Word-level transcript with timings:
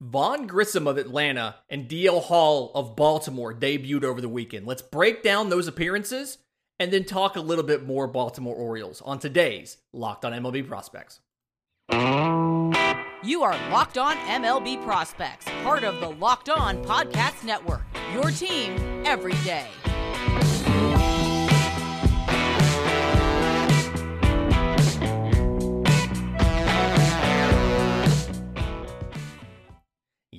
Vaughn 0.00 0.46
Grissom 0.46 0.86
of 0.86 0.96
Atlanta 0.96 1.56
and 1.68 1.88
DL 1.88 2.22
Hall 2.22 2.70
of 2.74 2.94
Baltimore 2.94 3.52
debuted 3.52 4.04
over 4.04 4.20
the 4.20 4.28
weekend. 4.28 4.64
Let's 4.64 4.82
break 4.82 5.24
down 5.24 5.48
those 5.48 5.66
appearances 5.66 6.38
and 6.78 6.92
then 6.92 7.04
talk 7.04 7.34
a 7.34 7.40
little 7.40 7.64
bit 7.64 7.84
more 7.84 8.06
Baltimore 8.06 8.54
Orioles 8.54 9.02
on 9.02 9.18
today's 9.18 9.78
Locked 9.92 10.24
on 10.24 10.32
MLB 10.32 10.68
Prospects. 10.68 11.18
You 11.90 13.42
are 13.42 13.70
Locked 13.70 13.98
on 13.98 14.16
MLB 14.18 14.84
Prospects, 14.84 15.46
part 15.64 15.82
of 15.82 15.98
the 15.98 16.10
Locked 16.10 16.48
on 16.48 16.84
Podcast 16.84 17.42
Network. 17.42 17.82
Your 18.12 18.30
team 18.30 19.02
every 19.04 19.34
day. 19.44 19.66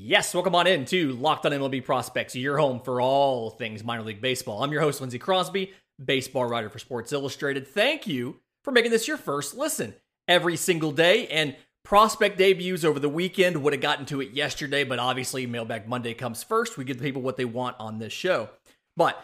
Yes, 0.09 0.33
welcome 0.33 0.55
on 0.55 0.65
in 0.65 0.85
to 0.85 1.11
Locked 1.11 1.45
on 1.45 1.51
MLB 1.51 1.85
Prospects, 1.85 2.35
your 2.35 2.57
home 2.57 2.79
for 2.79 2.99
all 2.99 3.51
things 3.51 3.83
minor 3.83 4.01
league 4.01 4.21
baseball. 4.21 4.63
I'm 4.63 4.71
your 4.71 4.81
host, 4.81 5.01
Lindsey 5.01 5.19
Crosby, 5.19 5.71
baseball 6.03 6.45
writer 6.45 6.67
for 6.67 6.79
Sports 6.79 7.13
Illustrated. 7.13 7.67
Thank 7.67 8.07
you 8.07 8.39
for 8.63 8.71
making 8.71 8.89
this 8.89 9.07
your 9.07 9.17
first 9.17 9.55
listen 9.55 9.93
every 10.27 10.55
single 10.55 10.91
day. 10.91 11.27
And 11.27 11.55
prospect 11.85 12.39
debuts 12.39 12.83
over 12.83 12.99
the 12.99 13.07
weekend 13.07 13.61
would 13.61 13.71
have 13.71 13.83
gotten 13.83 14.07
to 14.07 14.19
it 14.19 14.31
yesterday, 14.31 14.83
but 14.83 14.97
obviously 14.97 15.45
Mailbag 15.45 15.87
Monday 15.87 16.15
comes 16.15 16.41
first. 16.41 16.75
We 16.75 16.85
give 16.85 16.97
the 16.97 17.03
people 17.03 17.21
what 17.21 17.37
they 17.37 17.45
want 17.45 17.75
on 17.79 17.99
this 17.99 18.11
show. 18.11 18.49
But 18.97 19.23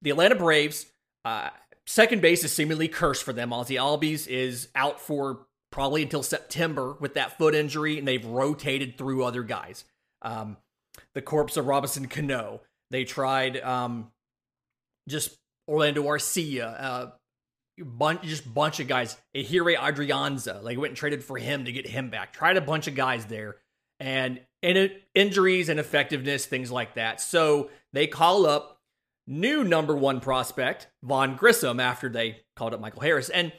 the 0.00 0.10
Atlanta 0.10 0.36
Braves, 0.36 0.86
uh, 1.24 1.50
second 1.88 2.22
base 2.22 2.44
is 2.44 2.52
seemingly 2.52 2.86
cursed 2.86 3.24
for 3.24 3.32
them. 3.32 3.52
Ozzie 3.52 3.74
Albies 3.74 4.28
is 4.28 4.68
out 4.76 5.00
for 5.00 5.48
probably 5.72 6.04
until 6.04 6.22
September 6.22 6.96
with 7.00 7.14
that 7.14 7.36
foot 7.36 7.56
injury, 7.56 7.98
and 7.98 8.06
they've 8.06 8.24
rotated 8.24 8.96
through 8.96 9.24
other 9.24 9.42
guys. 9.42 9.84
Um, 10.22 10.56
the 11.14 11.22
corpse 11.22 11.56
of 11.56 11.66
Robinson 11.66 12.06
Cano. 12.06 12.60
They 12.90 13.04
tried 13.04 13.58
um, 13.60 14.10
just 15.08 15.38
Orlando 15.68 16.02
Arcia, 16.02 16.82
uh, 16.82 17.06
bunch, 17.78 18.22
just 18.22 18.52
bunch 18.52 18.80
of 18.80 18.88
guys. 18.88 19.16
Ehire 19.34 19.76
Adrianza, 19.76 20.62
like 20.62 20.78
went 20.78 20.90
and 20.90 20.96
traded 20.96 21.22
for 21.22 21.38
him 21.38 21.64
to 21.64 21.72
get 21.72 21.86
him 21.86 22.10
back. 22.10 22.32
Tried 22.32 22.56
a 22.56 22.60
bunch 22.60 22.86
of 22.86 22.94
guys 22.94 23.26
there, 23.26 23.56
and 23.98 24.40
and 24.62 24.90
injuries 25.14 25.68
and 25.68 25.78
effectiveness, 25.80 26.46
things 26.46 26.70
like 26.70 26.94
that. 26.94 27.20
So 27.20 27.70
they 27.92 28.06
call 28.06 28.46
up 28.46 28.80
new 29.26 29.62
number 29.62 29.94
one 29.94 30.20
prospect 30.20 30.88
Vaughn 31.04 31.36
Grissom 31.36 31.78
after 31.78 32.08
they 32.08 32.40
called 32.56 32.74
up 32.74 32.80
Michael 32.80 33.02
Harris, 33.02 33.28
and 33.30 33.52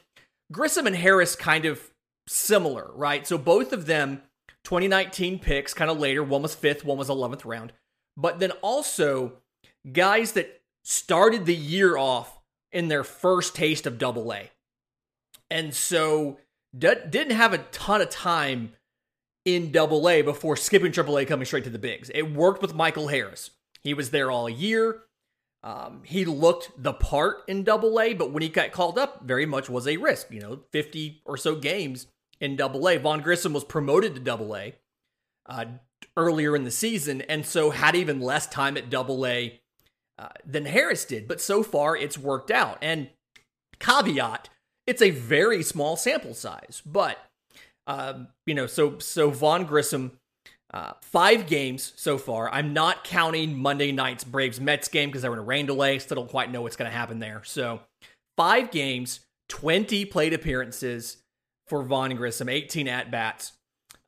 Grissom 0.51 0.87
and 0.87 0.95
Harris 0.95 1.35
kind 1.35 1.65
of 1.65 1.81
similar, 2.27 2.91
right? 2.93 3.25
So 3.25 3.37
both 3.37 3.71
of 3.71 3.85
them 3.85 4.21
2019 4.63 5.39
picks, 5.39 5.73
kind 5.73 5.91
of 5.91 5.99
later. 5.99 6.23
One 6.23 6.41
was 6.41 6.55
fifth, 6.55 6.85
one 6.85 6.97
was 6.97 7.09
11th 7.09 7.45
round. 7.45 7.73
But 8.17 8.39
then 8.39 8.51
also 8.61 9.33
guys 9.91 10.33
that 10.33 10.61
started 10.83 11.45
the 11.45 11.55
year 11.55 11.97
off 11.97 12.39
in 12.71 12.87
their 12.87 13.03
first 13.03 13.55
taste 13.55 13.85
of 13.85 13.97
double 13.97 14.33
A. 14.33 14.51
And 15.49 15.73
so 15.73 16.37
d- 16.77 16.93
didn't 17.09 17.35
have 17.35 17.53
a 17.53 17.59
ton 17.59 18.01
of 18.01 18.09
time 18.09 18.73
in 19.45 19.71
double 19.71 20.07
A 20.07 20.21
before 20.21 20.55
skipping 20.55 20.91
triple 20.91 21.17
A 21.17 21.25
coming 21.25 21.45
straight 21.45 21.63
to 21.65 21.69
the 21.69 21.79
bigs. 21.79 22.11
It 22.13 22.33
worked 22.33 22.61
with 22.61 22.75
Michael 22.75 23.07
Harris. 23.07 23.51
He 23.83 23.93
was 23.93 24.11
there 24.11 24.31
all 24.31 24.49
year. 24.49 25.01
Um, 25.63 26.01
he 26.05 26.25
looked 26.25 26.71
the 26.81 26.93
part 26.93 27.43
in 27.47 27.63
double 27.63 27.99
A, 27.99 28.13
but 28.13 28.31
when 28.31 28.41
he 28.41 28.49
got 28.49 28.71
called 28.71 28.97
up, 28.97 29.23
very 29.23 29.45
much 29.45 29.69
was 29.69 29.87
a 29.87 29.97
risk. 29.97 30.31
You 30.31 30.39
know, 30.39 30.59
50 30.71 31.21
or 31.25 31.37
so 31.37 31.55
games 31.55 32.07
in 32.41 32.55
Double 32.55 32.89
A. 32.89 32.97
Vaughn 32.97 33.21
Grissom 33.21 33.53
was 33.53 33.63
promoted 33.63 34.15
to 34.15 34.19
Double 34.19 34.57
A 34.57 34.73
uh, 35.45 35.65
earlier 36.17 36.55
in 36.55 36.63
the 36.63 36.71
season, 36.71 37.21
and 37.21 37.45
so 37.45 37.69
had 37.69 37.95
even 37.95 38.19
less 38.19 38.47
time 38.47 38.75
at 38.75 38.89
Double 38.89 39.25
A 39.25 39.61
uh, 40.17 40.29
than 40.45 40.65
Harris 40.65 41.05
did. 41.05 41.27
But 41.27 41.39
so 41.39 41.63
far, 41.63 41.95
it's 41.95 42.17
worked 42.17 42.51
out. 42.51 42.79
And 42.81 43.09
caveat: 43.79 44.49
it's 44.87 45.01
a 45.01 45.11
very 45.11 45.63
small 45.63 45.95
sample 45.95 46.33
size, 46.33 46.81
but 46.85 47.17
um, 47.87 48.27
you 48.45 48.55
know, 48.55 48.67
so 48.67 48.97
so 48.97 49.29
Vaughn 49.29 49.65
Grissom. 49.65 50.17
Uh, 50.73 50.93
five 51.01 51.47
games 51.47 51.91
so 51.97 52.17
far. 52.17 52.49
I'm 52.49 52.71
not 52.71 53.03
counting 53.03 53.59
Monday 53.59 53.91
night's 53.91 54.23
Braves 54.23 54.61
Mets 54.61 54.87
game 54.87 55.09
because 55.09 55.21
they're 55.21 55.33
in 55.33 55.39
a 55.39 55.43
rain 55.43 55.65
delay. 55.65 55.99
Still 55.99 56.15
don't 56.15 56.29
quite 56.29 56.49
know 56.49 56.61
what's 56.61 56.77
going 56.77 56.89
to 56.89 56.95
happen 56.95 57.19
there. 57.19 57.41
So, 57.43 57.81
five 58.37 58.71
games, 58.71 59.19
20 59.49 60.05
plate 60.05 60.31
appearances, 60.31 61.17
for 61.71 61.83
Vaughn 61.83 62.13
Grissom, 62.17 62.49
18 62.49 62.89
at 62.89 63.09
bats, 63.11 63.53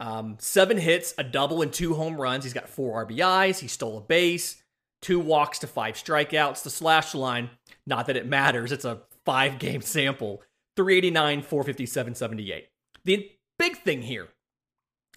um, 0.01 0.35
seven 0.37 0.77
hits, 0.77 1.13
a 1.17 1.23
double, 1.23 1.61
and 1.61 1.71
two 1.71 1.93
home 1.93 2.19
runs. 2.19 2.43
He's 2.43 2.51
got 2.51 2.67
four 2.67 3.05
RBIs. 3.05 3.59
He 3.59 3.69
stole 3.69 3.97
a 3.99 4.01
base, 4.01 4.61
two 5.01 5.17
walks 5.17 5.59
to 5.59 5.67
five 5.67 5.95
strikeouts. 5.95 6.63
The 6.63 6.69
slash 6.69 7.15
line, 7.15 7.51
not 7.87 8.07
that 8.07 8.17
it 8.17 8.27
matters, 8.27 8.73
it's 8.73 8.83
a 8.83 9.03
five 9.23 9.59
game 9.59 9.79
sample 9.95 10.43
389, 10.75 11.41
457, 11.41 12.15
78. 12.15 12.67
The 13.05 13.31
big 13.57 13.77
thing 13.77 14.01
here 14.01 14.27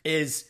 is, 0.05 0.49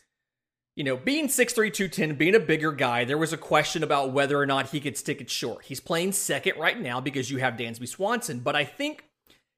you 0.75 0.83
know, 0.83 0.97
being 0.97 1.29
6'3, 1.29 1.73
210, 1.73 2.13
being 2.15 2.35
a 2.35 2.39
bigger 2.39 2.73
guy, 2.73 3.05
there 3.05 3.17
was 3.17 3.33
a 3.33 3.37
question 3.37 3.81
about 3.81 4.11
whether 4.11 4.39
or 4.39 4.45
not 4.45 4.69
he 4.69 4.79
could 4.79 4.97
stick 4.97 5.19
it 5.19 5.31
short. 5.31 5.65
He's 5.65 5.79
playing 5.79 6.11
second 6.11 6.59
right 6.59 6.79
now 6.79 7.01
because 7.01 7.31
you 7.31 7.39
have 7.39 7.55
Dansby 7.55 7.87
Swanson, 7.87 8.41
but 8.41 8.55
I 8.55 8.65
think 8.65 9.06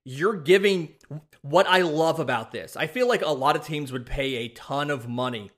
you're 0.10 0.38
giving 0.38 0.90
what 1.44 1.68
I 1.68 1.82
love 1.82 2.20
about 2.20 2.52
this. 2.52 2.76
I 2.76 2.88
feel 2.88 3.08
like 3.08 3.22
a 3.22 3.30
lot 3.30 3.56
of 3.56 3.64
teams 3.64 3.92
would 3.92 4.08
pay 4.08 4.38
a 4.38 4.48
ton 4.50 4.90
of 4.90 5.08
money 5.08 5.52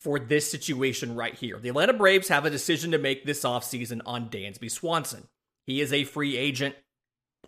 for 0.00 0.18
this 0.18 0.50
situation 0.50 1.14
right 1.14 1.34
here. 1.34 1.58
The 1.58 1.68
Atlanta 1.68 1.92
Braves 1.92 2.28
have 2.28 2.46
a 2.46 2.50
decision 2.50 2.92
to 2.92 2.98
make 2.98 3.26
this 3.26 3.42
offseason 3.42 4.00
on 4.06 4.30
Dansby 4.30 4.70
Swanson. 4.70 5.28
He 5.66 5.82
is 5.82 5.92
a 5.92 6.04
free 6.04 6.38
agent. 6.38 6.74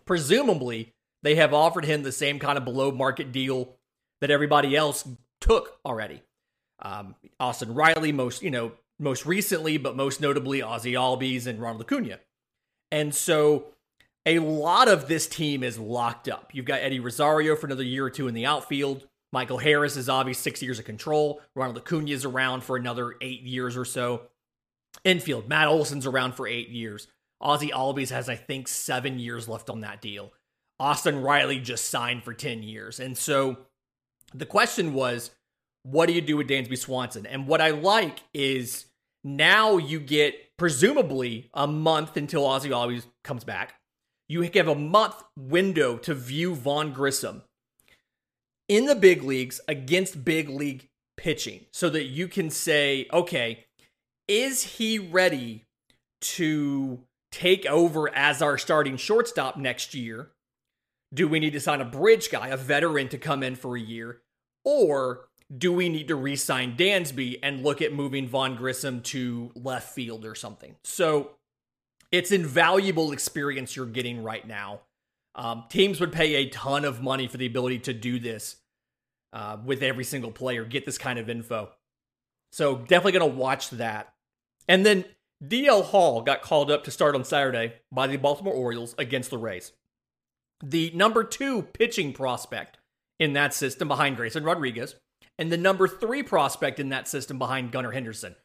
Presumably, 0.05 0.93
they 1.23 1.33
have 1.35 1.51
offered 1.51 1.85
him 1.85 2.03
the 2.03 2.11
same 2.11 2.37
kind 2.37 2.59
of 2.59 2.65
below 2.65 2.91
market 2.91 3.31
deal 3.31 3.77
that 4.19 4.29
everybody 4.29 4.75
else 4.75 5.07
took 5.39 5.79
already. 5.83 6.21
Um, 6.79 7.15
Austin 7.39 7.73
Riley, 7.73 8.11
most 8.11 8.43
you 8.43 8.51
know, 8.51 8.73
most 8.99 9.25
recently, 9.25 9.77
but 9.77 9.95
most 9.95 10.21
notably 10.21 10.61
Ozzie 10.61 10.93
Albies 10.93 11.47
and 11.47 11.59
Ronald 11.59 11.81
Acuna. 11.81 12.19
And 12.91 13.15
so 13.15 13.73
a 14.25 14.39
lot 14.39 14.87
of 14.87 15.07
this 15.07 15.27
team 15.27 15.63
is 15.63 15.79
locked 15.79 16.29
up. 16.29 16.51
You've 16.53 16.65
got 16.65 16.81
Eddie 16.81 16.99
Rosario 16.99 17.55
for 17.55 17.65
another 17.65 17.83
year 17.83 18.05
or 18.05 18.09
two 18.09 18.27
in 18.27 18.33
the 18.33 18.45
outfield. 18.45 19.07
Michael 19.33 19.57
Harris 19.57 19.95
is 19.95 20.09
obviously 20.09 20.41
six 20.51 20.61
years 20.61 20.79
of 20.79 20.85
control. 20.85 21.41
Ronald 21.55 21.77
Acuna 21.77 22.11
is 22.11 22.25
around 22.25 22.63
for 22.63 22.75
another 22.75 23.15
eight 23.21 23.41
years 23.41 23.77
or 23.77 23.85
so. 23.85 24.23
Infield, 25.03 25.47
Matt 25.47 25.67
Olson's 25.67 26.05
around 26.05 26.33
for 26.33 26.47
eight 26.47 26.69
years. 26.69 27.07
Ozzie 27.39 27.71
Albies 27.71 28.09
has, 28.09 28.29
I 28.29 28.35
think, 28.35 28.67
seven 28.67 29.17
years 29.19 29.47
left 29.47 29.69
on 29.69 29.81
that 29.81 30.01
deal. 30.01 30.33
Austin 30.79 31.21
Riley 31.21 31.59
just 31.59 31.89
signed 31.89 32.23
for 32.23 32.33
10 32.33 32.61
years. 32.61 32.99
And 32.99 33.17
so 33.17 33.57
the 34.33 34.45
question 34.45 34.93
was, 34.93 35.31
what 35.83 36.07
do 36.07 36.13
you 36.13 36.21
do 36.21 36.37
with 36.37 36.49
Dansby 36.49 36.77
Swanson? 36.77 37.25
And 37.25 37.47
what 37.47 37.61
I 37.61 37.71
like 37.71 38.19
is 38.33 38.85
now 39.23 39.77
you 39.77 39.99
get 39.99 40.35
presumably 40.57 41.49
a 41.53 41.65
month 41.65 42.17
until 42.17 42.45
Ozzie 42.45 42.69
Albies 42.69 43.05
comes 43.23 43.43
back 43.43 43.75
you 44.31 44.49
have 44.53 44.67
a 44.67 44.75
month 44.75 45.23
window 45.37 45.97
to 45.97 46.13
view 46.13 46.55
Vaughn 46.55 46.93
Grissom 46.93 47.43
in 48.69 48.85
the 48.85 48.95
big 48.95 49.23
leagues 49.23 49.59
against 49.67 50.23
big 50.23 50.47
league 50.47 50.87
pitching 51.17 51.65
so 51.73 51.89
that 51.89 52.05
you 52.05 52.29
can 52.29 52.49
say, 52.49 53.07
okay, 53.11 53.65
is 54.29 54.63
he 54.63 54.97
ready 54.97 55.65
to 56.21 57.01
take 57.31 57.65
over 57.65 58.13
as 58.15 58.41
our 58.41 58.57
starting 58.57 58.95
shortstop 58.95 59.57
next 59.57 59.93
year? 59.93 60.31
Do 61.13 61.27
we 61.27 61.41
need 61.41 61.51
to 61.51 61.59
sign 61.59 61.81
a 61.81 61.85
bridge 61.85 62.31
guy, 62.31 62.47
a 62.47 62.57
veteran, 62.57 63.09
to 63.09 63.17
come 63.17 63.43
in 63.43 63.55
for 63.55 63.75
a 63.75 63.81
year? 63.81 64.21
Or 64.63 65.27
do 65.55 65.73
we 65.73 65.89
need 65.89 66.07
to 66.07 66.15
re 66.15 66.37
sign 66.37 66.77
Dansby 66.77 67.39
and 67.43 67.63
look 67.63 67.81
at 67.81 67.91
moving 67.91 68.29
Vaughn 68.29 68.55
Grissom 68.55 69.01
to 69.01 69.51
left 69.55 69.93
field 69.93 70.23
or 70.23 70.35
something? 70.35 70.77
So 70.85 71.31
it's 72.11 72.31
invaluable 72.31 73.11
experience 73.11 73.75
you're 73.75 73.85
getting 73.85 74.23
right 74.23 74.45
now. 74.45 74.81
Um, 75.35 75.63
teams 75.69 75.99
would 75.99 76.11
pay 76.11 76.35
a 76.35 76.49
ton 76.49 76.83
of 76.83 77.01
money 77.01 77.27
for 77.27 77.37
the 77.37 77.45
ability 77.45 77.79
to 77.79 77.93
do 77.93 78.19
this 78.19 78.57
uh, 79.33 79.57
with 79.63 79.81
every 79.81 80.03
single 80.03 80.31
player, 80.31 80.65
get 80.65 80.85
this 80.85 80.97
kind 80.97 81.17
of 81.17 81.29
info. 81.29 81.69
So 82.51 82.75
definitely 82.75 83.13
going 83.13 83.31
to 83.31 83.37
watch 83.37 83.69
that. 83.71 84.13
And 84.67 84.85
then 84.85 85.05
DL 85.43 85.85
Hall 85.85 86.21
got 86.21 86.41
called 86.41 86.69
up 86.69 86.83
to 86.83 86.91
start 86.91 87.15
on 87.15 87.23
Saturday 87.23 87.73
by 87.91 88.07
the 88.07 88.17
Baltimore 88.17 88.53
Orioles 88.53 88.93
against 88.97 89.29
the 89.29 89.37
Rays. 89.37 89.71
The 90.63 90.91
number 90.93 91.23
two 91.23 91.63
pitching 91.63 92.13
prospect 92.13 92.77
in 93.19 93.33
that 93.33 93.53
system 93.53 93.87
behind 93.87 94.17
Grayson 94.17 94.43
Rodriguez, 94.43 94.95
and 95.39 95.51
the 95.51 95.57
number 95.57 95.87
three 95.87 96.21
prospect 96.21 96.79
in 96.79 96.89
that 96.89 97.07
system 97.07 97.39
behind 97.39 97.71
Gunnar 97.71 97.91
Henderson, 97.91 98.35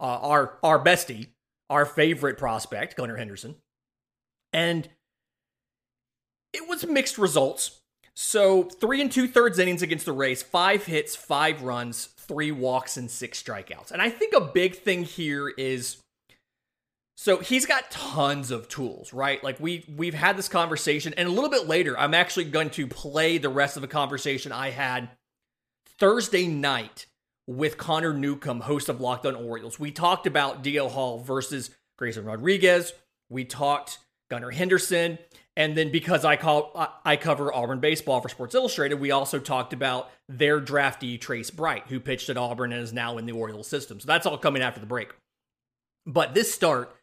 uh, 0.00 0.04
our 0.04 0.58
our 0.62 0.82
bestie, 0.82 1.28
our 1.70 1.84
favorite 1.86 2.38
prospect, 2.38 2.96
Gunnar 2.96 3.16
Henderson. 3.16 3.56
And 4.52 4.88
it 6.52 6.68
was 6.68 6.86
mixed 6.86 7.18
results. 7.18 7.80
So 8.14 8.62
three 8.64 9.00
and 9.02 9.12
two 9.12 9.28
thirds 9.28 9.58
innings 9.58 9.82
against 9.82 10.06
the 10.06 10.12
Rays, 10.12 10.42
five 10.42 10.86
hits, 10.86 11.14
five 11.14 11.62
runs, 11.62 12.06
three 12.16 12.50
walks, 12.50 12.96
and 12.96 13.10
six 13.10 13.42
strikeouts. 13.42 13.90
And 13.90 14.00
I 14.00 14.08
think 14.08 14.34
a 14.34 14.40
big 14.40 14.76
thing 14.76 15.04
here 15.04 15.48
is 15.48 15.98
so 17.18 17.38
he's 17.38 17.64
got 17.64 17.90
tons 17.90 18.50
of 18.50 18.68
tools, 18.68 19.12
right? 19.12 19.42
Like 19.42 19.58
we 19.58 19.84
we've 19.96 20.14
had 20.14 20.36
this 20.36 20.48
conversation, 20.48 21.14
and 21.16 21.28
a 21.28 21.32
little 21.32 21.50
bit 21.50 21.66
later, 21.66 21.98
I'm 21.98 22.14
actually 22.14 22.44
going 22.44 22.70
to 22.70 22.86
play 22.86 23.38
the 23.38 23.48
rest 23.48 23.76
of 23.76 23.82
the 23.82 23.88
conversation 23.88 24.52
I 24.52 24.70
had 24.70 25.10
Thursday 25.98 26.46
night 26.46 27.06
with 27.46 27.78
Connor 27.78 28.12
Newcomb, 28.12 28.60
host 28.60 28.88
of 28.88 29.00
Locked 29.00 29.26
On 29.26 29.34
Orioles. 29.34 29.78
We 29.78 29.90
talked 29.90 30.26
about 30.26 30.64
DL 30.64 30.90
Hall 30.90 31.18
versus 31.18 31.70
Grayson 31.96 32.24
Rodriguez. 32.24 32.92
We 33.28 33.44
talked 33.44 33.98
Gunnar 34.30 34.50
Henderson, 34.50 35.18
and 35.56 35.76
then 35.76 35.90
because 35.90 36.24
I 36.24 36.36
call 36.36 36.72
I 37.04 37.16
cover 37.16 37.54
Auburn 37.54 37.80
baseball 37.80 38.20
for 38.20 38.28
Sports 38.28 38.54
Illustrated, 38.54 39.00
we 39.00 39.10
also 39.10 39.38
talked 39.38 39.72
about 39.72 40.10
their 40.28 40.60
draftee 40.60 41.20
Trace 41.20 41.50
Bright, 41.50 41.84
who 41.88 42.00
pitched 42.00 42.28
at 42.28 42.36
Auburn 42.36 42.72
and 42.72 42.82
is 42.82 42.92
now 42.92 43.18
in 43.18 43.26
the 43.26 43.32
Orioles 43.32 43.68
system. 43.68 44.00
So 44.00 44.06
that's 44.06 44.26
all 44.26 44.38
coming 44.38 44.62
after 44.62 44.80
the 44.80 44.86
break. 44.86 45.14
But 46.04 46.34
this 46.34 46.52
start 46.52 46.96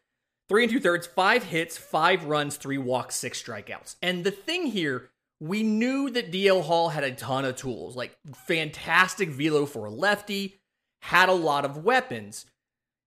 Three 0.48 0.64
and 0.64 0.72
two 0.72 0.80
thirds, 0.80 1.06
five 1.06 1.44
hits, 1.44 1.78
five 1.78 2.24
runs, 2.24 2.56
three 2.56 2.76
walks, 2.76 3.16
six 3.16 3.42
strikeouts. 3.42 3.96
And 4.02 4.24
the 4.24 4.30
thing 4.30 4.66
here, 4.66 5.10
we 5.44 5.62
knew 5.62 6.08
that 6.08 6.32
DL 6.32 6.62
Hall 6.62 6.88
had 6.88 7.04
a 7.04 7.12
ton 7.12 7.44
of 7.44 7.54
tools, 7.54 7.94
like 7.94 8.16
fantastic 8.46 9.28
velo 9.28 9.66
for 9.66 9.84
a 9.84 9.90
lefty, 9.90 10.58
had 11.02 11.28
a 11.28 11.34
lot 11.34 11.66
of 11.66 11.84
weapons. 11.84 12.46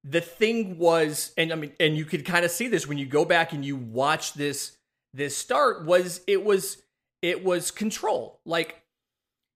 The 0.03 0.21
thing 0.21 0.77
was, 0.77 1.31
and 1.35 1.51
I 1.51 1.55
mean, 1.55 1.73
and 1.79 1.97
you 1.97 2.05
could 2.05 2.25
kind 2.25 2.45
of 2.45 2.51
see 2.51 2.67
this 2.67 2.85
when 2.85 2.99
you 2.99 3.07
go 3.07 3.25
back 3.25 3.53
and 3.53 3.65
you 3.65 3.75
watch 3.75 4.33
this 4.33 4.77
this 5.15 5.35
start 5.35 5.85
was 5.85 6.21
it 6.27 6.45
was 6.45 6.77
it 7.23 7.43
was 7.43 7.71
control. 7.71 8.39
Like 8.45 8.83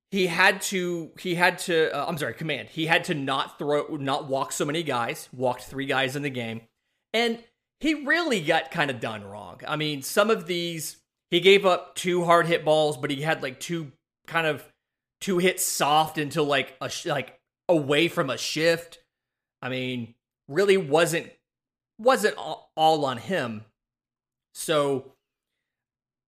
he 0.09 0.25
had 0.25 0.59
to 0.63 1.11
he 1.19 1.35
had 1.35 1.59
to 1.59 1.95
uh, 1.95 2.05
I'm 2.07 2.17
sorry, 2.17 2.33
command. 2.33 2.69
He 2.69 2.87
had 2.87 3.03
to 3.05 3.13
not 3.13 3.59
throw 3.59 3.95
not 3.97 4.27
walk 4.27 4.51
so 4.51 4.65
many 4.65 4.81
guys, 4.81 5.29
walked 5.31 5.65
3 5.65 5.85
guys 5.85 6.15
in 6.15 6.23
the 6.23 6.31
game. 6.31 6.61
And 7.13 7.43
he 7.79 7.93
really 7.93 8.41
got 8.41 8.71
kind 8.71 8.89
of 8.89 8.99
done 8.99 9.23
wrong. 9.23 9.61
I 9.67 9.75
mean, 9.75 10.01
some 10.01 10.31
of 10.31 10.47
these 10.47 10.97
he 11.31 11.39
gave 11.39 11.65
up 11.65 11.95
two 11.95 12.25
hard 12.25 12.45
hit 12.45 12.63
balls, 12.63 12.97
but 12.97 13.09
he 13.09 13.21
had 13.21 13.41
like 13.41 13.59
two 13.59 13.91
kind 14.27 14.45
of 14.45 14.63
two 15.21 15.37
hits 15.37 15.65
soft 15.65 16.17
until 16.17 16.45
like 16.45 16.75
a 16.81 16.91
like 17.05 17.39
away 17.67 18.07
from 18.07 18.29
a 18.29 18.37
shift. 18.37 18.99
I 19.61 19.69
mean, 19.69 20.13
really 20.47 20.77
wasn't 20.77 21.31
wasn't 21.97 22.35
all 22.37 23.05
on 23.05 23.17
him. 23.17 23.63
So 24.53 25.13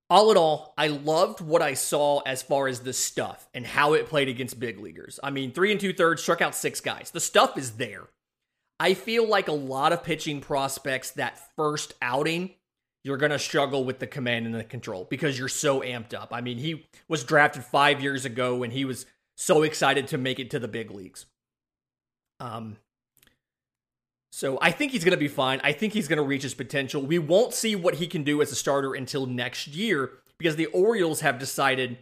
all 0.09 0.31
in 0.31 0.37
all, 0.37 0.73
I 0.77 0.87
loved 0.87 1.41
what 1.41 1.61
I 1.61 1.73
saw 1.73 2.19
as 2.19 2.41
far 2.41 2.67
as 2.67 2.81
the 2.81 2.93
stuff 2.93 3.49
and 3.53 3.65
how 3.65 3.93
it 3.93 4.07
played 4.07 4.29
against 4.29 4.59
big 4.59 4.79
leaguers. 4.79 5.19
I 5.23 5.31
mean, 5.31 5.51
three 5.51 5.71
and 5.71 5.81
two 5.81 5.93
thirds, 5.93 6.21
struck 6.21 6.41
out 6.41 6.55
six 6.55 6.79
guys. 6.81 7.11
The 7.11 7.19
stuff 7.19 7.57
is 7.57 7.71
there. 7.71 8.03
I 8.79 8.93
feel 8.93 9.27
like 9.27 9.47
a 9.47 9.53
lot 9.53 9.91
of 9.91 10.03
pitching 10.03 10.39
prospects 10.41 11.11
that 11.11 11.39
first 11.55 11.93
outing, 12.01 12.51
you're 13.03 13.17
going 13.17 13.31
to 13.31 13.39
struggle 13.39 13.83
with 13.83 13.99
the 13.99 14.07
command 14.07 14.45
and 14.45 14.55
the 14.55 14.63
control 14.63 15.05
because 15.09 15.37
you're 15.37 15.49
so 15.49 15.81
amped 15.81 16.13
up. 16.13 16.29
I 16.31 16.41
mean, 16.41 16.57
he 16.57 16.87
was 17.07 17.23
drafted 17.23 17.63
five 17.63 18.01
years 18.01 18.25
ago 18.25 18.63
and 18.63 18.71
he 18.71 18.85
was 18.85 19.05
so 19.35 19.63
excited 19.63 20.07
to 20.07 20.17
make 20.17 20.39
it 20.39 20.49
to 20.51 20.59
the 20.59 20.67
big 20.67 20.91
leagues. 20.91 21.25
Um, 22.39 22.77
so 24.31 24.57
I 24.61 24.71
think 24.71 24.91
he's 24.91 25.03
going 25.03 25.11
to 25.11 25.17
be 25.17 25.27
fine. 25.27 25.59
I 25.63 25.73
think 25.73 25.93
he's 25.93 26.07
going 26.07 26.17
to 26.17 26.23
reach 26.23 26.43
his 26.43 26.53
potential. 26.53 27.01
We 27.01 27.19
won't 27.19 27.53
see 27.53 27.75
what 27.75 27.95
he 27.95 28.07
can 28.07 28.23
do 28.23 28.41
as 28.41 28.51
a 28.51 28.55
starter 28.55 28.93
until 28.93 29.25
next 29.25 29.67
year 29.67 30.11
because 30.37 30.55
the 30.55 30.65
Orioles 30.67 31.21
have 31.21 31.37
decided 31.37 31.99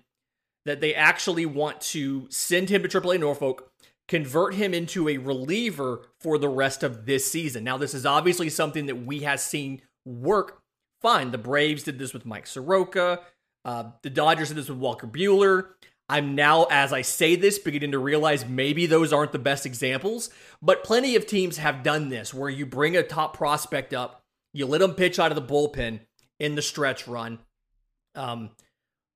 that 0.65 0.81
they 0.81 0.94
actually 0.94 1.45
want 1.45 1.81
to 1.81 2.27
send 2.30 2.69
him 2.69 2.83
to 2.83 2.88
AAA 2.88 3.19
Norfolk 3.19 3.71
convert 4.07 4.56
him 4.56 4.74
into 4.74 5.07
a 5.07 5.18
reliever 5.18 6.01
for 6.19 6.38
the 6.38 6.50
rest 6.50 6.83
of 6.83 7.06
this 7.06 7.30
season. 7.30 7.63
Now, 7.63 7.77
this 7.77 7.94
is 7.94 8.06
obviously 8.06 8.50
something 8.50 8.86
that 8.86 9.06
we 9.06 9.19
have 9.19 9.39
seen 9.39 9.81
work 10.06 10.61
fine. 11.01 11.31
The 11.31 11.38
Braves 11.38 11.83
did 11.83 12.00
this 12.00 12.13
with 12.13 12.25
Mike 12.25 12.48
Soroka. 12.48 13.21
Uh, 13.63 13.92
the 14.01 14.09
Dodgers 14.09 14.50
did 14.50 14.57
this 14.57 14.69
with 14.69 14.77
Walker 14.77 15.07
Buehler. 15.07 15.69
I'm 16.09 16.36
now, 16.36 16.65
as 16.69 16.92
I 16.92 17.03
say 17.03 17.36
this, 17.36 17.57
beginning 17.57 17.92
to 17.92 18.00
realize 18.00 18.45
maybe 18.45 18.86
those 18.86 19.13
aren't 19.13 19.31
the 19.31 19.39
best 19.39 19.65
examples, 19.65 20.30
but 20.62 20.83
plenty 20.83 21.15
of 21.15 21.25
teams 21.25 21.57
have 21.57 21.83
done 21.83 22.09
this 22.09 22.33
where 22.33 22.50
you 22.50 22.65
bring 22.65 22.98
a 22.98 23.03
top 23.03 23.38
prospect 23.38 23.94
up, 23.94 24.21
you 24.53 24.65
let 24.65 24.80
them 24.80 24.94
pitch 24.94 25.19
out 25.19 25.31
of 25.31 25.36
the 25.36 25.53
bullpen 25.53 26.01
in 26.39 26.56
the 26.56 26.62
stretch 26.62 27.07
run. 27.07 27.39
Um, 28.15 28.50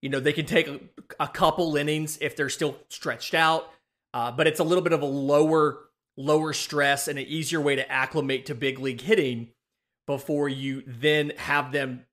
you 0.02 0.10
know, 0.10 0.22
they 0.22 0.32
can 0.32 0.46
take 0.46 0.68
a, 0.68 0.80
a 1.20 1.28
couple 1.28 1.76
innings 1.76 2.18
if 2.22 2.38
they're 2.38 2.48
still 2.48 2.78
stretched 2.90 3.34
out. 3.34 3.70
Uh, 4.14 4.32
but 4.32 4.48
it's 4.48 4.62
a 4.62 4.64
little 4.64 4.84
bit 4.84 4.94
of 4.94 5.02
a 5.02 5.06
lower 5.06 5.80
lower 6.16 6.54
stress 6.54 7.10
and 7.10 7.20
an 7.20 7.26
easier 7.26 7.60
way 7.60 7.76
to 7.76 7.92
acclimate 7.92 8.46
to 8.46 8.56
big 8.56 8.80
league 8.80 9.02
hitting 9.02 9.50
before 10.08 10.50
you 10.50 10.84
then 10.86 11.32
have 11.38 11.72
them 11.72 12.06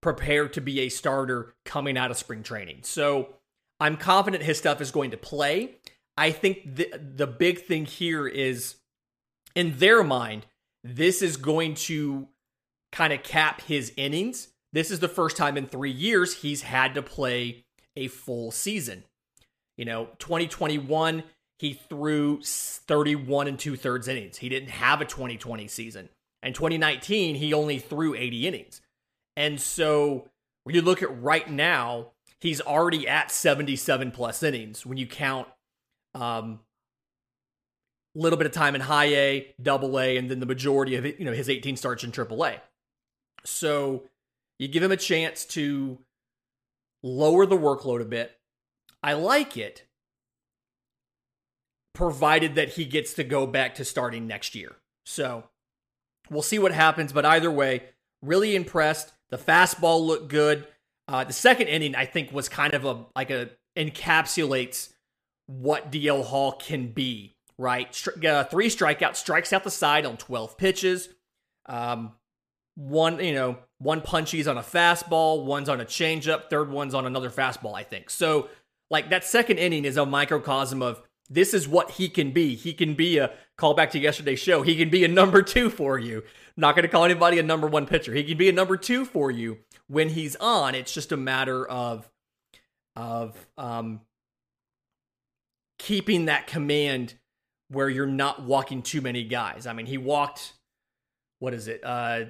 prepared 0.00 0.52
to 0.54 0.60
be 0.60 0.80
a 0.80 0.88
starter 0.88 1.54
coming 1.64 1.96
out 1.96 2.10
of 2.10 2.16
spring 2.16 2.42
training. 2.42 2.80
So 2.82 3.34
I'm 3.80 3.96
confident 3.96 4.42
his 4.42 4.58
stuff 4.58 4.80
is 4.80 4.90
going 4.90 5.10
to 5.10 5.16
play. 5.16 5.76
I 6.16 6.30
think 6.30 6.76
the 6.76 6.90
the 6.98 7.26
big 7.26 7.64
thing 7.64 7.84
here 7.84 8.26
is 8.26 8.76
in 9.54 9.78
their 9.78 10.02
mind, 10.02 10.46
this 10.82 11.22
is 11.22 11.36
going 11.36 11.74
to 11.74 12.28
kind 12.92 13.12
of 13.12 13.22
cap 13.22 13.60
his 13.62 13.92
innings. 13.96 14.48
This 14.72 14.90
is 14.90 15.00
the 15.00 15.08
first 15.08 15.36
time 15.36 15.56
in 15.56 15.66
3 15.66 15.90
years 15.90 16.42
he's 16.42 16.62
had 16.62 16.94
to 16.94 17.02
play 17.02 17.64
a 17.96 18.08
full 18.08 18.50
season. 18.50 19.04
You 19.76 19.84
know, 19.84 20.08
2021 20.18 21.22
he 21.58 21.72
threw 21.72 22.40
31 22.42 23.48
and 23.48 23.58
two 23.58 23.76
thirds 23.76 24.06
innings. 24.06 24.38
He 24.38 24.48
didn't 24.48 24.70
have 24.70 25.00
a 25.00 25.04
2020 25.04 25.66
season. 25.66 26.08
And 26.42 26.54
2019, 26.54 27.34
he 27.34 27.52
only 27.52 27.78
threw 27.78 28.14
80 28.14 28.46
innings. 28.46 28.80
And 29.36 29.60
so 29.60 30.28
when 30.64 30.74
you 30.74 30.82
look 30.82 31.02
at 31.02 31.22
right 31.22 31.48
now, 31.48 32.12
he's 32.40 32.60
already 32.60 33.08
at 33.08 33.30
77 33.30 34.10
plus 34.12 34.42
innings 34.42 34.86
when 34.86 34.98
you 34.98 35.06
count 35.06 35.48
um 36.14 36.60
a 38.16 38.18
little 38.18 38.38
bit 38.38 38.46
of 38.46 38.52
time 38.52 38.74
in 38.74 38.80
high 38.80 39.14
A, 39.14 39.54
double 39.60 39.98
A, 39.98 40.16
and 40.16 40.30
then 40.30 40.40
the 40.40 40.46
majority 40.46 40.96
of 40.96 41.06
it, 41.06 41.18
you 41.18 41.24
know, 41.24 41.32
his 41.32 41.48
18 41.48 41.76
starts 41.76 42.02
in 42.02 42.10
triple 42.10 42.44
A. 42.44 42.60
So 43.44 44.04
you 44.58 44.66
give 44.66 44.82
him 44.82 44.90
a 44.90 44.96
chance 44.96 45.44
to 45.46 45.98
lower 47.02 47.46
the 47.46 47.56
workload 47.56 48.00
a 48.00 48.04
bit. 48.04 48.36
I 49.02 49.12
like 49.12 49.56
it 49.56 49.84
provided 51.94 52.54
that 52.56 52.70
he 52.70 52.84
gets 52.84 53.14
to 53.14 53.24
go 53.24 53.46
back 53.46 53.74
to 53.76 53.84
starting 53.84 54.26
next 54.26 54.54
year. 54.54 54.76
So 55.04 55.44
we'll 56.30 56.42
see 56.42 56.58
what 56.58 56.72
happens. 56.72 57.12
But 57.12 57.24
either 57.24 57.50
way, 57.50 57.82
really 58.22 58.56
impressed. 58.56 59.12
The 59.30 59.38
fastball 59.38 60.04
looked 60.06 60.28
good. 60.28 60.66
Uh, 61.06 61.24
the 61.24 61.32
second 61.32 61.68
inning, 61.68 61.94
I 61.94 62.04
think, 62.04 62.32
was 62.32 62.48
kind 62.48 62.74
of 62.74 62.84
a 62.84 63.06
like 63.16 63.30
a 63.30 63.50
encapsulates 63.76 64.92
what 65.46 65.90
DL 65.90 66.24
Hall 66.24 66.52
can 66.52 66.88
be. 66.88 67.34
Right, 67.60 67.88
uh, 68.24 68.44
three 68.44 68.68
strikeouts, 68.68 69.16
strikes 69.16 69.52
out 69.52 69.64
the 69.64 69.70
side 69.70 70.06
on 70.06 70.16
twelve 70.16 70.56
pitches. 70.56 71.08
Um, 71.66 72.12
one, 72.76 73.18
you 73.18 73.34
know, 73.34 73.58
one 73.78 74.00
punchies 74.00 74.48
on 74.48 74.56
a 74.56 74.62
fastball, 74.62 75.44
one's 75.44 75.68
on 75.68 75.80
a 75.80 75.84
changeup, 75.84 76.50
third 76.50 76.70
one's 76.70 76.94
on 76.94 77.04
another 77.04 77.30
fastball. 77.30 77.74
I 77.74 77.82
think 77.82 78.10
so. 78.10 78.48
Like 78.90 79.10
that 79.10 79.24
second 79.24 79.58
inning 79.58 79.84
is 79.84 79.96
a 79.96 80.06
microcosm 80.06 80.82
of 80.82 81.02
this 81.30 81.52
is 81.52 81.68
what 81.68 81.92
he 81.92 82.08
can 82.08 82.30
be. 82.30 82.54
He 82.54 82.72
can 82.72 82.94
be 82.94 83.18
a 83.18 83.32
callback 83.58 83.90
to 83.90 83.98
yesterday's 83.98 84.38
show. 84.38 84.62
He 84.62 84.76
can 84.76 84.88
be 84.88 85.04
a 85.04 85.08
number 85.08 85.42
two 85.42 85.68
for 85.70 85.98
you. 85.98 86.22
not 86.56 86.74
going 86.74 86.84
to 86.84 86.88
call 86.88 87.04
anybody 87.04 87.38
a 87.38 87.42
number 87.42 87.66
one 87.66 87.86
pitcher. 87.86 88.14
He 88.14 88.24
can 88.24 88.38
be 88.38 88.48
a 88.48 88.52
number 88.52 88.76
two 88.76 89.04
for 89.04 89.30
you 89.30 89.58
when 89.88 90.10
he's 90.10 90.36
on. 90.36 90.74
It's 90.74 90.92
just 90.92 91.12
a 91.12 91.16
matter 91.16 91.66
of 91.66 92.10
of 92.96 93.36
um, 93.56 94.00
keeping 95.78 96.24
that 96.24 96.46
command 96.46 97.14
where 97.68 97.88
you're 97.88 98.06
not 98.06 98.42
walking 98.42 98.82
too 98.82 99.00
many 99.00 99.22
guys. 99.24 99.66
I 99.66 99.72
mean, 99.72 99.86
he 99.86 99.98
walked 99.98 100.54
what 101.40 101.54
is 101.54 101.68
it? 101.68 101.82
Uh, 101.84 102.24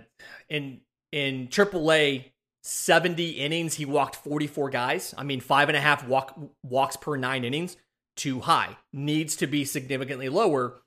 in 0.49 0.81
in 1.13 1.49
AAA, 1.49 2.25
70 2.63 3.31
innings, 3.31 3.75
he 3.75 3.87
walked 3.87 4.17
44 4.17 4.69
guys. 4.69 5.15
I 5.17 5.25
mean, 5.25 5.41
five 5.41 5.69
and 5.69 5.77
a 5.77 5.81
half 5.81 6.07
walk 6.07 6.39
walks 6.63 6.97
per 6.97 7.17
nine 7.17 7.45
innings 7.45 7.77
too 8.19 8.41
high. 8.41 8.77
Needs 8.93 9.37
to 9.37 9.47
be 9.47 9.65
significantly 9.65 10.29
lower 10.29 10.83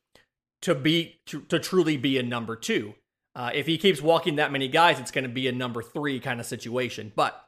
to 0.61 0.75
be 0.75 1.21
to, 1.25 1.41
to 1.43 1.59
truly 1.59 1.97
be 1.97 2.17
a 2.17 2.23
number 2.23 2.55
two. 2.55 2.93
Uh, 3.35 3.50
if 3.53 3.65
he 3.65 3.77
keeps 3.77 4.01
walking 4.01 4.35
that 4.35 4.51
many 4.51 4.67
guys, 4.67 5.00
it's 5.00 5.11
going 5.11 5.23
to 5.23 5.29
be 5.29 5.47
a 5.47 5.51
number 5.51 5.81
three 5.81 6.19
kind 6.19 6.39
of 6.39 6.45
situation. 6.45 7.11
But 7.15 7.41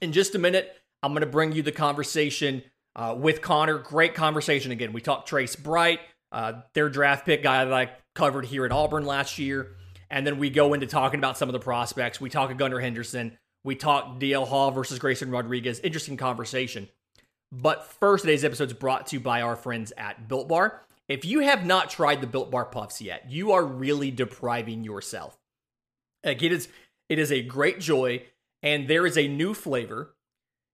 in 0.00 0.12
just 0.12 0.34
a 0.34 0.38
minute, 0.38 0.76
I'm 1.02 1.12
going 1.12 1.20
to 1.20 1.26
bring 1.26 1.52
you 1.52 1.62
the 1.62 1.72
conversation 1.72 2.62
uh, 2.96 3.14
with 3.16 3.40
Connor. 3.40 3.78
Great 3.78 4.14
conversation 4.14 4.72
again. 4.72 4.92
We 4.92 5.00
talked 5.00 5.28
Trace 5.28 5.56
Bright, 5.56 6.00
uh, 6.32 6.62
their 6.74 6.88
draft 6.88 7.24
pick 7.26 7.42
guy 7.42 7.64
that 7.64 7.72
I 7.72 7.92
covered 8.14 8.46
here 8.46 8.64
at 8.64 8.72
Auburn 8.72 9.06
last 9.06 9.38
year. 9.38 9.76
And 10.10 10.26
then 10.26 10.38
we 10.38 10.50
go 10.50 10.74
into 10.74 10.86
talking 10.86 11.18
about 11.18 11.38
some 11.38 11.48
of 11.48 11.52
the 11.52 11.60
prospects. 11.60 12.20
We 12.20 12.30
talk 12.30 12.50
of 12.50 12.56
Gunnar 12.56 12.80
Henderson. 12.80 13.38
We 13.62 13.76
talk 13.76 14.20
DL 14.20 14.46
Hall 14.46 14.70
versus 14.70 14.98
Grayson 14.98 15.30
Rodriguez. 15.30 15.80
Interesting 15.80 16.16
conversation. 16.16 16.88
But 17.60 17.86
first, 17.86 18.24
today's 18.24 18.44
episode 18.44 18.68
is 18.68 18.72
brought 18.72 19.06
to 19.08 19.16
you 19.16 19.20
by 19.20 19.40
our 19.40 19.54
friends 19.54 19.92
at 19.96 20.26
Built 20.26 20.48
Bar. 20.48 20.82
If 21.08 21.24
you 21.24 21.40
have 21.40 21.64
not 21.64 21.88
tried 21.88 22.20
the 22.20 22.26
Built 22.26 22.50
Bar 22.50 22.64
Puffs 22.64 23.00
yet, 23.00 23.30
you 23.30 23.52
are 23.52 23.64
really 23.64 24.10
depriving 24.10 24.82
yourself. 24.82 25.38
Like 26.24 26.42
it 26.42 26.50
is, 26.50 26.68
it 27.08 27.20
is 27.20 27.30
a 27.30 27.42
great 27.42 27.78
joy, 27.78 28.24
and 28.62 28.88
there 28.88 29.06
is 29.06 29.16
a 29.16 29.28
new 29.28 29.54
flavor. 29.54 30.14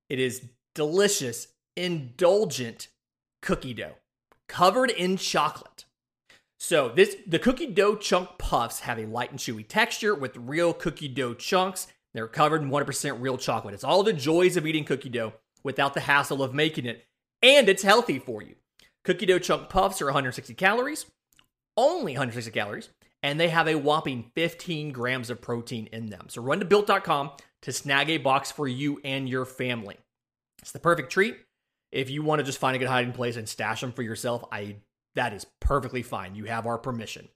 It 0.09 0.19
is 0.19 0.43
delicious, 0.75 1.49
indulgent 1.77 2.89
cookie 3.43 3.75
dough 3.75 3.97
covered 4.49 4.91
in 4.91 5.19
chocolate. 5.19 5.85
So 6.59 6.89
this 6.89 7.15
the 7.27 7.39
cookie 7.39 7.67
dough 7.67 7.97
chunk 7.97 8.39
puffs 8.39 8.81
have 8.81 8.99
a 8.99 9.07
light 9.07 9.31
and 9.31 9.39
chewy 9.39 9.67
texture 9.69 10.15
with 10.15 10.37
real 10.37 10.73
cookie 10.73 11.09
dough 11.09 11.35
chunks. 11.35 11.89
They're 12.15 12.27
covered 12.27 12.63
in 12.63 12.71
100% 12.71 13.21
real 13.21 13.37
chocolate. 13.37 13.75
It's 13.75 13.85
all 13.85 14.03
the 14.03 14.13
joys 14.13 14.57
of 14.57 14.67
eating 14.67 14.85
cookie 14.85 15.11
dough 15.11 15.35
without 15.63 15.95
the 15.95 16.01
hassle 16.01 16.43
of 16.43 16.55
making 16.55 16.87
it, 16.87 17.07
and 17.43 17.69
it's 17.69 17.83
healthy 17.83 18.19
for 18.19 18.43
you. 18.43 18.57
Cookie 19.05 19.27
dough 19.27 19.39
chunk 19.39 19.69
puffs 19.69 20.03
are 20.03 20.07
160 20.07 20.55
calories, 20.55 21.07
only 21.77 22.13
160 22.13 22.51
calories, 22.51 22.91
and 23.23 23.39
they 23.39 23.49
have 23.49 23.69
a 23.69 23.77
whopping 23.77 24.31
15 24.35 24.93
grams 24.93 25.31
of 25.31 25.41
protein 25.41 25.89
in 25.93 26.07
them. 26.07 26.27
So 26.29 26.43
run 26.43 26.61
to 26.61 26.65
built.com 26.65 27.33
to 27.63 27.73
snag 27.73 28.11
a 28.11 28.19
box 28.19 28.51
for 28.51 28.67
you 28.67 29.01
and 29.05 29.29
your 29.29 29.45
family. 29.45 29.97
It's 30.61 30.73
the 30.73 30.79
perfect 30.79 31.11
treat. 31.13 31.37
If 31.93 32.11
you 32.11 32.23
want 32.23 32.39
to 32.41 32.45
just 32.45 32.59
find 32.59 32.77
a 32.77 32.79
good 32.79 32.89
hiding 32.89 33.13
place 33.13 33.37
and 33.37 33.49
stash 33.49 33.81
them 33.81 33.93
for 33.93 34.03
yourself, 34.03 34.45
I 34.53 34.77
that 35.17 35.33
is 35.33 35.47
perfectly 35.61 36.03
fine. 36.03 36.35
You 36.35 36.45
have 36.45 36.67
our 36.67 36.79
permission. 36.79 37.29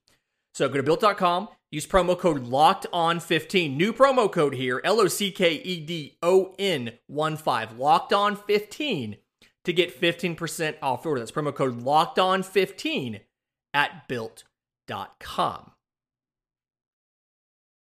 So 0.55 0.69
go 0.69 0.77
to 0.77 0.83
built.com, 0.83 1.49
use 1.73 1.87
promo 1.87 2.17
code 2.17 2.45
locked 2.45 2.87
on 2.93 3.19
15. 3.19 3.77
New 3.77 3.93
promo 3.93 4.31
code 4.31 4.55
here, 4.55 4.81
L 4.85 5.01
O 5.01 5.09
C 5.09 5.31
K 5.33 5.55
E 5.55 5.81
D 5.85 6.17
O 6.23 6.55
N 6.59 6.93
1 7.09 7.37
5, 7.37 7.79
locked 7.79 8.13
on 8.13 8.37
15 8.37 9.17
to 9.65 9.73
get 9.73 10.01
15% 10.01 10.77
off 10.81 11.05
order. 11.05 11.21
That's 11.21 11.33
promo 11.33 11.55
code 11.55 11.83
locked 11.83 12.19
on 12.19 12.43
15 12.43 13.21
at 13.73 14.09
built.com. 14.09 15.73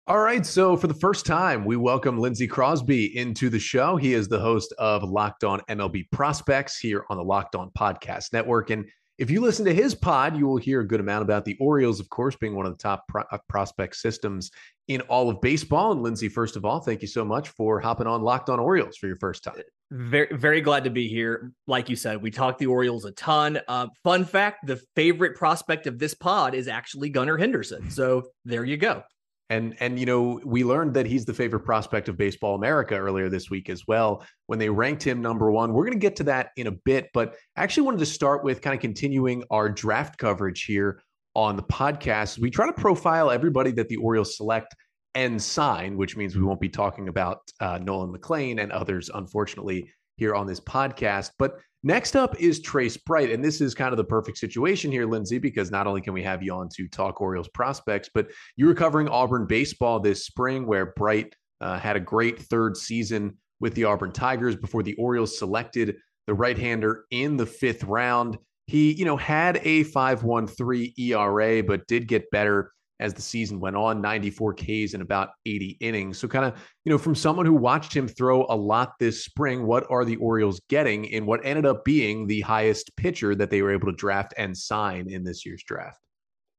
All 0.06 0.20
right. 0.20 0.44
So, 0.46 0.74
for 0.74 0.86
the 0.86 0.94
first 0.94 1.26
time, 1.26 1.66
we 1.66 1.76
welcome 1.76 2.18
Lindsey 2.18 2.46
Crosby 2.46 3.14
into 3.14 3.50
the 3.50 3.58
show. 3.58 3.96
He 3.96 4.14
is 4.14 4.26
the 4.26 4.40
host 4.40 4.72
of 4.78 5.02
Locked 5.02 5.44
On 5.44 5.60
MLB 5.68 6.10
Prospects 6.10 6.78
here 6.78 7.04
on 7.10 7.18
the 7.18 7.24
Locked 7.24 7.54
On 7.54 7.70
Podcast 7.78 8.32
Network. 8.32 8.70
And 8.70 8.86
if 9.18 9.30
you 9.30 9.40
listen 9.40 9.64
to 9.64 9.74
his 9.74 9.94
pod, 9.94 10.36
you 10.36 10.46
will 10.46 10.56
hear 10.56 10.80
a 10.80 10.86
good 10.86 11.00
amount 11.00 11.22
about 11.22 11.44
the 11.44 11.56
Orioles, 11.58 11.98
of 11.98 12.08
course, 12.08 12.36
being 12.36 12.54
one 12.54 12.66
of 12.66 12.72
the 12.72 12.78
top 12.78 13.06
pro- 13.08 13.24
uh, 13.32 13.38
prospect 13.48 13.96
systems 13.96 14.50
in 14.86 15.00
all 15.02 15.28
of 15.28 15.40
baseball. 15.40 15.90
And 15.92 16.02
Lindsay, 16.02 16.28
first 16.28 16.56
of 16.56 16.64
all, 16.64 16.80
thank 16.80 17.02
you 17.02 17.08
so 17.08 17.24
much 17.24 17.48
for 17.48 17.80
hopping 17.80 18.06
on 18.06 18.22
Locked 18.22 18.48
On 18.48 18.60
Orioles 18.60 18.96
for 18.96 19.08
your 19.08 19.18
first 19.18 19.42
time. 19.42 19.60
Very, 19.90 20.28
very 20.36 20.60
glad 20.60 20.84
to 20.84 20.90
be 20.90 21.08
here. 21.08 21.52
Like 21.66 21.88
you 21.88 21.96
said, 21.96 22.22
we 22.22 22.30
talked 22.30 22.58
the 22.58 22.66
Orioles 22.66 23.04
a 23.06 23.12
ton. 23.12 23.58
Uh, 23.66 23.88
fun 24.04 24.24
fact: 24.24 24.66
the 24.66 24.80
favorite 24.94 25.34
prospect 25.34 25.86
of 25.86 25.98
this 25.98 26.14
pod 26.14 26.54
is 26.54 26.68
actually 26.68 27.08
Gunnar 27.08 27.38
Henderson. 27.38 27.90
So 27.90 28.24
there 28.44 28.64
you 28.64 28.76
go. 28.76 29.02
And 29.50 29.76
and 29.80 29.98
you 29.98 30.06
know, 30.06 30.40
we 30.44 30.62
learned 30.62 30.94
that 30.94 31.06
he's 31.06 31.24
the 31.24 31.32
favorite 31.32 31.60
prospect 31.60 32.08
of 32.08 32.16
Baseball 32.16 32.54
America 32.54 32.94
earlier 32.94 33.28
this 33.28 33.48
week 33.48 33.70
as 33.70 33.86
well 33.86 34.24
when 34.46 34.58
they 34.58 34.68
ranked 34.68 35.02
him 35.02 35.22
number 35.22 35.50
1. 35.50 35.72
We're 35.72 35.84
going 35.84 35.92
to 35.92 35.98
get 35.98 36.16
to 36.16 36.24
that 36.24 36.50
in 36.56 36.66
a 36.66 36.72
bit, 36.72 37.08
but 37.14 37.34
I 37.56 37.62
actually 37.62 37.84
wanted 37.84 38.00
to 38.00 38.06
start 38.06 38.44
with 38.44 38.60
kind 38.60 38.74
of 38.74 38.80
continuing 38.80 39.44
our 39.50 39.68
draft 39.70 40.18
coverage 40.18 40.64
here 40.64 41.02
on 41.34 41.56
the 41.56 41.62
podcast. 41.62 42.38
We 42.38 42.50
try 42.50 42.66
to 42.66 42.72
profile 42.72 43.30
everybody 43.30 43.70
that 43.72 43.88
the 43.88 43.96
Orioles 43.96 44.36
select 44.36 44.74
and 45.14 45.40
sign, 45.40 45.96
which 45.96 46.16
means 46.16 46.36
we 46.36 46.42
won't 46.42 46.60
be 46.60 46.68
talking 46.68 47.08
about 47.08 47.40
uh, 47.60 47.78
Nolan 47.78 48.12
McLean 48.12 48.58
and 48.58 48.70
others, 48.70 49.10
unfortunately, 49.12 49.90
here 50.18 50.34
on 50.34 50.46
this 50.46 50.60
podcast. 50.60 51.30
But 51.38 51.58
next 51.82 52.16
up 52.16 52.38
is 52.40 52.60
Trace 52.60 52.96
Bright. 52.96 53.30
And 53.30 53.42
this 53.42 53.60
is 53.60 53.74
kind 53.74 53.92
of 53.92 53.96
the 53.96 54.04
perfect 54.04 54.36
situation 54.36 54.92
here, 54.92 55.06
Lindsey, 55.06 55.38
because 55.38 55.70
not 55.70 55.86
only 55.86 56.02
can 56.02 56.12
we 56.12 56.22
have 56.22 56.42
you 56.42 56.52
on 56.52 56.68
to 56.76 56.88
talk 56.88 57.20
Orioles 57.20 57.48
prospects, 57.48 58.10
but 58.12 58.28
you 58.56 58.66
were 58.66 58.74
covering 58.74 59.08
Auburn 59.08 59.46
baseball 59.46 60.00
this 60.00 60.26
spring, 60.26 60.66
where 60.66 60.92
Bright 60.96 61.34
uh, 61.60 61.78
had 61.78 61.96
a 61.96 62.00
great 62.00 62.38
third 62.38 62.76
season 62.76 63.38
with 63.60 63.74
the 63.74 63.84
Auburn 63.84 64.12
Tigers 64.12 64.56
before 64.56 64.82
the 64.82 64.94
Orioles 64.94 65.38
selected 65.38 65.96
the 66.26 66.34
right 66.34 66.58
hander 66.58 67.04
in 67.10 67.36
the 67.36 67.46
fifth 67.46 67.84
round. 67.84 68.38
He, 68.66 68.92
you 68.92 69.06
know, 69.06 69.16
had 69.16 69.56
a 69.62 69.84
5.13 69.84 70.92
ERA, 70.98 71.62
but 71.62 71.86
did 71.86 72.06
get 72.06 72.30
better 72.30 72.72
as 73.00 73.14
the 73.14 73.22
season 73.22 73.60
went 73.60 73.76
on 73.76 74.00
94 74.00 74.54
Ks 74.54 74.94
in 74.94 75.00
about 75.00 75.30
80 75.46 75.76
innings. 75.80 76.18
So, 76.18 76.26
kind 76.26 76.44
of, 76.44 76.54
you 76.84 76.90
know, 76.90 76.98
from 76.98 77.14
someone 77.14 77.46
who 77.46 77.54
watched 77.54 77.94
him 77.94 78.08
throw 78.08 78.46
a 78.48 78.56
lot 78.56 78.92
this 78.98 79.24
spring, 79.24 79.66
what 79.66 79.86
are 79.90 80.04
the 80.04 80.16
Orioles 80.16 80.60
getting 80.68 81.04
in 81.04 81.26
what 81.26 81.40
ended 81.44 81.66
up 81.66 81.84
being 81.84 82.26
the 82.26 82.40
highest 82.40 82.94
pitcher 82.96 83.34
that 83.34 83.50
they 83.50 83.62
were 83.62 83.72
able 83.72 83.86
to 83.86 83.96
draft 83.96 84.34
and 84.36 84.56
sign 84.56 85.10
in 85.10 85.24
this 85.24 85.46
year's 85.46 85.62
draft? 85.62 86.00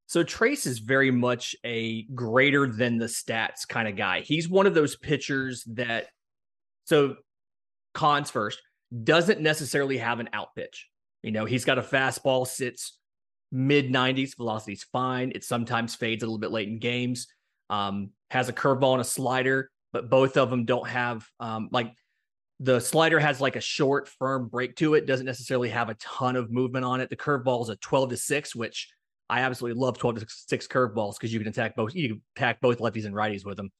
So, 0.07 0.23
Trace 0.23 0.65
is 0.65 0.79
very 0.79 1.11
much 1.11 1.55
a 1.65 2.03
greater 2.15 2.67
than 2.67 2.97
the 2.97 3.05
stats 3.05 3.67
kind 3.67 3.87
of 3.87 3.95
guy. 3.95 4.21
He's 4.21 4.47
one 4.47 4.65
of 4.65 4.73
those 4.73 4.95
pitchers 4.95 5.63
that, 5.73 6.07
so 6.85 7.15
cons 7.93 8.31
first, 8.31 8.61
doesn't 9.03 9.41
necessarily 9.41 9.97
have 9.97 10.19
an 10.19 10.29
out 10.33 10.55
pitch. 10.55 10.87
You 11.21 11.31
know, 11.31 11.45
he's 11.45 11.65
got 11.65 11.77
a 11.77 11.81
fastball, 11.81 12.47
sits 12.47 12.98
mid 13.51 13.91
90s. 13.91 14.35
Velocity's 14.35 14.83
fine. 14.83 15.31
It 15.33 15.43
sometimes 15.43 15.95
fades 15.95 16.23
a 16.23 16.25
little 16.25 16.39
bit 16.39 16.51
late 16.51 16.67
in 16.67 16.79
games. 16.79 17.27
Um, 17.69 18.11
has 18.31 18.49
a 18.49 18.53
curveball 18.53 18.93
and 18.93 19.01
a 19.01 19.05
slider, 19.05 19.69
but 19.93 20.09
both 20.09 20.37
of 20.37 20.49
them 20.49 20.65
don't 20.65 20.87
have 20.87 21.25
um, 21.39 21.69
like 21.71 21.93
the 22.59 22.79
slider 22.79 23.19
has 23.19 23.39
like 23.39 23.55
a 23.55 23.61
short, 23.61 24.07
firm 24.07 24.47
break 24.47 24.75
to 24.77 24.95
it. 24.95 25.05
Doesn't 25.05 25.25
necessarily 25.25 25.69
have 25.69 25.89
a 25.89 25.95
ton 25.95 26.35
of 26.35 26.51
movement 26.51 26.85
on 26.85 26.99
it. 26.99 27.09
The 27.09 27.15
curveball 27.15 27.63
is 27.63 27.69
a 27.69 27.75
12 27.77 28.09
to 28.09 28.17
6, 28.17 28.55
which 28.55 28.89
I 29.29 29.41
absolutely 29.41 29.79
love 29.79 29.97
12 29.97 30.19
to 30.19 30.25
6 30.27 30.67
curveballs 30.67 31.13
because 31.13 31.31
you 31.31 31.39
can 31.39 31.47
attack 31.47 31.75
both 31.75 31.95
you 31.95 32.09
can 32.09 32.21
attack 32.35 32.59
both 32.59 32.79
lefties 32.79 33.05
and 33.05 33.15
righties 33.15 33.45
with 33.45 33.57
them. 33.57 33.71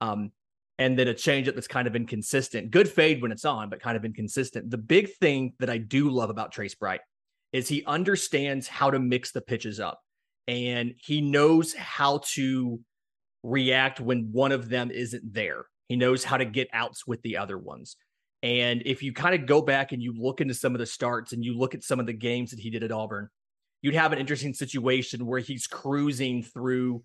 Um, 0.00 0.32
and 0.78 0.98
then 0.98 1.08
a 1.08 1.14
changeup 1.14 1.54
that's 1.54 1.68
kind 1.68 1.86
of 1.86 1.94
inconsistent. 1.94 2.70
Good 2.70 2.88
fade 2.88 3.20
when 3.20 3.32
it's 3.32 3.44
on, 3.44 3.68
but 3.68 3.82
kind 3.82 3.96
of 3.96 4.04
inconsistent. 4.04 4.70
The 4.70 4.78
big 4.78 5.12
thing 5.14 5.52
that 5.58 5.68
I 5.68 5.76
do 5.76 6.08
love 6.08 6.30
about 6.30 6.52
Trace 6.52 6.74
Bright 6.74 7.00
is 7.52 7.68
he 7.68 7.84
understands 7.84 8.68
how 8.68 8.90
to 8.90 8.98
mix 8.98 9.32
the 9.32 9.40
pitches 9.40 9.80
up 9.80 10.00
and 10.46 10.94
he 10.98 11.20
knows 11.20 11.74
how 11.74 12.18
to 12.32 12.80
react 13.42 14.00
when 14.00 14.30
one 14.32 14.52
of 14.52 14.68
them 14.68 14.90
isn't 14.90 15.32
there. 15.32 15.66
He 15.88 15.96
knows 15.96 16.24
how 16.24 16.36
to 16.36 16.44
get 16.44 16.68
outs 16.72 17.06
with 17.06 17.20
the 17.22 17.36
other 17.36 17.58
ones. 17.58 17.96
And 18.42 18.82
if 18.86 19.02
you 19.02 19.12
kind 19.12 19.34
of 19.34 19.46
go 19.46 19.60
back 19.60 19.92
and 19.92 20.02
you 20.02 20.14
look 20.16 20.40
into 20.40 20.54
some 20.54 20.74
of 20.74 20.78
the 20.78 20.86
starts 20.86 21.32
and 21.32 21.44
you 21.44 21.56
look 21.56 21.74
at 21.74 21.84
some 21.84 22.00
of 22.00 22.06
the 22.06 22.12
games 22.12 22.50
that 22.50 22.60
he 22.60 22.70
did 22.70 22.82
at 22.82 22.92
Auburn, 22.92 23.28
you'd 23.82 23.94
have 23.94 24.12
an 24.12 24.18
interesting 24.18 24.54
situation 24.54 25.26
where 25.26 25.40
he's 25.40 25.66
cruising 25.66 26.42
through 26.42 27.02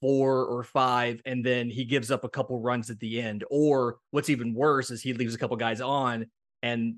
four 0.00 0.44
or 0.44 0.62
five 0.62 1.20
and 1.24 1.44
then 1.44 1.70
he 1.70 1.84
gives 1.84 2.10
up 2.10 2.24
a 2.24 2.28
couple 2.28 2.60
runs 2.60 2.90
at 2.90 3.00
the 3.00 3.20
end. 3.20 3.44
Or 3.50 3.96
what's 4.10 4.28
even 4.28 4.54
worse 4.54 4.90
is 4.90 5.02
he 5.02 5.14
leaves 5.14 5.34
a 5.34 5.38
couple 5.38 5.56
guys 5.56 5.80
on 5.80 6.26
and 6.62 6.96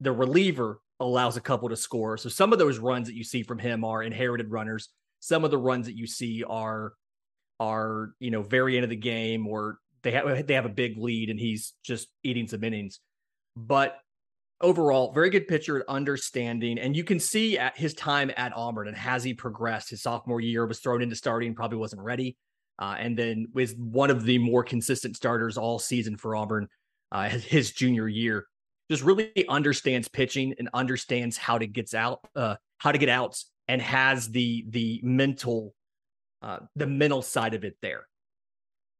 the 0.00 0.12
reliever 0.12 0.80
allows 1.00 1.36
a 1.36 1.40
couple 1.40 1.68
to 1.68 1.76
score. 1.76 2.16
So 2.16 2.28
some 2.28 2.52
of 2.52 2.58
those 2.58 2.78
runs 2.78 3.06
that 3.08 3.14
you 3.14 3.24
see 3.24 3.42
from 3.42 3.58
him 3.58 3.84
are 3.84 4.02
inherited 4.02 4.50
runners. 4.50 4.88
Some 5.20 5.44
of 5.44 5.50
the 5.50 5.58
runs 5.58 5.86
that 5.86 5.96
you 5.96 6.06
see 6.06 6.44
are 6.44 6.92
are 7.60 8.10
you 8.20 8.30
know 8.30 8.42
very 8.42 8.76
end 8.76 8.84
of 8.84 8.90
the 8.90 8.96
game 8.96 9.46
or 9.46 9.78
they 10.02 10.12
have 10.12 10.46
they 10.46 10.54
have 10.54 10.66
a 10.66 10.70
big 10.70 10.96
lead 10.96 11.28
and 11.28 11.40
he's 11.40 11.74
just 11.84 12.08
eating 12.22 12.46
some 12.46 12.64
innings. 12.64 13.00
But 13.56 13.98
overall, 14.60 15.12
very 15.12 15.30
good 15.30 15.48
pitcher 15.48 15.80
at 15.80 15.88
understanding, 15.88 16.78
and 16.78 16.96
you 16.96 17.04
can 17.04 17.20
see 17.20 17.58
at 17.58 17.76
his 17.76 17.94
time 17.94 18.30
at 18.36 18.52
Auburn 18.56 18.88
and 18.88 18.96
has 18.96 19.24
he 19.24 19.34
progressed. 19.34 19.90
His 19.90 20.02
sophomore 20.02 20.40
year 20.40 20.66
was 20.66 20.80
thrown 20.80 21.02
into 21.02 21.16
starting, 21.16 21.54
probably 21.54 21.78
wasn't 21.78 22.02
ready, 22.02 22.36
uh, 22.78 22.96
and 22.98 23.18
then 23.18 23.48
was 23.52 23.74
one 23.74 24.10
of 24.10 24.24
the 24.24 24.38
more 24.38 24.62
consistent 24.62 25.16
starters 25.16 25.56
all 25.56 25.78
season 25.78 26.16
for 26.16 26.36
Auburn. 26.36 26.68
Uh, 27.10 27.28
his 27.28 27.72
junior 27.72 28.06
year, 28.06 28.46
just 28.90 29.02
really 29.02 29.46
understands 29.48 30.08
pitching 30.08 30.54
and 30.58 30.68
understands 30.74 31.36
how 31.36 31.58
to 31.58 31.66
gets 31.66 31.94
out, 31.94 32.20
uh, 32.34 32.56
how 32.78 32.92
to 32.92 32.98
get 32.98 33.08
outs, 33.08 33.50
and 33.68 33.82
has 33.82 34.28
the 34.28 34.64
the 34.68 35.00
mental, 35.02 35.74
uh, 36.42 36.60
the 36.76 36.86
mental 36.86 37.22
side 37.22 37.54
of 37.54 37.64
it 37.64 37.76
there. 37.82 38.06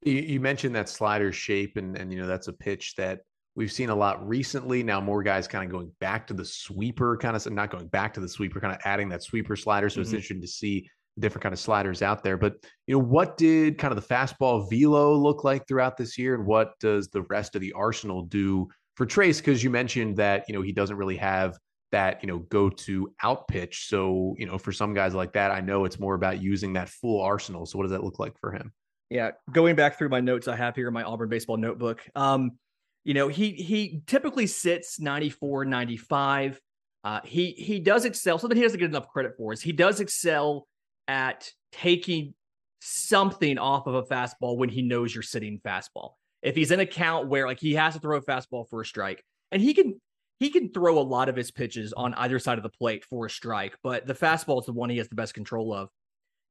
You, 0.03 0.15
you 0.15 0.41
mentioned 0.41 0.75
that 0.75 0.89
slider 0.89 1.33
shape, 1.33 1.77
and 1.77 1.97
and 1.97 2.13
you 2.13 2.21
know 2.21 2.27
that's 2.27 2.49
a 2.49 2.53
pitch 2.53 2.95
that 2.97 3.21
we've 3.57 3.73
seen 3.73 3.89
a 3.89 3.95
lot 3.95 4.27
recently. 4.27 4.83
Now 4.83 5.01
more 5.01 5.23
guys 5.23 5.49
kind 5.49 5.65
of 5.65 5.71
going 5.71 5.91
back 6.01 6.27
to 6.29 6.35
the 6.35 6.45
sweeper, 6.45 7.17
kind 7.17 7.35
of 7.35 7.51
not 7.51 7.71
going 7.71 7.89
back 7.89 8.15
to 8.15 8.21
the 8.21 8.29
sweeper, 8.29 8.61
kind 8.61 8.75
of 8.75 8.81
adding 8.85 9.09
that 9.09 9.23
sweeper 9.23 9.57
slider. 9.57 9.89
So 9.89 9.95
mm-hmm. 9.95 10.03
it's 10.03 10.13
interesting 10.13 10.41
to 10.43 10.49
see 10.49 10.89
different 11.19 11.43
kind 11.43 11.53
of 11.53 11.59
sliders 11.59 12.03
out 12.03 12.23
there. 12.23 12.37
But 12.37 12.55
you 12.87 12.95
know, 12.95 13.05
what 13.05 13.37
did 13.37 13.79
kind 13.79 13.93
of 13.93 14.01
the 14.01 14.15
fastball 14.15 14.69
velo 14.71 15.15
look 15.17 15.45
like 15.45 15.67
throughout 15.67 15.97
this 15.97 16.17
year, 16.19 16.35
and 16.35 16.47
what 16.47 16.79
does 16.79 17.09
the 17.09 17.23
rest 17.23 17.55
of 17.55 17.61
the 17.61 17.73
arsenal 17.73 18.23
do 18.23 18.69
for 18.99 19.07
Trace, 19.07 19.39
because 19.39 19.63
you 19.63 19.71
mentioned 19.71 20.17
that, 20.17 20.45
you 20.49 20.55
know, 20.57 20.61
he 20.61 20.73
doesn't 20.73 20.97
really 20.97 21.17
have 21.19 21.57
that, 21.93 22.21
you 22.21 22.27
know, 22.27 22.41
go 22.41 22.69
to 22.69 23.15
out 23.23 23.47
pitch. 23.47 23.87
So, 23.87 24.35
you 24.37 24.45
know, 24.45 24.59
for 24.59 24.73
some 24.73 24.93
guys 24.93 25.15
like 25.15 25.35
that, 25.35 25.53
I 25.53 25.61
know 25.61 25.85
it's 25.85 26.01
more 26.01 26.17
about 26.17 26.43
using 26.43 26.73
that 26.73 26.89
full 26.89 27.23
arsenal. 27.23 27.65
So 27.65 27.79
what 27.79 27.85
does 27.85 27.93
that 27.93 28.03
look 28.03 28.19
like 28.19 28.37
for 28.41 28.51
him? 28.51 28.73
Yeah. 29.09 29.31
Going 29.53 29.77
back 29.77 29.99
through 29.99 30.09
my 30.09 30.19
notes 30.19 30.49
I 30.49 30.57
have 30.57 30.75
here 30.75 30.89
in 30.89 30.95
my 30.95 31.05
Auburn 31.05 31.29
baseball 31.29 31.57
notebook. 31.57 32.05
Um, 32.17 32.59
you 33.05 33.15
know, 33.15 33.29
he 33.29 33.53
he 33.53 34.03
typically 34.09 34.49
sits 34.49 34.99
94, 34.99 35.65
95. 35.65 36.61
Uh, 37.05 37.21
he 37.25 37.53
he 37.53 37.79
does 37.79 38.05
excel. 38.05 38.37
Something 38.37 38.57
he 38.57 38.65
doesn't 38.65 38.81
get 38.81 38.91
enough 38.91 39.07
credit 39.07 39.35
for 39.37 39.53
is 39.53 39.63
he 39.63 39.71
does 39.71 40.01
excel 40.01 40.67
at 41.07 41.49
taking 41.71 42.35
something 42.81 43.59
off 43.59 43.87
of 43.87 43.95
a 43.95 44.03
fastball 44.03 44.57
when 44.57 44.69
he 44.69 44.83
knows 44.83 45.15
you're 45.15 45.23
sitting 45.23 45.61
fastball. 45.65 46.15
If 46.43 46.55
he's 46.55 46.71
in 46.71 46.81
a 46.81 46.87
count 46.87 47.29
where 47.29 47.47
like 47.47 47.61
he 47.61 47.75
has 47.75 47.95
to 47.95 48.01
throw 48.01 48.17
a 48.17 48.23
fastball 48.23 48.69
for 48.69 48.81
a 48.81 48.87
strike, 48.87 49.25
and 49.51 49.61
he 49.61 49.75
can 49.75 50.01
he 50.39 50.51
can 50.51 50.73
throw 50.73 50.99
a 50.99 51.01
lot 51.01 51.29
of 51.29 51.37
his 51.37 51.51
pitches 51.51 51.93
on 51.93 52.15
either 52.15 52.39
side 52.39 52.59
of 52.59 52.63
the 52.63 52.71
plate 52.71 53.05
for 53.05 53.27
a 53.27 53.31
strike, 53.31 53.77
but 53.83 54.07
the 54.07 54.15
fastball 54.15 54.61
is 54.61 54.67
the 54.67 54.73
one 54.73 54.91
he 54.91 54.99
has 54.99 55.09
the 55.09 55.17
best 55.17 55.35
control 55.35 55.73
of. 55.73 55.89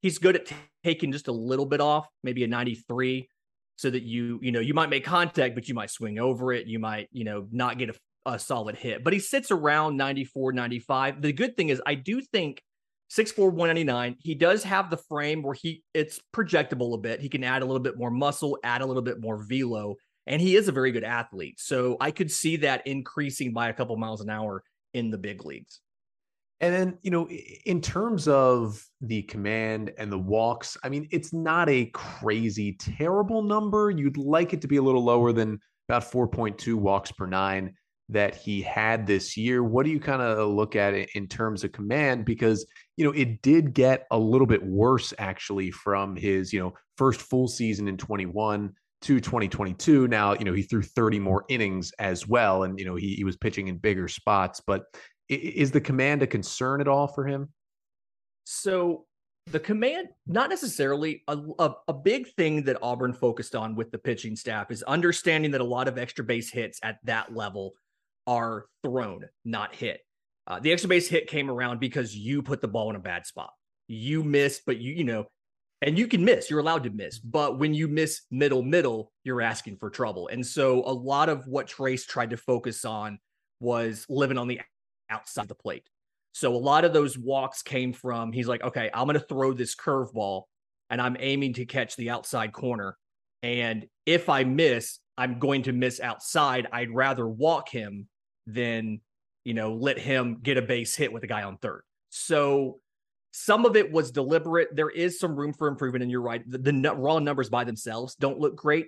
He's 0.01 0.17
good 0.17 0.35
at 0.35 0.45
t- 0.47 0.55
taking 0.83 1.11
just 1.11 1.27
a 1.27 1.31
little 1.31 1.65
bit 1.65 1.79
off, 1.79 2.07
maybe 2.23 2.43
a 2.43 2.47
93, 2.47 3.29
so 3.77 3.89
that 3.89 4.03
you, 4.03 4.39
you 4.43 4.51
know, 4.51 4.59
you 4.59 4.73
might 4.73 4.89
make 4.89 5.05
contact, 5.05 5.55
but 5.55 5.67
you 5.67 5.73
might 5.73 5.89
swing 5.89 6.19
over 6.19 6.51
it. 6.51 6.67
You 6.67 6.79
might, 6.79 7.07
you 7.11 7.23
know, 7.23 7.47
not 7.51 7.77
get 7.77 7.89
a, 7.89 7.95
a 8.25 8.39
solid 8.39 8.75
hit. 8.75 9.03
But 9.03 9.13
he 9.13 9.19
sits 9.19 9.51
around 9.51 9.97
94, 9.97 10.51
95. 10.51 11.21
The 11.21 11.31
good 11.31 11.55
thing 11.55 11.69
is, 11.69 11.81
I 11.85 11.95
do 11.95 12.21
think 12.21 12.61
6'4, 13.09 13.51
199, 13.51 14.17
he 14.19 14.35
does 14.35 14.63
have 14.63 14.89
the 14.89 14.97
frame 14.97 15.41
where 15.41 15.53
he 15.53 15.83
it's 15.93 16.19
projectable 16.35 16.93
a 16.93 16.97
bit. 16.97 17.21
He 17.21 17.29
can 17.29 17.43
add 17.43 17.61
a 17.61 17.65
little 17.65 17.81
bit 17.81 17.97
more 17.97 18.11
muscle, 18.11 18.57
add 18.63 18.81
a 18.81 18.85
little 18.85 19.01
bit 19.01 19.21
more 19.21 19.43
velo 19.43 19.95
and 20.27 20.41
he 20.41 20.55
is 20.55 20.67
a 20.67 20.73
very 20.73 20.91
good 20.91 21.05
athlete. 21.05 21.59
So 21.59 21.97
I 21.99 22.11
could 22.11 22.29
see 22.29 22.57
that 22.57 22.85
increasing 22.85 23.53
by 23.53 23.69
a 23.69 23.73
couple 23.73 23.95
miles 23.97 24.21
an 24.21 24.29
hour 24.29 24.61
in 24.93 25.09
the 25.09 25.17
big 25.17 25.45
leagues. 25.45 25.79
And 26.59 26.73
then, 26.73 26.97
you 27.01 27.11
know, 27.11 27.29
in 27.29 27.81
terms 27.81 28.27
of 28.27 28.83
the 29.01 29.21
command 29.23 29.93
and 29.97 30.11
the 30.11 30.17
walks, 30.17 30.75
I 30.83 30.89
mean, 30.89 31.07
it's 31.11 31.31
not 31.31 31.69
a 31.69 31.85
crazy, 31.93 32.73
terrible 32.73 33.43
number. 33.43 33.91
You'd 33.91 34.17
like 34.17 34.53
it 34.53 34.61
to 34.61 34.67
be 34.67 34.77
a 34.77 34.81
little 34.81 35.03
lower 35.03 35.31
than 35.31 35.59
about 35.87 36.11
4.2 36.11 36.73
walks 36.73 37.11
per 37.11 37.27
nine 37.27 37.75
that 38.09 38.35
he 38.35 38.61
had 38.61 39.05
this 39.05 39.37
year. 39.37 39.63
What 39.63 39.85
do 39.85 39.91
you 39.91 39.99
kind 39.99 40.21
of 40.21 40.49
look 40.49 40.75
at 40.75 40.93
in 40.93 41.27
terms 41.27 41.63
of 41.63 41.71
command? 41.71 42.25
Because, 42.25 42.65
you 42.97 43.05
know, 43.05 43.11
it 43.11 43.41
did 43.43 43.73
get 43.73 44.07
a 44.11 44.17
little 44.17 44.47
bit 44.47 44.63
worse 44.63 45.13
actually 45.19 45.71
from 45.71 46.15
his, 46.15 46.51
you 46.51 46.59
know, 46.59 46.73
first 46.97 47.21
full 47.21 47.47
season 47.47 47.87
in 47.87 47.95
21 47.95 48.73
to 49.03 49.19
2022. 49.19 50.07
Now, 50.07 50.33
you 50.33 50.43
know, 50.43 50.53
he 50.53 50.63
threw 50.63 50.81
30 50.81 51.19
more 51.19 51.45
innings 51.47 51.91
as 51.99 52.27
well. 52.27 52.63
And, 52.63 52.79
you 52.79 52.85
know, 52.85 52.95
he, 52.95 53.13
he 53.13 53.23
was 53.23 53.37
pitching 53.37 53.67
in 53.67 53.77
bigger 53.77 54.07
spots. 54.07 54.61
But 54.65 54.85
is 55.29 55.71
the 55.71 55.79
command 55.79 56.23
a 56.23 56.27
concern 56.27 56.81
at 56.81 56.87
all 56.87 57.07
for 57.07 57.25
him? 57.25 57.49
So 58.45 59.05
the 59.45 59.59
command, 59.59 60.07
not 60.25 60.49
necessarily 60.49 61.23
a, 61.27 61.37
a, 61.59 61.73
a, 61.87 61.93
big 61.93 62.27
thing 62.33 62.63
that 62.63 62.77
Auburn 62.81 63.13
focused 63.13 63.55
on 63.55 63.75
with 63.75 63.91
the 63.91 63.97
pitching 63.97 64.35
staff 64.35 64.71
is 64.71 64.83
understanding 64.83 65.51
that 65.51 65.61
a 65.61 65.65
lot 65.65 65.87
of 65.87 65.97
extra 65.97 66.23
base 66.23 66.49
hits 66.49 66.79
at 66.83 66.97
that 67.03 67.33
level 67.33 67.73
are 68.25 68.65
thrown, 68.83 69.25
not 69.45 69.73
hit. 69.73 70.01
Uh, 70.47 70.59
the 70.59 70.71
extra 70.71 70.87
base 70.87 71.09
hit 71.09 71.27
came 71.27 71.51
around 71.51 71.79
because 71.79 72.15
you 72.15 72.41
put 72.41 72.61
the 72.61 72.67
ball 72.67 72.89
in 72.89 72.95
a 72.95 72.99
bad 72.99 73.25
spot. 73.25 73.51
You 73.87 74.23
missed, 74.23 74.63
but 74.65 74.77
you, 74.77 74.93
you 74.93 75.03
know, 75.03 75.27
and 75.81 75.97
you 75.97 76.07
can 76.07 76.23
miss 76.23 76.49
you're 76.49 76.59
allowed 76.59 76.83
to 76.83 76.89
miss 76.89 77.19
but 77.19 77.59
when 77.59 77.73
you 77.73 77.87
miss 77.87 78.21
middle 78.31 78.63
middle 78.63 79.11
you're 79.23 79.41
asking 79.41 79.77
for 79.77 79.89
trouble. 79.89 80.27
And 80.27 80.45
so 80.45 80.83
a 80.85 80.93
lot 80.93 81.29
of 81.29 81.47
what 81.47 81.67
trace 81.67 82.05
tried 82.05 82.31
to 82.31 82.37
focus 82.37 82.85
on 82.85 83.19
was 83.59 84.05
living 84.09 84.37
on 84.37 84.47
the 84.47 84.61
outside 85.09 85.43
of 85.43 85.47
the 85.47 85.55
plate. 85.55 85.87
So 86.33 86.55
a 86.55 86.57
lot 86.57 86.85
of 86.85 86.93
those 86.93 87.17
walks 87.17 87.61
came 87.61 87.93
from 87.93 88.31
he's 88.31 88.47
like 88.47 88.63
okay 88.63 88.89
i'm 88.93 89.05
going 89.05 89.19
to 89.19 89.25
throw 89.25 89.53
this 89.53 89.75
curveball 89.75 90.43
and 90.89 91.01
i'm 91.01 91.17
aiming 91.19 91.53
to 91.53 91.65
catch 91.65 91.95
the 91.95 92.09
outside 92.09 92.53
corner. 92.53 92.97
And 93.43 93.87
if 94.05 94.29
i 94.29 94.43
miss 94.43 94.99
i'm 95.17 95.39
going 95.39 95.63
to 95.63 95.73
miss 95.73 95.99
outside. 95.99 96.67
I'd 96.71 96.91
rather 96.91 97.27
walk 97.27 97.69
him 97.69 98.07
than 98.45 99.01
you 99.47 99.53
know 99.53 99.73
let 99.73 99.97
him 99.97 100.37
get 100.43 100.57
a 100.57 100.61
base 100.61 100.95
hit 100.95 101.11
with 101.11 101.23
a 101.23 101.27
guy 101.27 101.43
on 101.43 101.57
third 101.57 101.83
so 102.09 102.79
some 103.31 103.65
of 103.65 103.75
it 103.75 103.91
was 103.91 104.09
deliberate. 104.09 104.75
There 104.75 104.89
is 104.89 105.19
some 105.19 105.35
room 105.35 105.53
for 105.53 105.67
improvement, 105.67 106.01
and 106.01 106.11
you're 106.11 106.21
right. 106.21 106.41
The, 106.49 106.57
the 106.57 106.95
raw 106.95 107.19
numbers 107.19 107.49
by 107.49 107.65
themselves 107.65 108.15
don't 108.15 108.39
look 108.39 108.55
great, 108.55 108.87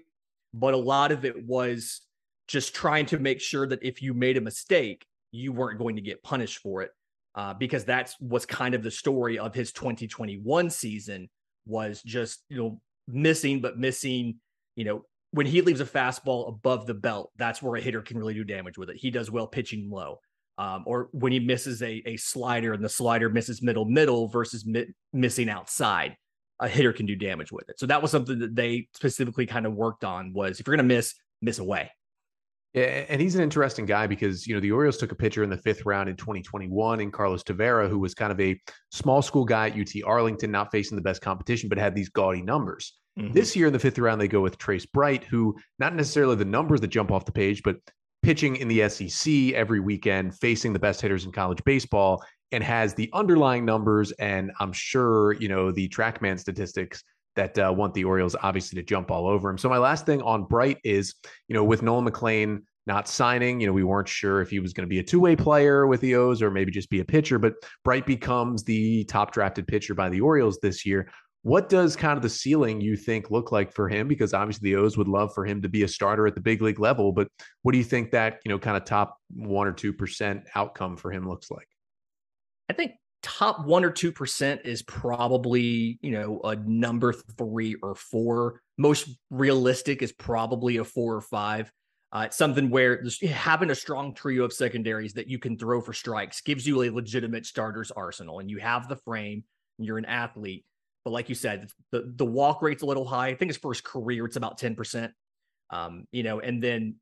but 0.56 0.74
a 0.74 0.78
lot 0.78 1.12
of 1.12 1.24
it 1.24 1.46
was 1.46 2.02
just 2.48 2.74
trying 2.74 3.06
to 3.08 3.20
make 3.20 3.42
sure 3.42 3.68
that 3.68 3.84
if 3.84 4.02
you 4.02 4.16
made 4.16 4.38
a 4.38 4.42
mistake, 4.42 5.06
you 5.32 5.54
weren't 5.54 5.78
going 5.78 5.98
to 5.98 6.02
get 6.02 6.24
punished 6.24 6.60
for 6.60 6.82
it. 6.82 6.90
Uh, 7.36 7.54
because 7.54 7.86
that's 7.86 8.20
was 8.20 8.44
kind 8.48 8.74
of 8.74 8.82
the 8.82 8.90
story 8.90 9.38
of 9.38 9.54
his 9.54 9.72
2021 9.72 10.72
season 10.72 11.30
was 11.68 12.02
just 12.02 12.44
you 12.50 12.58
know 12.58 12.82
missing, 13.08 13.62
but 13.62 13.78
missing. 13.78 14.40
You 14.76 14.86
know 14.86 15.06
when 15.30 15.46
he 15.46 15.62
leaves 15.62 15.80
a 15.80 15.86
fastball 15.86 16.50
above 16.50 16.88
the 16.88 16.96
belt, 16.96 17.32
that's 17.38 17.62
where 17.62 17.76
a 17.76 17.82
hitter 17.82 18.02
can 18.02 18.18
really 18.18 18.34
do 18.34 18.44
damage 18.44 18.80
with 18.80 18.90
it. 18.90 18.98
He 18.98 19.12
does 19.12 19.30
well 19.30 19.46
pitching 19.46 19.92
low 19.92 20.20
um, 20.60 20.84
or 20.86 21.08
when 21.12 21.32
he 21.32 21.40
misses 21.40 21.82
a, 21.82 22.04
a 22.06 22.18
slider 22.18 22.74
and 22.74 22.84
the 22.84 22.90
slider 22.90 23.30
misses 23.30 23.62
middle 23.62 23.86
middle 23.86 24.28
versus 24.28 24.66
mi- 24.66 24.88
missing 25.14 25.50
outside 25.50 26.16
a 26.60 26.68
hitter 26.68 26.94
can 26.94 27.06
do 27.06 27.16
damage 27.16 27.52
with 27.52 27.68
it 27.70 27.80
so 27.80 27.86
that 27.86 28.02
was 28.02 28.12
something 28.12 28.38
that 28.40 28.56
they 28.56 28.88
specifically 28.94 29.46
kind 29.46 29.66
of 29.66 29.74
worked 29.74 30.04
on 30.04 30.34
was 30.34 30.60
if 30.60 30.68
you're 30.68 30.76
going 30.76 30.88
to 30.88 30.96
miss 30.96 31.16
miss 31.42 31.58
away 31.58 31.90
yeah, 32.74 33.06
and 33.10 33.20
he's 33.20 33.34
an 33.34 33.42
interesting 33.42 33.88
guy 33.88 34.06
because 34.06 34.46
you 34.46 34.54
know 34.54 34.60
the 34.60 34.72
Orioles 34.72 34.98
took 34.98 35.12
a 35.12 35.16
pitcher 35.16 35.44
in 35.44 35.50
the 35.50 35.58
fifth 35.58 35.88
round 35.88 36.08
in 36.08 36.16
2021 36.16 37.00
in 37.00 37.10
Carlos 37.10 37.42
Tavera, 37.42 37.90
who 37.90 37.98
was 37.98 38.14
kind 38.14 38.32
of 38.32 38.40
a 38.40 38.62
small 38.92 39.24
school 39.24 39.44
guy 39.44 39.70
at 39.70 39.80
UT 39.80 40.04
Arlington, 40.06 40.52
not 40.52 40.72
facing 40.72 40.96
the 40.96 41.02
best 41.02 41.20
competition, 41.20 41.68
but 41.68 41.80
had 41.80 41.96
these 41.96 42.10
gaudy 42.10 42.44
numbers. 42.44 42.94
Mm-hmm. 43.18 43.34
This 43.34 43.56
year 43.56 43.68
in 43.68 43.74
the 43.74 43.80
fifth 43.80 43.98
round, 43.98 44.22
they 44.22 44.28
go 44.28 44.42
with 44.42 44.60
Trace 44.60 44.86
Bright, 44.86 45.24
who 45.24 45.56
not 45.80 45.96
necessarily 45.96 46.36
the 46.36 46.46
numbers 46.46 46.80
that 46.82 46.90
jump 46.90 47.12
off 47.12 47.26
the 47.26 47.32
page, 47.32 47.64
but 47.64 47.78
pitching 48.22 48.58
in 48.58 48.68
the 48.68 48.88
SEC 48.90 49.54
every 49.54 49.80
weekend, 49.80 50.36
facing 50.36 50.74
the 50.74 50.80
best 50.80 51.02
hitters 51.02 51.26
in 51.26 51.32
college 51.32 51.64
baseball, 51.64 52.24
and 52.52 52.64
has 52.64 52.94
the 52.94 53.10
underlying 53.14 53.66
numbers 53.66 54.12
and 54.14 54.52
I'm 54.60 54.74
sure, 54.74 55.34
you 55.34 55.48
know, 55.48 55.72
the 55.72 55.88
trackman 55.90 56.40
statistics 56.40 57.04
that 57.36 57.58
uh, 57.58 57.72
want 57.76 57.94
the 57.94 58.04
Orioles 58.04 58.36
obviously 58.42 58.82
to 58.82 58.86
jump 58.86 59.12
all 59.12 59.28
over 59.28 59.50
him. 59.50 59.58
So 59.58 59.70
my 59.70 59.78
last 59.78 60.06
thing 60.06 60.22
on 60.24 60.46
Bright 60.46 60.78
is, 60.84 61.14
you 61.48 61.54
know, 61.54 61.64
with 61.64 61.82
Nolan 61.82 62.04
McLean 62.04 62.64
not 62.88 63.08
signing, 63.08 63.62
you 63.62 63.68
know, 63.68 63.74
we 63.74 63.84
weren't 63.84 64.08
sure 64.08 64.42
if 64.42 64.50
he 64.50 64.60
was 64.60 64.74
going 64.74 64.86
to 64.86 64.90
be 64.90 65.00
a 65.00 65.04
two-way 65.04 65.36
player 65.36 65.86
with 65.86 66.02
the 66.02 66.16
O's 66.16 66.42
or 66.42 66.50
maybe 66.50 66.72
just 66.72 66.90
be 66.90 67.02
a 67.02 67.06
pitcher, 67.06 67.38
but 67.38 67.54
Bright 67.84 68.06
becomes 68.06 68.64
the 68.64 69.04
top 69.06 69.32
drafted 69.32 69.68
pitcher 69.68 69.94
by 69.94 70.10
the 70.10 70.22
Orioles 70.22 70.58
this 70.62 70.86
year. 70.86 71.12
What 71.44 71.70
does 71.70 71.96
kind 71.96 72.18
of 72.18 72.22
the 72.22 72.30
ceiling 72.30 72.82
you 72.82 72.98
think 72.98 73.32
look 73.32 73.52
like 73.52 73.72
for 73.72 73.88
him? 73.88 74.08
Because 74.08 74.34
obviously 74.34 74.72
the 74.72 74.78
O's 74.78 74.98
would 74.98 75.08
love 75.08 75.34
for 75.34 75.46
him 75.46 75.62
to 75.62 75.70
be 75.70 75.84
a 75.84 75.88
starter 75.88 76.28
at 76.28 76.36
the 76.36 76.42
big 76.42 76.62
league 76.62 76.80
level, 76.80 77.14
but 77.14 77.30
what 77.62 77.72
do 77.72 77.78
you 77.78 77.84
think 77.84 78.12
that, 78.12 78.40
you 78.44 78.50
know, 78.50 78.60
kind 78.60 78.76
of 78.76 78.84
top 78.84 79.18
one 79.34 79.68
or 79.68 79.74
2% 79.74 80.44
outcome 80.56 80.98
for 80.98 81.12
him 81.12 81.28
looks 81.28 81.50
like? 81.50 81.68
I 82.70 82.74
think 82.74 82.92
top 83.24 83.66
one 83.66 83.86
or 83.86 83.92
2% 83.92 84.66
is 84.66 84.82
probably, 84.84 85.98
you 86.02 86.12
know, 86.12 86.42
a 86.44 86.58
number 86.58 87.14
three 87.14 87.76
or 87.82 87.96
four. 87.96 88.62
Most 88.78 89.10
realistic 89.30 90.02
is 90.02 90.12
probably 90.12 90.78
a 90.78 90.84
four 90.84 91.16
or 91.16 91.22
five. 91.22 91.72
Uh, 92.12 92.24
it's 92.26 92.38
something 92.38 92.70
where 92.70 93.04
having 93.30 93.70
a 93.70 93.76
strong 93.76 94.14
trio 94.14 94.44
of 94.44 94.52
secondaries 94.52 95.14
that 95.14 95.28
you 95.28 95.38
can 95.40 95.58
throw 95.58 95.80
for 95.80 95.94
strikes 95.94 96.42
gives 96.42 96.66
you 96.66 96.84
a 96.84 96.90
legitimate 96.90 97.46
starter's 97.46 97.92
arsenal, 97.92 98.40
and 98.40 98.50
you 98.50 98.58
have 98.58 98.90
the 98.90 98.96
frame. 98.98 99.44
And 99.78 99.86
you're 99.86 99.98
an 99.98 100.06
athlete. 100.06 100.66
But 101.10 101.14
like 101.14 101.30
you 101.30 101.34
said, 101.34 101.72
the 101.92 102.14
the 102.16 102.26
walk 102.26 102.62
rate's 102.62 102.84
a 102.84 102.86
little 102.86 103.04
high. 103.04 103.30
I 103.30 103.36
think 103.36 103.50
his 103.50 103.58
first 103.58 103.84
career 103.84 104.26
it's 104.26 104.36
about 104.36 104.60
ten 104.60 104.76
percent. 104.76 105.12
Um, 105.72 106.06
you 106.12 106.22
know, 106.22 106.40
and 106.40 106.62
then 106.62 106.98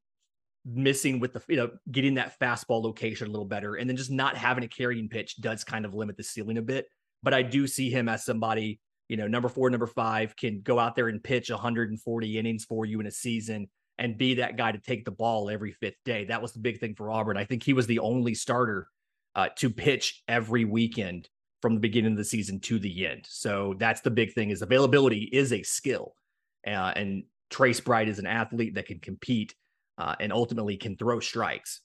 missing 0.63 1.19
with 1.19 1.33
the 1.33 1.43
you 1.49 1.57
know 1.57 1.71
getting 1.91 2.13
that 2.13 2.39
fastball 2.39 2.81
location 2.81 3.27
a 3.27 3.31
little 3.31 3.45
better, 3.45 3.75
and 3.75 3.89
then 3.89 3.97
just 3.97 4.09
not 4.09 4.37
having 4.37 4.63
a 4.63 4.67
carrying 4.69 5.09
pitch 5.09 5.41
does 5.41 5.65
kind 5.65 5.83
of 5.83 5.93
limit 5.93 6.15
the 6.15 6.23
ceiling 6.23 6.57
a 6.57 6.61
bit. 6.61 6.85
But 7.21 7.33
I 7.33 7.41
do 7.41 7.67
see 7.67 7.89
him 7.89 8.07
as 8.07 8.23
somebody 8.23 8.79
you 9.09 9.17
know 9.17 9.27
number 9.27 9.49
four, 9.49 9.69
number 9.69 9.87
five 9.87 10.37
can 10.37 10.61
go 10.61 10.79
out 10.79 10.95
there 10.95 11.09
and 11.09 11.21
pitch 11.21 11.49
140 11.49 12.39
innings 12.39 12.63
for 12.63 12.85
you 12.85 13.01
in 13.01 13.07
a 13.07 13.11
season 13.11 13.67
and 13.97 14.17
be 14.17 14.35
that 14.35 14.55
guy 14.55 14.71
to 14.71 14.79
take 14.79 15.03
the 15.03 15.11
ball 15.11 15.49
every 15.49 15.73
fifth 15.73 15.97
day. 16.05 16.23
That 16.23 16.41
was 16.41 16.53
the 16.53 16.59
big 16.59 16.79
thing 16.79 16.95
for 16.95 17.11
Auburn. 17.11 17.35
I 17.35 17.43
think 17.43 17.63
he 17.63 17.73
was 17.73 17.87
the 17.87 17.99
only 17.99 18.35
starter 18.35 18.87
uh, 19.35 19.49
to 19.57 19.69
pitch 19.69 20.23
every 20.29 20.63
weekend 20.63 21.27
from 21.61 21.73
the 21.73 21.79
beginning 21.79 22.11
of 22.11 22.17
the 22.17 22.23
season 22.23 22.59
to 22.61 22.79
the 22.79 23.07
end. 23.07 23.25
So 23.27 23.75
that's 23.79 24.01
the 24.01 24.11
big 24.11 24.33
thing 24.33 24.49
is 24.49 24.61
availability 24.61 25.29
is 25.33 25.53
a 25.53 25.63
skill. 25.63 26.13
Uh, 26.65 26.93
and 26.95 27.23
Trace 27.49 27.79
Bright 27.79 28.09
is 28.09 28.19
an 28.19 28.27
athlete 28.27 28.75
that 28.75 28.85
can 28.85 28.99
compete 28.99 29.55
uh, 29.97 30.15
and 30.19 30.31
ultimately 30.31 30.77
can 30.77 30.95
throw 30.97 31.19
strikes. 31.19 31.81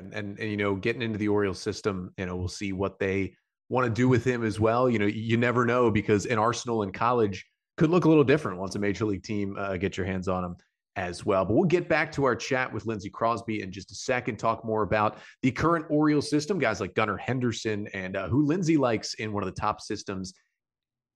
And, 0.00 0.14
and, 0.14 0.38
and, 0.38 0.50
you 0.50 0.56
know, 0.56 0.76
getting 0.76 1.02
into 1.02 1.18
the 1.18 1.28
Orioles 1.28 1.60
system, 1.60 2.12
you 2.16 2.26
know, 2.26 2.36
we'll 2.36 2.48
see 2.48 2.72
what 2.72 2.98
they 2.98 3.34
want 3.68 3.84
to 3.84 3.92
do 3.92 4.08
with 4.08 4.24
him 4.24 4.44
as 4.44 4.60
well. 4.60 4.88
You 4.88 5.00
know, 5.00 5.06
you 5.06 5.36
never 5.36 5.66
know 5.66 5.90
because 5.90 6.24
an 6.26 6.38
Arsenal 6.38 6.84
in 6.84 6.92
college 6.92 7.44
could 7.76 7.90
look 7.90 8.04
a 8.04 8.08
little 8.08 8.24
different 8.24 8.58
once 8.58 8.76
a 8.76 8.78
major 8.78 9.04
league 9.04 9.24
team 9.24 9.56
uh, 9.58 9.76
your 9.80 10.06
hands 10.06 10.28
on 10.28 10.44
him 10.44 10.56
as 10.98 11.24
well. 11.24 11.44
But 11.44 11.54
we'll 11.54 11.64
get 11.64 11.88
back 11.88 12.10
to 12.12 12.24
our 12.24 12.34
chat 12.34 12.72
with 12.72 12.84
Lindsey 12.84 13.08
Crosby 13.08 13.62
in 13.62 13.70
just 13.70 13.92
a 13.92 13.94
second, 13.94 14.36
talk 14.36 14.64
more 14.64 14.82
about 14.82 15.18
the 15.42 15.52
current 15.52 15.86
Orioles 15.88 16.28
system, 16.28 16.58
guys 16.58 16.80
like 16.80 16.94
Gunnar 16.94 17.16
Henderson 17.16 17.86
and 17.94 18.16
uh, 18.16 18.28
who 18.28 18.44
Lindsey 18.44 18.76
likes 18.76 19.14
in 19.14 19.32
one 19.32 19.44
of 19.44 19.46
the 19.54 19.58
top 19.58 19.80
systems. 19.80 20.34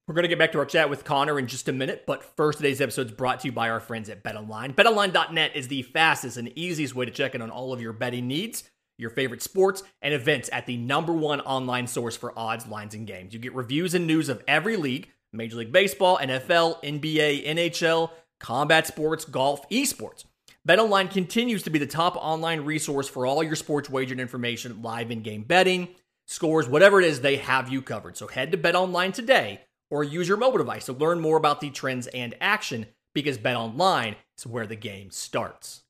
We're 0.06 0.14
going 0.14 0.22
to 0.22 0.28
get 0.28 0.38
back 0.38 0.52
to 0.52 0.58
our 0.58 0.66
chat 0.66 0.88
with 0.88 1.04
Connor 1.04 1.38
in 1.38 1.48
just 1.48 1.68
a 1.68 1.72
minute, 1.72 2.04
but 2.06 2.22
first, 2.36 2.58
today's 2.58 2.80
episode 2.80 3.06
is 3.06 3.12
brought 3.12 3.40
to 3.40 3.48
you 3.48 3.52
by 3.52 3.70
our 3.70 3.80
friends 3.80 4.08
at 4.08 4.22
BetOnline. 4.22 4.74
BetOnline.net 4.74 5.56
is 5.56 5.66
the 5.66 5.82
fastest 5.82 6.36
and 6.36 6.56
easiest 6.56 6.94
way 6.94 7.04
to 7.04 7.10
check 7.10 7.34
in 7.34 7.42
on 7.42 7.50
all 7.50 7.72
of 7.72 7.80
your 7.80 7.92
betting 7.92 8.28
needs. 8.28 8.64
your 8.98 9.10
favorite 9.10 9.42
sports 9.42 9.82
and 10.00 10.14
events 10.14 10.48
at 10.52 10.66
the 10.66 10.76
number 10.76 11.12
one 11.12 11.40
online 11.40 11.88
source 11.88 12.16
for 12.16 12.38
odds, 12.38 12.68
lines, 12.68 12.94
and 12.94 13.06
games. 13.06 13.32
You 13.34 13.40
get 13.40 13.54
reviews 13.54 13.94
and 13.94 14.06
news 14.06 14.28
of 14.28 14.44
every 14.46 14.76
league 14.76 15.08
Major 15.32 15.56
League 15.56 15.72
Baseball, 15.72 16.18
NFL, 16.18 16.82
NBA, 16.84 17.46
NHL, 17.46 18.10
combat 18.42 18.86
sports, 18.86 19.24
golf, 19.24 19.66
esports. 19.70 20.24
BetOnline 20.68 21.10
continues 21.10 21.62
to 21.62 21.70
be 21.70 21.78
the 21.78 21.86
top 21.86 22.16
online 22.16 22.60
resource 22.60 23.08
for 23.08 23.24
all 23.24 23.42
your 23.42 23.56
sports 23.56 23.88
wagering 23.88 24.20
information, 24.20 24.82
live 24.82 25.10
in 25.10 25.22
game 25.22 25.42
betting, 25.42 25.88
scores, 26.26 26.68
whatever 26.68 27.00
it 27.00 27.06
is, 27.06 27.20
they 27.20 27.36
have 27.36 27.70
you 27.70 27.80
covered. 27.80 28.16
So 28.16 28.26
head 28.26 28.52
to 28.52 28.58
BetOnline 28.58 29.14
today 29.14 29.62
or 29.90 30.04
use 30.04 30.28
your 30.28 30.36
mobile 30.36 30.58
device 30.58 30.86
to 30.86 30.92
learn 30.92 31.20
more 31.20 31.36
about 31.36 31.60
the 31.60 31.70
trends 31.70 32.06
and 32.08 32.34
action 32.40 32.86
because 33.14 33.38
BetOnline 33.38 34.16
is 34.38 34.46
where 34.46 34.66
the 34.66 34.76
game 34.76 35.10
starts. 35.10 35.82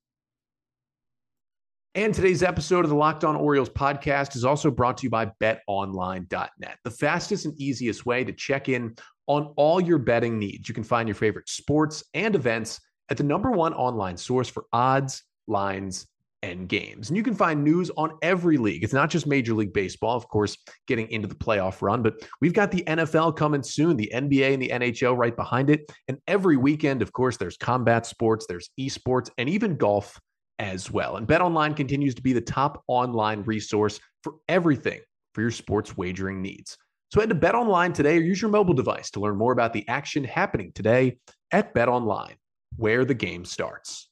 And 1.95 2.15
today's 2.15 2.43
episode 2.43 2.87
of 2.87 2.89
the 2.89 2.97
Locked 2.97 3.23
On 3.23 3.37
Orioles 3.37 3.69
podcast 3.69 4.35
is 4.35 4.47
also 4.47 4.71
brought 4.71 4.97
to 4.99 5.03
you 5.05 5.11
by 5.11 5.27
betonline.net, 5.43 6.79
the 6.85 6.91
fastest 6.91 7.45
and 7.45 7.61
easiest 7.61 8.07
way 8.07 8.25
to 8.25 8.33
check 8.33 8.71
in 8.71 8.95
on 9.27 9.53
all 9.57 9.81
your 9.81 9.99
betting 9.99 10.39
needs. 10.39 10.69
You 10.69 10.75
can 10.75 10.85
find 10.85 11.09
your 11.09 11.15
favorite 11.15 11.49
sports 11.49 12.05
and 12.15 12.35
events 12.35 12.81
at 13.11 13.17
the 13.17 13.25
number 13.25 13.51
one 13.51 13.75
online 13.75 14.17
source 14.17 14.49
for 14.49 14.65
odds, 14.73 15.23
lines, 15.47 16.07
and 16.43 16.69
games. 16.69 17.09
And 17.09 17.17
you 17.17 17.23
can 17.23 17.35
find 17.35 17.63
news 17.63 17.91
on 17.97 18.19
every 18.21 18.57
league. 18.57 18.83
It's 18.83 18.93
not 18.93 19.11
just 19.11 19.27
Major 19.27 19.55
League 19.55 19.73
Baseball, 19.73 20.17
of 20.17 20.27
course, 20.29 20.57
getting 20.89 21.09
into 21.11 21.29
the 21.29 21.35
playoff 21.35 21.83
run, 21.83 22.03
but 22.03 22.15
we've 22.41 22.53
got 22.53 22.71
the 22.71 22.83
NFL 22.87 23.37
coming 23.37 23.63
soon, 23.63 23.97
the 23.97 24.11
NBA 24.13 24.55
and 24.55 24.63
the 24.63 24.69
NHL 24.69 25.17
right 25.17 25.37
behind 25.37 25.71
it. 25.71 25.91
And 26.09 26.19
every 26.27 26.57
weekend, 26.57 27.01
of 27.01 27.13
course, 27.13 27.37
there's 27.37 27.57
combat 27.57 28.07
sports, 28.07 28.47
there's 28.49 28.71
esports, 28.79 29.31
and 29.39 29.49
even 29.49 29.77
golf 29.77 30.19
as 30.59 30.91
well. 30.91 31.17
And 31.17 31.27
BetOnline 31.27 31.77
continues 31.77 32.15
to 32.17 32.23
be 32.23 32.33
the 32.33 32.41
top 32.41 32.83
online 32.89 33.43
resource 33.43 34.01
for 34.23 34.35
everything 34.49 35.01
for 35.35 35.41
your 35.43 35.51
sports 35.51 35.97
wagering 35.97 36.43
needs. 36.43 36.77
So 37.13 37.21
head 37.21 37.29
to 37.29 37.35
BetOnline 37.35 37.93
today 37.93 38.17
or 38.17 38.23
use 38.23 38.41
your 38.41 38.51
mobile 38.51 38.73
device 38.73 39.11
to 39.11 39.21
learn 39.21 39.37
more 39.37 39.53
about 39.53 39.75
the 39.75 39.87
action 39.87 40.25
happening 40.25 40.73
today 40.73 41.19
at 41.51 41.75
BetOnline, 41.75 42.37
where 42.77 43.05
the 43.05 43.13
game 43.13 43.45
starts. 43.45 44.09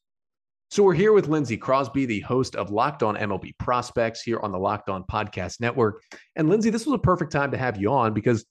So 0.70 0.82
we're 0.82 0.92
here 0.92 1.14
with 1.14 1.26
Lindsey 1.26 1.56
Crosby, 1.56 2.04
the 2.04 2.20
host 2.20 2.56
of 2.56 2.70
Locked 2.70 3.02
On 3.02 3.16
MLB 3.16 3.56
Prospects 3.56 4.20
here 4.20 4.38
on 4.40 4.52
the 4.52 4.58
Locked 4.58 4.90
On 4.90 5.02
Podcast 5.04 5.60
Network. 5.62 6.02
And 6.36 6.50
Lindsey, 6.50 6.68
this 6.68 6.84
was 6.84 6.92
a 6.92 6.98
perfect 6.98 7.32
time 7.32 7.50
to 7.52 7.56
have 7.56 7.80
you 7.80 7.90
on 7.90 8.12
because 8.12 8.44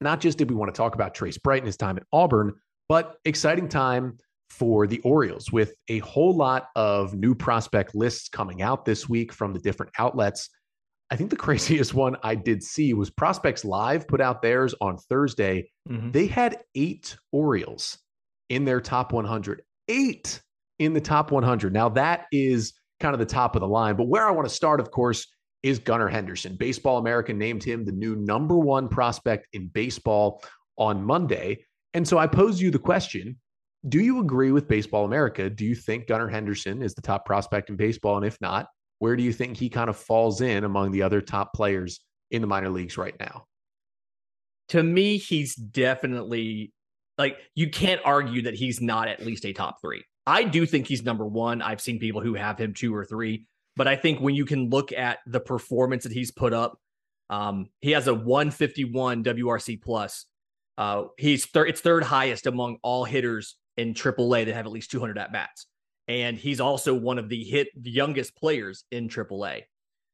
not 0.00 0.20
just 0.20 0.38
did 0.38 0.48
we 0.48 0.56
want 0.56 0.74
to 0.74 0.78
talk 0.78 0.94
about 0.94 1.14
Trace 1.14 1.36
Bright 1.36 1.58
and 1.58 1.66
his 1.66 1.76
time 1.76 1.98
at 1.98 2.04
Auburn, 2.14 2.54
but 2.88 3.16
exciting 3.26 3.68
time 3.68 4.16
for 4.48 4.86
the 4.86 5.00
Orioles 5.00 5.52
with 5.52 5.74
a 5.88 5.98
whole 5.98 6.34
lot 6.34 6.68
of 6.76 7.12
new 7.12 7.34
prospect 7.34 7.94
lists 7.94 8.30
coming 8.30 8.62
out 8.62 8.86
this 8.86 9.06
week 9.06 9.34
from 9.34 9.52
the 9.52 9.60
different 9.60 9.92
outlets. 9.98 10.48
I 11.10 11.16
think 11.16 11.30
the 11.30 11.36
craziest 11.46 11.94
one 11.94 12.16
I 12.22 12.34
did 12.34 12.62
see 12.62 12.94
was 12.94 13.10
Prospects 13.10 13.64
Live 13.64 14.08
put 14.08 14.20
out 14.20 14.42
theirs 14.42 14.74
on 14.80 14.96
Thursday. 14.96 15.70
Mm-hmm. 15.88 16.10
They 16.10 16.26
had 16.26 16.58
eight 16.74 17.16
Orioles 17.32 17.98
in 18.48 18.64
their 18.64 18.80
top 18.80 19.12
100. 19.12 19.62
Eight 19.88 20.40
in 20.78 20.92
the 20.92 21.00
top 21.00 21.30
100. 21.30 21.72
Now, 21.72 21.88
that 21.90 22.26
is 22.32 22.74
kind 23.00 23.14
of 23.14 23.18
the 23.18 23.26
top 23.26 23.56
of 23.56 23.60
the 23.60 23.68
line. 23.68 23.96
But 23.96 24.08
where 24.08 24.26
I 24.26 24.30
want 24.30 24.48
to 24.48 24.54
start, 24.54 24.80
of 24.80 24.90
course, 24.90 25.26
is 25.62 25.78
Gunnar 25.78 26.08
Henderson. 26.08 26.56
Baseball 26.56 26.98
America 26.98 27.32
named 27.32 27.62
him 27.64 27.84
the 27.84 27.92
new 27.92 28.16
number 28.16 28.56
one 28.58 28.88
prospect 28.88 29.48
in 29.52 29.68
baseball 29.68 30.42
on 30.78 31.02
Monday. 31.02 31.64
And 31.94 32.06
so 32.06 32.18
I 32.18 32.26
pose 32.26 32.60
you 32.60 32.70
the 32.70 32.78
question 32.78 33.36
do 33.88 34.00
you 34.00 34.18
agree 34.20 34.50
with 34.50 34.66
Baseball 34.66 35.04
America? 35.04 35.48
Do 35.48 35.64
you 35.64 35.74
think 35.76 36.08
Gunnar 36.08 36.28
Henderson 36.28 36.82
is 36.82 36.94
the 36.94 37.02
top 37.02 37.24
prospect 37.24 37.70
in 37.70 37.76
baseball? 37.76 38.16
And 38.16 38.26
if 38.26 38.36
not, 38.40 38.66
where 38.98 39.16
do 39.16 39.22
you 39.22 39.32
think 39.32 39.56
he 39.56 39.68
kind 39.68 39.90
of 39.90 39.96
falls 39.96 40.40
in 40.40 40.64
among 40.64 40.92
the 40.92 41.02
other 41.02 41.20
top 41.20 41.52
players 41.52 42.00
in 42.30 42.40
the 42.40 42.46
minor 42.46 42.70
leagues 42.70 42.96
right 42.96 43.14
now? 43.18 43.46
To 44.70 44.82
me, 44.82 45.16
he's 45.16 45.54
definitely 45.54 46.72
like 47.18 47.38
you 47.54 47.70
can't 47.70 48.00
argue 48.04 48.42
that 48.42 48.54
he's 48.54 48.80
not 48.80 49.08
at 49.08 49.24
least 49.24 49.44
a 49.44 49.52
top 49.52 49.80
three. 49.80 50.04
I 50.26 50.42
do 50.42 50.66
think 50.66 50.86
he's 50.86 51.04
number 51.04 51.24
one. 51.24 51.62
I've 51.62 51.80
seen 51.80 51.98
people 51.98 52.20
who 52.20 52.34
have 52.34 52.58
him 52.58 52.74
two 52.74 52.94
or 52.94 53.04
three, 53.04 53.46
but 53.76 53.86
I 53.86 53.94
think 53.94 54.20
when 54.20 54.34
you 54.34 54.44
can 54.44 54.70
look 54.70 54.92
at 54.92 55.18
the 55.26 55.40
performance 55.40 56.02
that 56.02 56.12
he's 56.12 56.32
put 56.32 56.52
up, 56.52 56.78
um, 57.30 57.68
he 57.80 57.92
has 57.92 58.08
a 58.08 58.14
151 58.14 59.22
WRC 59.22 59.80
plus. 59.80 60.26
Uh, 60.76 61.04
he's 61.16 61.46
third; 61.46 61.68
it's 61.68 61.80
third 61.80 62.02
highest 62.02 62.46
among 62.46 62.78
all 62.82 63.04
hitters 63.04 63.56
in 63.76 63.94
AAA 63.94 64.46
that 64.46 64.54
have 64.54 64.66
at 64.66 64.72
least 64.72 64.90
200 64.90 65.16
at 65.18 65.32
bats. 65.32 65.66
And 66.08 66.38
he's 66.38 66.60
also 66.60 66.94
one 66.94 67.18
of 67.18 67.28
the 67.28 67.42
hit 67.42 67.68
the 67.80 67.90
youngest 67.90 68.36
players 68.36 68.84
in 68.90 69.08
AAA. 69.08 69.62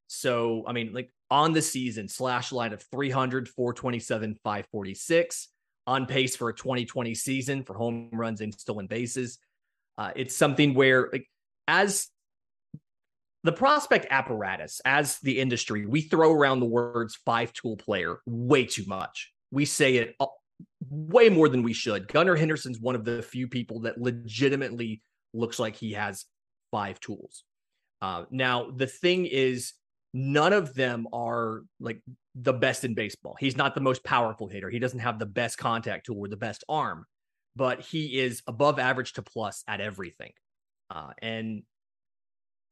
So, 0.07 0.63
I 0.67 0.73
mean, 0.73 0.93
like 0.93 1.09
on 1.29 1.53
the 1.53 1.61
season, 1.61 2.07
slash 2.07 2.51
line 2.51 2.73
of 2.73 2.83
300, 2.91 3.49
427, 3.49 4.35
546, 4.43 5.49
on 5.85 6.05
pace 6.05 6.35
for 6.35 6.49
a 6.49 6.53
2020 6.53 7.13
season 7.13 7.63
for 7.63 7.75
home 7.75 8.09
runs 8.13 8.41
and 8.41 8.53
stolen 8.53 8.87
bases. 8.87 9.39
Uh, 9.97 10.11
it's 10.15 10.35
something 10.35 10.73
where, 10.73 11.09
like, 11.11 11.27
as 11.67 12.07
the 13.43 13.51
prospect 13.51 14.07
apparatus, 14.09 14.81
as 14.85 15.19
the 15.19 15.39
industry, 15.39 15.85
we 15.85 16.01
throw 16.01 16.31
around 16.31 16.59
the 16.59 16.65
words 16.65 17.17
five 17.25 17.51
tool 17.53 17.75
player 17.77 18.19
way 18.25 18.65
too 18.65 18.85
much. 18.87 19.31
We 19.51 19.65
say 19.65 19.97
it 19.97 20.15
way 20.89 21.29
more 21.29 21.49
than 21.49 21.63
we 21.63 21.73
should. 21.73 22.07
Gunnar 22.07 22.35
Henderson's 22.35 22.79
one 22.79 22.95
of 22.95 23.03
the 23.03 23.21
few 23.21 23.47
people 23.47 23.81
that 23.81 23.99
legitimately 23.99 25.01
looks 25.33 25.59
like 25.59 25.75
he 25.75 25.93
has 25.93 26.25
five 26.71 26.99
tools. 26.99 27.43
Uh, 28.01 28.25
now, 28.31 28.71
the 28.71 28.87
thing 28.87 29.25
is, 29.25 29.73
none 30.13 30.53
of 30.53 30.73
them 30.73 31.07
are 31.13 31.61
like 31.79 32.01
the 32.35 32.53
best 32.53 32.83
in 32.83 32.93
baseball. 32.93 33.35
He's 33.39 33.57
not 33.57 33.75
the 33.75 33.81
most 33.81 34.03
powerful 34.03 34.47
hitter. 34.47 34.69
He 34.69 34.79
doesn't 34.79 34.99
have 34.99 35.19
the 35.19 35.25
best 35.25 35.57
contact 35.57 36.05
tool 36.05 36.19
or 36.19 36.27
the 36.27 36.37
best 36.37 36.63
arm, 36.67 37.05
but 37.55 37.81
he 37.81 38.19
is 38.19 38.41
above 38.47 38.79
average 38.79 39.13
to 39.13 39.21
plus 39.21 39.63
at 39.67 39.81
everything. 39.81 40.31
Uh, 40.89 41.11
and 41.21 41.63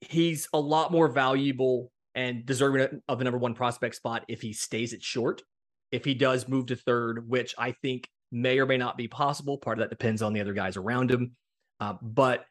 he's 0.01 0.47
a 0.53 0.59
lot 0.59 0.91
more 0.91 1.07
valuable 1.07 1.91
and 2.13 2.45
deserving 2.45 3.01
of 3.07 3.17
the 3.17 3.23
number 3.23 3.37
one 3.37 3.53
prospect 3.53 3.95
spot 3.95 4.25
if 4.27 4.41
he 4.41 4.53
stays 4.53 4.93
at 4.93 5.01
short 5.01 5.41
if 5.91 6.05
he 6.05 6.13
does 6.13 6.47
move 6.47 6.67
to 6.67 6.75
third, 6.75 7.29
which 7.29 7.53
I 7.57 7.73
think 7.73 8.09
may 8.31 8.59
or 8.59 8.65
may 8.65 8.77
not 8.77 8.97
be 8.97 9.07
possible. 9.07 9.57
Part 9.57 9.77
of 9.77 9.83
that 9.83 9.89
depends 9.89 10.21
on 10.21 10.33
the 10.33 10.41
other 10.41 10.53
guys 10.53 10.77
around 10.77 11.11
him. 11.11 11.35
Uh, 11.79 11.95
but 12.01 12.45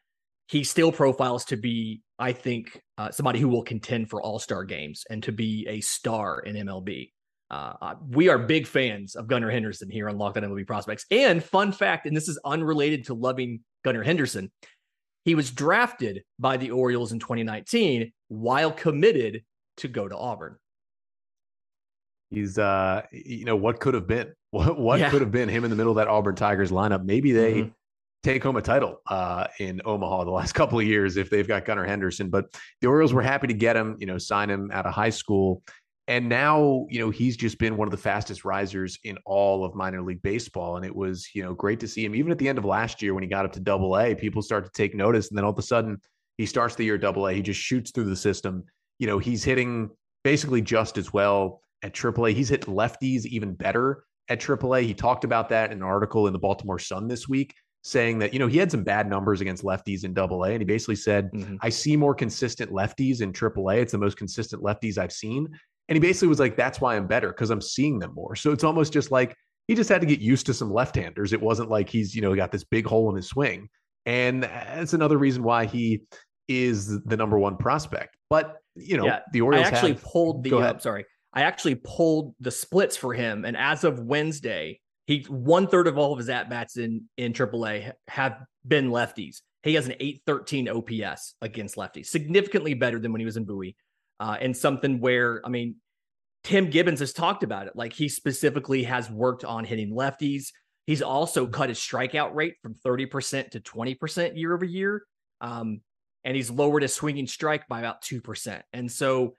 he 0.51 0.65
still 0.65 0.91
profiles 0.91 1.45
to 1.45 1.55
be, 1.55 2.01
I 2.19 2.33
think, 2.33 2.81
uh, 2.97 3.09
somebody 3.09 3.39
who 3.39 3.47
will 3.47 3.63
contend 3.63 4.09
for 4.09 4.21
all 4.21 4.37
star 4.37 4.65
games 4.65 5.05
and 5.09 5.23
to 5.23 5.31
be 5.31 5.65
a 5.69 5.79
star 5.79 6.41
in 6.41 6.57
MLB. 6.57 7.11
Uh, 7.49 7.73
uh, 7.81 7.95
we 8.09 8.27
are 8.27 8.37
big 8.37 8.67
fans 8.67 9.15
of 9.15 9.27
Gunnar 9.27 9.49
Henderson 9.49 9.89
here 9.89 10.09
on 10.09 10.17
Locked 10.17 10.37
On 10.37 10.43
MLB 10.43 10.67
Prospects. 10.67 11.05
And 11.09 11.41
fun 11.41 11.71
fact, 11.71 12.05
and 12.05 12.15
this 12.15 12.27
is 12.27 12.37
unrelated 12.43 13.05
to 13.05 13.13
loving 13.13 13.61
Gunnar 13.85 14.03
Henderson, 14.03 14.51
he 15.23 15.35
was 15.35 15.51
drafted 15.51 16.23
by 16.37 16.57
the 16.57 16.71
Orioles 16.71 17.13
in 17.13 17.19
2019 17.19 18.11
while 18.27 18.73
committed 18.73 19.43
to 19.77 19.87
go 19.87 20.05
to 20.05 20.17
Auburn. 20.17 20.57
He's, 22.29 22.57
uh, 22.57 23.03
you 23.13 23.45
know, 23.45 23.55
what 23.55 23.79
could 23.79 23.93
have 23.93 24.07
been? 24.07 24.33
What, 24.51 24.77
what 24.77 24.99
yeah. 24.99 25.09
could 25.09 25.21
have 25.21 25.31
been 25.31 25.47
him 25.47 25.63
in 25.63 25.69
the 25.69 25.77
middle 25.77 25.93
of 25.93 25.95
that 25.95 26.09
Auburn 26.09 26.35
Tigers 26.35 26.71
lineup? 26.71 27.05
Maybe 27.05 27.31
they 27.31 27.53
mm-hmm. 27.53 27.69
Take 28.23 28.43
home 28.43 28.55
a 28.55 28.61
title 28.61 29.01
uh, 29.07 29.47
in 29.59 29.81
Omaha 29.85 30.25
the 30.25 30.31
last 30.31 30.53
couple 30.53 30.79
of 30.79 30.85
years 30.85 31.17
if 31.17 31.29
they've 31.29 31.47
got 31.47 31.65
Gunnar 31.65 31.85
Henderson. 31.85 32.29
But 32.29 32.45
the 32.81 32.87
Orioles 32.87 33.13
were 33.13 33.21
happy 33.21 33.47
to 33.47 33.53
get 33.53 33.75
him, 33.75 33.95
you 33.99 34.05
know, 34.05 34.17
sign 34.17 34.49
him 34.49 34.69
out 34.71 34.85
of 34.85 34.93
high 34.93 35.09
school. 35.09 35.63
And 36.07 36.27
now, 36.27 36.87
you 36.89 36.99
know, 36.99 37.09
he's 37.09 37.37
just 37.37 37.57
been 37.57 37.77
one 37.77 37.87
of 37.87 37.91
the 37.91 37.97
fastest 37.97 38.43
risers 38.43 38.97
in 39.03 39.17
all 39.25 39.63
of 39.63 39.75
minor 39.75 40.01
league 40.01 40.21
baseball. 40.21 40.75
And 40.75 40.85
it 40.85 40.93
was, 40.93 41.29
you 41.33 41.43
know, 41.43 41.53
great 41.53 41.79
to 41.79 41.87
see 41.87 42.03
him. 42.03 42.15
Even 42.15 42.31
at 42.31 42.37
the 42.37 42.49
end 42.49 42.57
of 42.57 42.65
last 42.65 43.01
year 43.01 43.13
when 43.13 43.23
he 43.23 43.29
got 43.29 43.45
up 43.45 43.53
to 43.53 43.59
double 43.59 43.97
A, 43.97 44.15
people 44.15 44.41
start 44.41 44.65
to 44.65 44.71
take 44.71 44.95
notice. 44.95 45.29
And 45.29 45.37
then 45.37 45.45
all 45.45 45.51
of 45.51 45.59
a 45.59 45.61
sudden, 45.61 46.01
he 46.37 46.45
starts 46.45 46.75
the 46.75 46.83
year 46.83 46.97
double 46.97 47.27
A. 47.27 47.33
He 47.33 47.41
just 47.41 47.59
shoots 47.59 47.91
through 47.91 48.09
the 48.09 48.15
system. 48.15 48.63
You 48.99 49.07
know, 49.07 49.19
he's 49.19 49.43
hitting 49.43 49.89
basically 50.23 50.61
just 50.61 50.97
as 50.97 51.13
well 51.13 51.61
at 51.83 51.93
AAA. 51.93 52.33
He's 52.33 52.49
hit 52.49 52.61
lefties 52.61 53.25
even 53.25 53.53
better 53.53 54.03
at 54.27 54.39
AAA. 54.39 54.83
He 54.83 54.93
talked 54.93 55.23
about 55.23 55.49
that 55.49 55.71
in 55.71 55.77
an 55.77 55.83
article 55.83 56.27
in 56.27 56.33
the 56.33 56.39
Baltimore 56.39 56.79
Sun 56.79 57.07
this 57.07 57.27
week, 57.27 57.53
saying 57.83 58.19
that, 58.19 58.33
you 58.33 58.39
know, 58.39 58.47
he 58.47 58.57
had 58.57 58.71
some 58.71 58.83
bad 58.83 59.09
numbers 59.09 59.41
against 59.41 59.63
lefties 59.63 60.03
in 60.03 60.13
double 60.13 60.43
A. 60.43 60.51
And 60.51 60.61
he 60.61 60.65
basically 60.65 60.95
said, 60.95 61.31
mm-hmm. 61.31 61.55
I 61.61 61.69
see 61.69 61.97
more 61.97 62.13
consistent 62.13 62.71
lefties 62.71 63.21
in 63.21 63.33
triple 63.33 63.69
A. 63.69 63.75
It's 63.75 63.91
the 63.91 63.97
most 63.97 64.17
consistent 64.17 64.61
lefties 64.61 64.97
I've 64.97 65.11
seen. 65.11 65.47
And 65.89 65.95
he 65.95 65.99
basically 65.99 66.27
was 66.27 66.39
like, 66.39 66.55
that's 66.55 66.79
why 66.79 66.95
I'm 66.95 67.07
better 67.07 67.29
because 67.29 67.49
I'm 67.49 67.61
seeing 67.61 67.99
them 67.99 68.13
more. 68.13 68.35
So 68.35 68.51
it's 68.51 68.63
almost 68.63 68.93
just 68.93 69.11
like 69.11 69.35
he 69.67 69.75
just 69.75 69.89
had 69.89 70.01
to 70.01 70.07
get 70.07 70.19
used 70.19 70.45
to 70.45 70.53
some 70.53 70.71
left 70.71 70.95
handers. 70.95 71.33
It 71.33 71.41
wasn't 71.41 71.69
like 71.69 71.89
he's, 71.89 72.15
you 72.15 72.21
know, 72.21 72.35
got 72.35 72.51
this 72.51 72.63
big 72.63 72.85
hole 72.85 73.09
in 73.09 73.15
his 73.15 73.27
swing. 73.27 73.67
And 74.05 74.43
that's 74.43 74.93
another 74.93 75.17
reason 75.17 75.43
why 75.43 75.65
he 75.65 76.03
is 76.47 76.99
the 77.03 77.17
number 77.17 77.39
one 77.39 77.57
prospect. 77.57 78.15
But, 78.29 78.57
you 78.75 78.97
know, 78.97 79.05
yeah, 79.05 79.19
the 79.31 79.41
Orioles 79.41 79.65
I 79.65 79.69
actually 79.69 79.93
have, 79.93 80.03
pulled 80.03 80.43
the, 80.43 80.57
uh, 80.57 80.79
sorry, 80.79 81.05
I 81.33 81.43
actually 81.43 81.75
pulled 81.75 82.35
the 82.39 82.51
splits 82.51 82.97
for 82.97 83.13
him, 83.13 83.45
and 83.45 83.55
as 83.55 83.85
of 83.85 84.01
Wednesday, 84.01 84.80
he 85.11 85.25
one 85.27 85.67
third 85.67 85.87
of 85.87 85.97
all 85.97 86.13
of 86.13 86.19
his 86.19 86.29
at 86.29 86.49
bats 86.49 86.77
in 86.77 87.03
in 87.17 87.33
AAA 87.33 87.91
have 88.07 88.39
been 88.65 88.89
lefties. 88.89 89.41
He 89.63 89.75
has 89.75 89.85
an 89.85 89.93
813 89.99 90.69
OPS 90.69 91.35
against 91.41 91.75
lefties, 91.75 92.07
significantly 92.07 92.73
better 92.73 92.97
than 92.99 93.11
when 93.11 93.19
he 93.19 93.25
was 93.25 93.37
in 93.37 93.43
Bowie. 93.45 93.75
uh, 94.19 94.37
and 94.39 94.55
something 94.55 94.99
where 94.99 95.41
I 95.45 95.49
mean, 95.49 95.75
Tim 96.43 96.69
Gibbons 96.69 96.99
has 96.99 97.11
talked 97.11 97.43
about 97.43 97.67
it. 97.67 97.75
Like 97.75 97.93
he 97.93 98.07
specifically 98.07 98.83
has 98.83 99.09
worked 99.09 99.43
on 99.43 99.65
hitting 99.65 99.91
lefties. 99.91 100.47
He's 100.87 101.01
also 101.01 101.45
cut 101.45 101.69
his 101.69 101.79
strikeout 101.79 102.33
rate 102.33 102.55
from 102.61 102.75
30% 102.85 103.51
to 103.51 103.59
20% 103.59 104.37
year 104.37 104.53
over 104.53 104.65
year. 104.65 105.03
Um, 105.41 105.81
and 106.23 106.35
he's 106.35 106.49
lowered 106.49 106.83
his 106.83 106.93
swinging 106.93 107.27
strike 107.27 107.67
by 107.67 107.79
about 107.79 108.01
2%. 108.03 108.61
And 108.73 108.91
so 108.91 109.35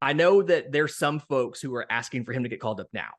I 0.00 0.12
know 0.12 0.42
that 0.42 0.72
there's 0.72 0.96
some 0.96 1.20
folks 1.20 1.60
who 1.60 1.74
are 1.74 1.90
asking 1.90 2.24
for 2.24 2.32
him 2.32 2.42
to 2.42 2.48
get 2.48 2.60
called 2.60 2.80
up 2.80 2.88
now, 2.92 3.10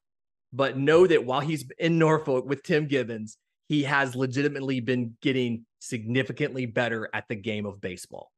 but 0.54 0.78
know 0.78 1.08
that 1.08 1.26
while 1.26 1.40
he's 1.40 1.66
in 1.78 1.98
Norfolk 2.00 2.46
with 2.46 2.64
Tim 2.64 2.88
Gibbons, 2.88 3.38
he 3.68 3.84
has 3.84 4.16
legitimately 4.16 4.80
been 4.80 5.16
getting 5.22 5.66
significantly 5.80 6.66
better 6.66 7.10
at 7.14 7.26
the 7.28 7.36
game 7.36 7.66
of 7.66 7.82
baseball. 7.82 8.32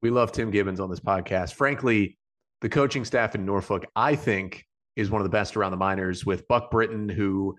We 0.00 0.10
love 0.10 0.32
Tim 0.32 0.50
Gibbons 0.50 0.80
on 0.80 0.90
this 0.90 1.00
podcast. 1.00 1.54
Frankly, 1.54 2.18
the 2.60 2.68
coaching 2.68 3.04
staff 3.04 3.34
in 3.34 3.44
Norfolk, 3.44 3.84
I 3.94 4.16
think, 4.16 4.64
is 4.96 5.10
one 5.10 5.20
of 5.20 5.24
the 5.24 5.30
best 5.30 5.56
around 5.56 5.70
the 5.70 5.76
minors 5.76 6.26
with 6.26 6.46
Buck 6.48 6.70
Britton, 6.70 7.08
who 7.08 7.56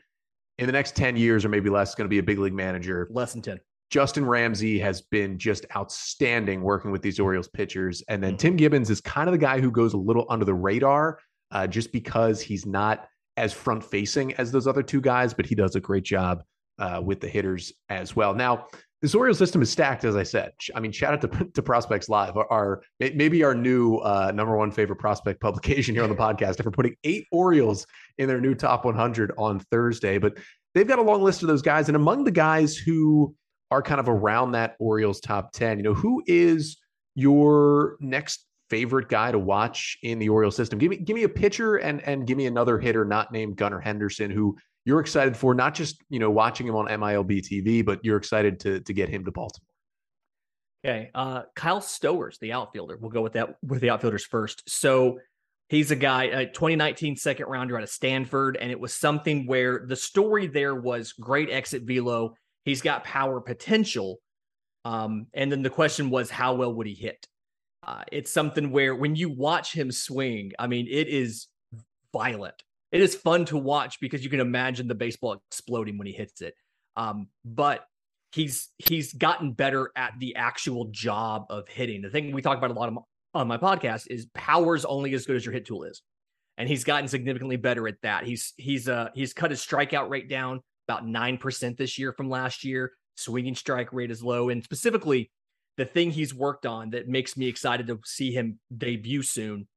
in 0.58 0.66
the 0.66 0.72
next 0.72 0.96
10 0.96 1.16
years 1.16 1.46
or 1.46 1.50
maybe 1.50 1.70
less 1.70 1.90
is 1.90 1.96
going 1.96 2.06
to 2.06 2.10
be 2.10 2.20
a 2.20 2.24
big 2.24 2.40
league 2.40 2.54
manager. 2.54 3.08
Less 3.12 3.34
than 3.34 3.42
10. 3.42 3.60
Justin 3.90 4.26
Ramsey 4.26 4.80
has 4.80 5.02
been 5.02 5.38
just 5.38 5.66
outstanding 5.76 6.62
working 6.62 6.92
with 6.92 7.02
these 7.02 7.20
Orioles 7.20 7.48
pitchers. 7.48 8.04
And 8.08 8.24
then 8.24 8.32
mm-hmm. 8.32 8.38
Tim 8.38 8.56
Gibbons 8.56 8.90
is 8.90 9.02
kind 9.02 9.28
of 9.28 9.34
the 9.34 9.38
guy 9.38 9.60
who 9.60 9.70
goes 9.70 9.94
a 9.94 9.98
little 9.98 10.26
under 10.30 10.46
the 10.46 10.54
radar 10.54 11.20
uh, 11.54 11.66
just 11.68 11.92
because 11.92 12.42
he's 12.42 12.66
not 12.66 13.08
as 13.38 13.54
front 13.54 13.84
facing 13.84 14.34
as 14.34 14.52
those 14.52 14.68
other 14.68 14.84
two 14.84 15.00
guys, 15.00 15.34
but 15.34 15.46
he 15.46 15.56
does 15.56 15.76
a 15.76 15.80
great 15.80 16.04
job 16.04 16.44
uh, 16.80 17.02
with 17.04 17.22
the 17.22 17.28
hitters 17.28 17.72
as 17.90 18.16
well. 18.16 18.34
Now, 18.34 18.68
this 19.02 19.16
Orioles 19.16 19.38
system 19.38 19.62
is 19.62 19.70
stacked, 19.70 20.04
as 20.04 20.16
I 20.16 20.24
said. 20.24 20.52
I 20.76 20.80
mean, 20.80 20.92
shout 20.92 21.14
out 21.14 21.22
to, 21.22 21.46
to 21.54 21.62
Prospects 21.62 22.10
Live, 22.10 22.36
our, 22.38 22.84
maybe 23.00 23.44
our 23.44 23.56
new 23.56 23.98
uh, 23.98 24.32
number 24.34 24.58
one 24.58 24.72
favorite 24.72 24.98
prospect 24.98 25.40
publication 25.42 25.96
here 25.96 26.04
on 26.04 26.10
the 26.10 26.16
podcast, 26.16 26.62
for 26.62 26.72
putting 26.72 26.96
eight 27.04 27.26
Orioles 27.32 27.86
in 28.18 28.28
their 28.28 28.42
new 28.42 28.56
top 28.56 28.86
100 28.86 29.32
on 29.38 29.60
Thursday. 29.60 30.18
But 30.18 30.38
they've 30.74 30.88
got 30.88 31.00
a 31.00 31.04
long 31.04 31.24
list 31.24 31.42
of 31.42 31.48
those 31.48 31.62
guys, 31.62 31.88
and 31.88 31.96
among 31.96 32.24
the 32.24 32.32
guys 32.32 32.78
who 32.78 33.36
are 33.74 33.82
kind 33.82 34.00
of 34.00 34.08
around 34.08 34.52
that 34.52 34.76
Orioles 34.80 35.20
top 35.20 35.52
10. 35.52 35.80
You 35.80 35.84
know, 35.84 35.94
who 35.96 36.22
is 36.28 36.78
your 37.16 37.98
next 38.00 38.46
favorite 38.74 39.10
guy 39.10 39.32
to 39.32 39.40
watch 39.40 39.98
in 40.04 40.20
the 40.20 40.30
Orioles 40.30 40.56
system? 40.56 40.80
Give 40.80 40.90
me 40.90 40.98
give 40.98 41.16
me 41.16 41.24
a 41.24 41.30
pitcher 41.30 41.78
and 41.78 42.02
and 42.02 42.26
give 42.26 42.38
me 42.38 42.46
another 42.46 42.80
hitter 42.80 43.06
not 43.06 43.32
named 43.32 43.58
Gunnar 43.58 43.80
Henderson 43.80 44.32
who 44.32 44.58
you're 44.86 45.00
excited 45.00 45.38
for, 45.38 45.54
not 45.54 45.74
just, 45.74 46.02
you 46.10 46.20
know, 46.20 46.30
watching 46.30 46.68
him 46.68 46.76
on 46.76 46.88
MILB 46.88 47.42
TV, 47.42 47.86
but 47.86 48.00
you're 48.04 48.18
excited 48.18 48.60
to 48.62 48.80
to 48.82 48.94
get 48.94 49.10
him 49.10 49.26
to 49.26 49.32
Baltimore. 49.32 49.68
Okay. 50.86 51.12
Uh 51.14 51.44
Kyle 51.56 51.82
Stowers, 51.82 52.40
the 52.40 52.54
outfielder. 52.54 52.98
We'll 53.00 53.12
go 53.12 53.22
with 53.22 53.34
that 53.34 53.56
with 53.64 53.82
the 53.82 53.90
outfielders 53.90 54.26
first. 54.26 54.64
So 54.68 55.20
He's 55.74 55.90
a 55.90 55.96
guy, 55.96 56.26
a 56.26 56.46
2019 56.46 57.16
second 57.16 57.48
rounder 57.48 57.76
out 57.78 57.82
of 57.82 57.90
Stanford. 57.90 58.58
And 58.58 58.70
it 58.70 58.80
was 58.80 58.94
something 58.94 59.48
where 59.48 59.86
the 59.88 59.96
story 59.96 60.46
there 60.46 60.76
was 60.76 61.14
great 61.14 61.50
exit 61.50 61.82
velo. 61.84 62.36
He's 62.64 62.84
got 62.84 63.04
power 63.04 63.42
potential. 63.42 64.20
Um, 64.86 65.28
and 65.34 65.52
then 65.52 65.64
the 65.64 65.72
question 65.72 66.12
was, 66.12 66.30
how 66.30 66.54
well 66.54 66.74
would 66.76 66.86
he 66.86 66.94
hit? 66.94 67.26
Uh, 67.86 68.04
it's 68.12 68.32
something 68.32 68.72
where 68.72 68.96
when 68.96 69.16
you 69.16 69.30
watch 69.30 69.74
him 69.74 69.92
swing, 69.92 70.52
I 70.58 70.68
mean, 70.68 70.88
it 70.90 71.08
is 71.08 71.48
violent. 72.14 72.56
It 72.92 73.02
is 73.02 73.16
fun 73.16 73.46
to 73.46 73.58
watch 73.58 74.00
because 74.00 74.24
you 74.24 74.30
can 74.30 74.40
imagine 74.40 74.88
the 74.88 74.96
baseball 74.96 75.42
exploding 75.50 75.98
when 75.98 76.08
he 76.08 76.14
hits 76.14 76.42
it. 76.42 76.54
Um, 76.96 77.28
but 77.44 77.86
he's 78.32 78.70
he's 78.78 79.14
gotten 79.14 79.54
better 79.54 79.92
at 79.96 80.14
the 80.20 80.36
actual 80.36 80.86
job 80.86 81.46
of 81.50 81.68
hitting. 81.68 82.02
The 82.02 82.10
thing 82.10 82.32
we 82.32 82.42
talk 82.42 82.58
about 82.58 82.72
a 82.72 82.74
lot 82.74 82.94
on 83.34 83.48
my 83.48 83.58
podcast 83.58 84.08
is 84.10 84.28
power's 84.34 84.86
only 84.86 85.14
as 85.14 85.26
good 85.26 85.36
as 85.36 85.46
your 85.46 85.54
hit 85.54 85.66
tool 85.66 85.84
is, 85.84 86.02
and 86.58 86.70
he's 86.70 86.84
gotten 86.84 87.08
significantly 87.08 87.58
better 87.58 87.88
at 87.88 87.96
that. 88.04 88.26
He's 88.26 88.54
he's 88.58 88.88
uh 88.88 89.10
he's 89.16 89.34
cut 89.34 89.52
his 89.52 89.60
strikeout 89.60 90.10
rate 90.10 90.30
down 90.30 90.62
about 90.88 91.06
9% 91.06 91.78
this 91.78 91.98
year 91.98 92.14
from 92.14 92.30
last 92.30 92.64
year. 92.64 92.92
Swinging 93.16 93.56
strike 93.56 93.94
rate 93.94 94.12
is 94.12 94.24
low. 94.24 94.50
And 94.50 94.64
specifically, 94.64 95.32
the 95.78 95.86
thing 95.86 96.12
he's 96.12 96.34
worked 96.34 96.66
on 96.66 96.92
that 96.92 97.08
makes 97.08 97.36
me 97.36 97.48
excited 97.48 97.88
to 97.88 98.00
see 98.06 98.32
him 98.32 98.60
debut 98.76 99.24
soon, 99.24 99.68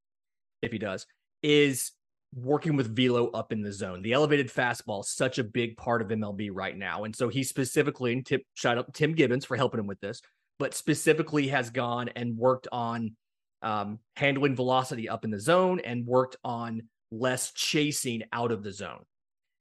if 0.62 0.72
he 0.72 0.78
does, 0.78 1.06
is 1.42 1.92
working 2.34 2.76
with 2.76 2.94
velo 2.94 3.28
up 3.30 3.52
in 3.52 3.62
the 3.62 3.72
zone. 3.72 4.02
The 4.02 4.12
elevated 4.12 4.48
fastball 4.48 5.00
is 5.00 5.10
such 5.10 5.38
a 5.38 5.44
big 5.44 5.76
part 5.76 6.02
of 6.02 6.08
MLB 6.08 6.50
right 6.52 6.76
now. 6.76 7.04
And 7.04 7.14
so 7.14 7.28
he 7.28 7.42
specifically, 7.42 8.12
and 8.12 8.26
tip, 8.26 8.42
shout 8.54 8.78
out 8.78 8.92
Tim 8.92 9.14
Gibbons 9.14 9.44
for 9.44 9.56
helping 9.56 9.80
him 9.80 9.86
with 9.86 10.00
this, 10.00 10.20
but 10.58 10.74
specifically 10.74 11.48
has 11.48 11.70
gone 11.70 12.10
and 12.14 12.36
worked 12.36 12.68
on 12.70 13.16
um, 13.62 13.98
handling 14.16 14.54
velocity 14.54 15.08
up 15.08 15.24
in 15.24 15.30
the 15.30 15.40
zone 15.40 15.80
and 15.80 16.06
worked 16.06 16.36
on 16.44 16.82
less 17.10 17.52
chasing 17.52 18.22
out 18.32 18.52
of 18.52 18.62
the 18.62 18.72
zone. 18.72 19.04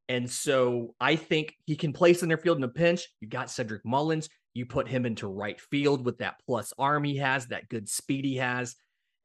And 0.09 0.29
so 0.29 0.93
I 0.99 1.15
think 1.15 1.55
he 1.65 1.75
can 1.75 1.93
play 1.93 2.13
center 2.13 2.37
field 2.37 2.57
in 2.57 2.63
a 2.63 2.69
pinch. 2.69 3.07
You 3.21 3.27
got 3.27 3.49
Cedric 3.49 3.83
Mullins. 3.85 4.29
You 4.55 4.65
put 4.65 4.87
him 4.87 5.05
into 5.05 5.27
right 5.27 5.59
field 5.59 6.03
with 6.03 6.17
that 6.17 6.41
plus 6.47 6.73
arm 6.79 7.03
he 7.03 7.17
has, 7.17 7.47
that 7.47 7.69
good 7.69 7.87
speed 7.87 8.25
he 8.25 8.37
has. 8.37 8.75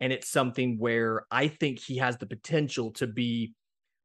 And 0.01 0.12
it's 0.12 0.29
something 0.29 0.79
where 0.79 1.25
I 1.31 1.49
think 1.49 1.79
he 1.79 1.97
has 1.99 2.19
the 2.19 2.27
potential 2.27 2.90
to 2.93 3.07
be 3.07 3.55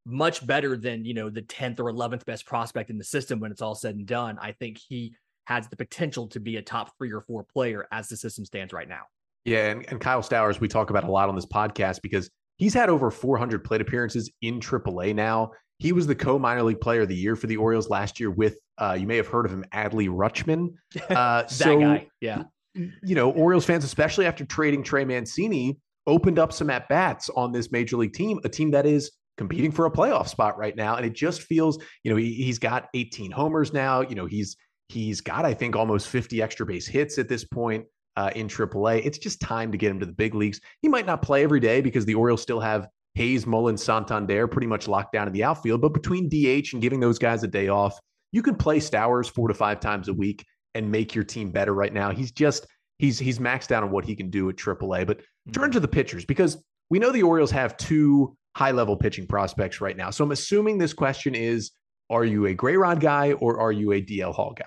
much 0.06 0.46
better 0.46 0.78
than, 0.78 1.04
you 1.04 1.14
know, 1.14 1.30
the 1.30 1.42
10th 1.42 1.80
or 1.80 1.92
11th 1.92 2.26
best 2.26 2.46
prospect 2.46 2.90
in 2.90 2.98
the 2.98 3.04
system 3.04 3.40
when 3.40 3.52
it's 3.52 3.62
all 3.62 3.76
said 3.76 3.96
and 3.96 4.06
done. 4.06 4.38
I 4.40 4.52
think 4.52 4.78
he 4.78 5.16
has 5.48 5.68
the 5.68 5.76
potential 5.76 6.28
to 6.28 6.40
be 6.40 6.58
a 6.58 6.62
top 6.62 6.92
three 6.98 7.12
or 7.12 7.22
four 7.22 7.44
player 7.44 7.88
as 7.92 8.08
the 8.08 8.18
system 8.18 8.46
stands 8.46 8.74
right 8.74 8.88
now. 8.88 9.04
Yeah. 9.46 9.70
And, 9.70 9.86
and 9.90 10.00
Kyle 10.00 10.22
Stowers, 10.22 10.60
we 10.60 10.68
talk 10.68 10.90
about 10.90 11.04
a 11.04 11.12
lot 11.12 11.30
on 11.30 11.36
this 11.36 11.46
podcast 11.46 12.02
because 12.02 12.30
he's 12.58 12.74
had 12.74 12.90
over 12.90 13.12
400 13.12 13.64
plate 13.64 13.82
appearances 13.82 14.32
in 14.42 14.60
AAA 14.60 15.16
now. 15.16 15.52
He 15.80 15.92
was 15.92 16.08
the 16.08 16.16
co 16.16 16.40
minor 16.40 16.64
league 16.64 16.82
player 16.82 17.02
of 17.02 17.10
the 17.10 17.16
year 17.16 17.36
for 17.36 17.48
the 17.48 17.58
Orioles 17.58 17.90
last 17.90 18.20
year 18.20 18.32
with, 18.32 18.58
uh, 18.78 18.98
you 19.00 19.08
may 19.08 19.18
have 19.18 19.28
heard 19.28 19.46
of 19.46 19.52
him, 19.52 19.66
Adley 19.74 20.10
Rutschman. 20.10 20.74
Uh, 21.10 21.42
that 21.42 21.52
so, 21.52 21.80
guy. 21.80 22.08
Yeah. 22.22 22.44
You 22.74 23.16
know, 23.16 23.32
Orioles 23.32 23.66
fans, 23.66 23.84
especially 23.84 24.26
after 24.26 24.46
trading 24.46 24.84
Trey 24.84 25.06
Mancini, 25.06 25.78
opened 26.08 26.40
up 26.40 26.52
some 26.52 26.70
at 26.70 26.90
bats 26.90 27.30
on 27.36 27.52
this 27.52 27.72
major 27.72 27.98
league 27.98 28.14
team, 28.14 28.40
a 28.44 28.50
team 28.50 28.72
that 28.72 28.86
is 28.86 29.12
competing 29.38 29.72
for 29.72 29.86
a 29.86 29.92
playoff 29.92 30.28
spot 30.28 30.58
right 30.58 30.76
now. 30.76 30.96
And 30.96 31.06
it 31.06 31.14
just 31.14 31.42
feels, 31.44 31.78
you 32.04 32.12
know, 32.12 32.18
he, 32.18 32.34
he's 32.34 32.60
got 32.60 32.88
18 32.94 33.32
homers 33.32 33.72
now. 33.74 34.02
You 34.02 34.16
know, 34.16 34.26
he's, 34.26 34.58
he's 34.90 35.22
got, 35.22 35.46
I 35.46 35.54
think, 35.54 35.76
almost 35.76 36.08
50 36.08 36.42
extra 36.42 36.66
base 36.66 36.88
hits 36.88 37.18
at 37.18 37.30
this 37.30 37.44
point. 37.44 37.86
Uh, 38.18 38.32
in 38.34 38.48
AAA. 38.48 39.06
It's 39.06 39.18
just 39.18 39.42
time 39.42 39.74
to 39.74 39.78
get 39.78 39.92
him 39.92 40.00
to 40.00 40.06
the 40.06 40.14
big 40.14 40.36
leagues. 40.36 40.62
He 40.82 40.88
might 40.88 41.06
not 41.06 41.22
play 41.22 41.44
every 41.44 41.60
day 41.60 41.82
because 41.82 42.06
the 42.06 42.16
Orioles 42.16 42.42
still 42.42 42.62
have 42.62 42.88
Hayes, 43.16 43.46
Mullins, 43.46 43.84
Santander 43.84 44.48
pretty 44.48 44.68
much 44.68 44.88
locked 44.88 45.12
down 45.12 45.28
in 45.28 45.34
the 45.34 45.44
outfield. 45.44 45.82
But 45.82 45.94
between 45.94 46.30
DH 46.30 46.72
and 46.72 46.82
giving 46.82 47.02
those 47.02 47.20
guys 47.20 47.44
a 47.44 47.48
day 47.48 47.68
off, 47.68 48.00
you 48.36 48.42
can 48.42 48.56
play 48.56 48.80
Stowers 48.80 49.30
four 49.32 49.48
to 49.48 49.54
five 49.54 49.80
times 49.80 50.10
a 50.10 50.14
week 50.14 50.46
and 50.74 50.92
make 50.92 51.16
your 51.16 51.24
team 51.24 51.52
better 51.52 51.74
right 51.74 51.94
now. 51.94 52.12
He's 52.12 52.34
just 52.34 52.68
he's 53.00 53.18
he's 53.18 53.40
maxed 53.40 53.72
out 53.72 53.82
on 53.82 53.92
what 53.92 54.04
he 54.04 54.14
can 54.14 54.30
do 54.30 54.50
at 54.50 54.58
AAA. 54.58 55.08
But 55.08 55.22
turn 55.54 55.64
mm-hmm. 55.64 55.72
to 55.72 55.80
the 55.80 55.88
pitchers 55.88 56.26
because 56.26 56.62
we 56.90 57.00
know 57.00 57.14
the 57.14 57.24
Orioles 57.24 57.50
have 57.52 57.78
two 57.78 58.36
high 58.54 58.72
level 58.72 58.98
pitching 58.98 59.26
prospects 59.26 59.80
right 59.80 59.96
now. 59.96 60.10
So 60.10 60.26
I'm 60.26 60.34
assuming 60.34 60.78
this 60.78 60.92
question 60.92 61.34
is: 61.34 61.72
Are 62.10 62.26
you 62.26 62.48
a 62.48 62.54
Grayrod 62.54 63.00
guy 63.00 63.32
or 63.32 63.58
are 63.58 63.72
you 63.72 63.94
a 63.94 64.02
DL 64.02 64.36
Hall 64.36 64.54
guy? 64.54 64.66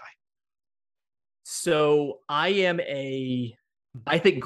So 1.42 2.20
I 2.26 2.48
am 2.48 2.81
a. 2.81 3.54
I 4.07 4.16
think 4.16 4.44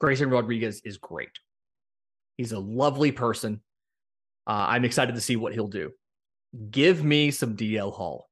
Grayson 0.00 0.30
Rodriguez 0.30 0.82
is 0.84 0.98
great. 0.98 1.30
He's 2.38 2.50
a 2.50 2.58
lovely 2.58 3.12
person. 3.12 3.60
Uh, 4.48 4.66
I'm 4.68 4.84
excited 4.84 5.14
to 5.14 5.20
see 5.20 5.36
what 5.36 5.52
he'll 5.52 5.68
do. 5.68 5.92
Give 6.70 7.04
me 7.04 7.30
some 7.30 7.56
DL 7.56 7.92
Hall, 7.92 8.28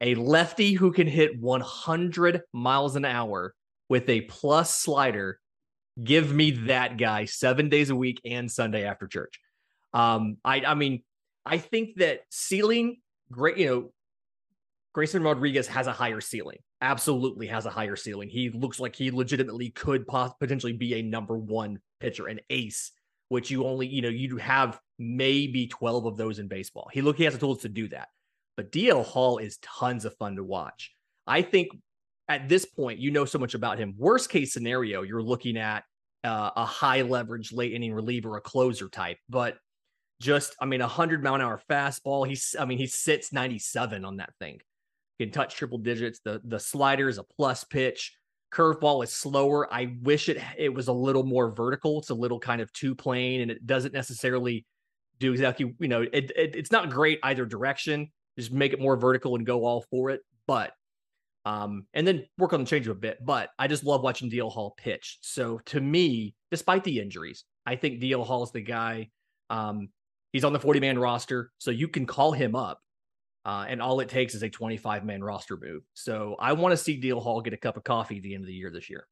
a 0.00 0.14
lefty 0.14 0.72
who 0.72 0.92
can 0.92 1.06
hit 1.06 1.38
100 1.38 2.42
miles 2.52 2.96
an 2.96 3.04
hour 3.04 3.54
with 3.88 4.08
a 4.08 4.22
plus 4.22 4.74
slider. 4.74 5.38
Give 6.02 6.32
me 6.32 6.52
that 6.66 6.96
guy 6.96 7.26
seven 7.26 7.68
days 7.68 7.90
a 7.90 7.96
week 7.96 8.20
and 8.24 8.50
Sunday 8.50 8.84
after 8.84 9.06
church. 9.06 9.38
Um, 9.92 10.38
I, 10.44 10.62
I 10.62 10.74
mean, 10.74 11.02
I 11.44 11.58
think 11.58 11.96
that 11.96 12.20
ceiling, 12.30 12.98
great, 13.30 13.58
you 13.58 13.66
know, 13.66 13.92
Grayson 14.94 15.22
Rodriguez 15.22 15.66
has 15.68 15.86
a 15.86 15.92
higher 15.92 16.20
ceiling. 16.20 16.58
Absolutely 16.80 17.46
has 17.48 17.66
a 17.66 17.70
higher 17.70 17.96
ceiling. 17.96 18.28
He 18.28 18.50
looks 18.50 18.80
like 18.80 18.96
he 18.96 19.10
legitimately 19.10 19.70
could 19.70 20.06
potentially 20.06 20.72
be 20.72 20.94
a 20.94 21.02
number 21.02 21.36
one 21.36 21.78
pitcher, 22.00 22.26
an 22.26 22.40
ace 22.50 22.92
which 23.32 23.50
you 23.50 23.64
only, 23.64 23.86
you 23.86 24.02
know, 24.02 24.10
you 24.10 24.36
have 24.36 24.78
maybe 25.02 25.66
12 25.66 26.06
of 26.06 26.16
those 26.16 26.38
in 26.38 26.48
baseball. 26.48 26.88
He 26.92 27.02
look, 27.02 27.16
he 27.16 27.24
has 27.24 27.34
the 27.34 27.40
tools 27.40 27.62
to 27.62 27.68
do 27.68 27.88
that. 27.88 28.08
But 28.56 28.70
DL 28.70 29.04
Hall 29.04 29.38
is 29.38 29.58
tons 29.58 30.04
of 30.04 30.14
fun 30.16 30.36
to 30.36 30.44
watch. 30.44 30.92
I 31.26 31.42
think 31.42 31.68
at 32.28 32.48
this 32.48 32.64
point, 32.64 32.98
you 32.98 33.10
know 33.10 33.24
so 33.24 33.38
much 33.38 33.54
about 33.54 33.78
him. 33.78 33.94
Worst 33.96 34.30
case 34.30 34.52
scenario, 34.52 35.02
you're 35.02 35.22
looking 35.22 35.56
at 35.56 35.84
uh, 36.24 36.50
a 36.56 36.64
high 36.64 37.02
leverage 37.02 37.52
late 37.52 37.72
inning 37.72 37.92
reliever, 37.92 38.36
a 38.36 38.40
closer 38.40 38.88
type. 38.88 39.18
But 39.28 39.56
just, 40.20 40.54
I 40.60 40.66
mean, 40.66 40.80
a 40.80 40.88
hundred 40.88 41.22
mile 41.22 41.34
an 41.34 41.40
hour 41.40 41.60
fastball. 41.68 42.26
He's, 42.26 42.54
I 42.58 42.64
mean, 42.64 42.78
he 42.78 42.86
sits 42.86 43.32
97 43.32 44.04
on 44.04 44.18
that 44.18 44.34
thing. 44.38 44.60
He 45.18 45.26
can 45.26 45.32
touch 45.32 45.54
triple 45.56 45.78
digits. 45.78 46.20
The 46.24 46.40
the 46.44 46.58
slider 46.58 47.08
is 47.08 47.18
a 47.18 47.24
plus 47.24 47.64
pitch. 47.64 48.16
curveball 48.52 49.02
is 49.04 49.12
slower. 49.12 49.72
I 49.72 49.96
wish 50.02 50.28
it 50.28 50.38
it 50.56 50.72
was 50.72 50.88
a 50.88 50.92
little 50.92 51.24
more 51.24 51.50
vertical. 51.50 51.98
It's 51.98 52.10
a 52.10 52.14
little 52.14 52.38
kind 52.38 52.60
of 52.60 52.72
two 52.72 52.94
plane, 52.94 53.40
and 53.40 53.50
it 53.50 53.66
doesn't 53.66 53.94
necessarily 53.94 54.64
do 55.22 55.32
exactly. 55.32 55.74
You 55.78 55.88
know, 55.88 56.02
it, 56.02 56.30
it 56.36 56.56
it's 56.56 56.70
not 56.70 56.90
great 56.90 57.18
either 57.22 57.46
direction. 57.46 58.10
Just 58.38 58.52
make 58.52 58.72
it 58.72 58.80
more 58.80 58.96
vertical 58.96 59.36
and 59.36 59.46
go 59.46 59.64
all 59.64 59.84
for 59.90 60.10
it. 60.10 60.20
But 60.46 60.72
um, 61.44 61.86
and 61.94 62.06
then 62.06 62.24
work 62.38 62.52
on 62.52 62.60
the 62.60 62.66
change 62.66 62.86
a 62.88 62.94
bit. 62.94 63.18
But 63.24 63.50
I 63.58 63.66
just 63.68 63.84
love 63.84 64.02
watching 64.02 64.30
DL 64.30 64.50
Hall 64.50 64.74
pitch. 64.76 65.18
So 65.22 65.58
to 65.66 65.80
me, 65.80 66.34
despite 66.50 66.84
the 66.84 67.00
injuries, 67.00 67.44
I 67.66 67.76
think 67.76 68.00
DL 68.00 68.24
Hall 68.24 68.42
is 68.42 68.50
the 68.50 68.60
guy. 68.60 69.10
Um, 69.50 69.88
he's 70.32 70.44
on 70.44 70.52
the 70.52 70.60
40 70.60 70.80
man 70.80 70.98
roster, 70.98 71.50
so 71.58 71.70
you 71.70 71.88
can 71.88 72.06
call 72.06 72.32
him 72.32 72.54
up. 72.54 72.80
Uh, 73.44 73.64
and 73.68 73.82
all 73.82 73.98
it 73.98 74.08
takes 74.08 74.36
is 74.36 74.42
a 74.44 74.48
25 74.48 75.04
man 75.04 75.22
roster 75.22 75.58
move. 75.60 75.82
So 75.94 76.36
I 76.38 76.52
want 76.52 76.72
to 76.72 76.76
see 76.76 77.00
DL 77.00 77.20
Hall 77.20 77.40
get 77.40 77.52
a 77.52 77.56
cup 77.56 77.76
of 77.76 77.82
coffee 77.82 78.18
at 78.18 78.22
the 78.22 78.34
end 78.34 78.44
of 78.44 78.46
the 78.46 78.54
year 78.54 78.70
this 78.70 78.88
year. 78.88 79.06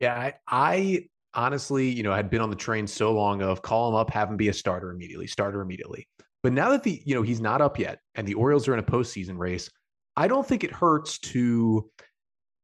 Yeah, 0.00 0.14
I, 0.14 0.34
I 0.48 1.08
honestly, 1.38 1.88
you 1.88 2.02
know, 2.02 2.12
had 2.12 2.28
been 2.28 2.40
on 2.40 2.50
the 2.50 2.56
train 2.56 2.86
so 2.86 3.12
long 3.12 3.42
of 3.42 3.62
call 3.62 3.88
him 3.88 3.94
up, 3.94 4.10
have 4.10 4.28
him 4.28 4.36
be 4.36 4.48
a 4.48 4.52
starter 4.52 4.90
immediately, 4.90 5.28
starter 5.28 5.60
immediately. 5.60 6.06
But 6.42 6.52
now 6.52 6.70
that 6.70 6.82
the, 6.82 7.00
you 7.06 7.14
know, 7.14 7.22
he's 7.22 7.40
not 7.40 7.60
up 7.60 7.78
yet 7.78 8.00
and 8.16 8.26
the 8.26 8.34
Orioles 8.34 8.66
are 8.66 8.72
in 8.74 8.80
a 8.80 8.82
postseason 8.82 9.38
race, 9.38 9.70
I 10.16 10.26
don't 10.26 10.46
think 10.46 10.64
it 10.64 10.72
hurts 10.72 11.18
to 11.20 11.88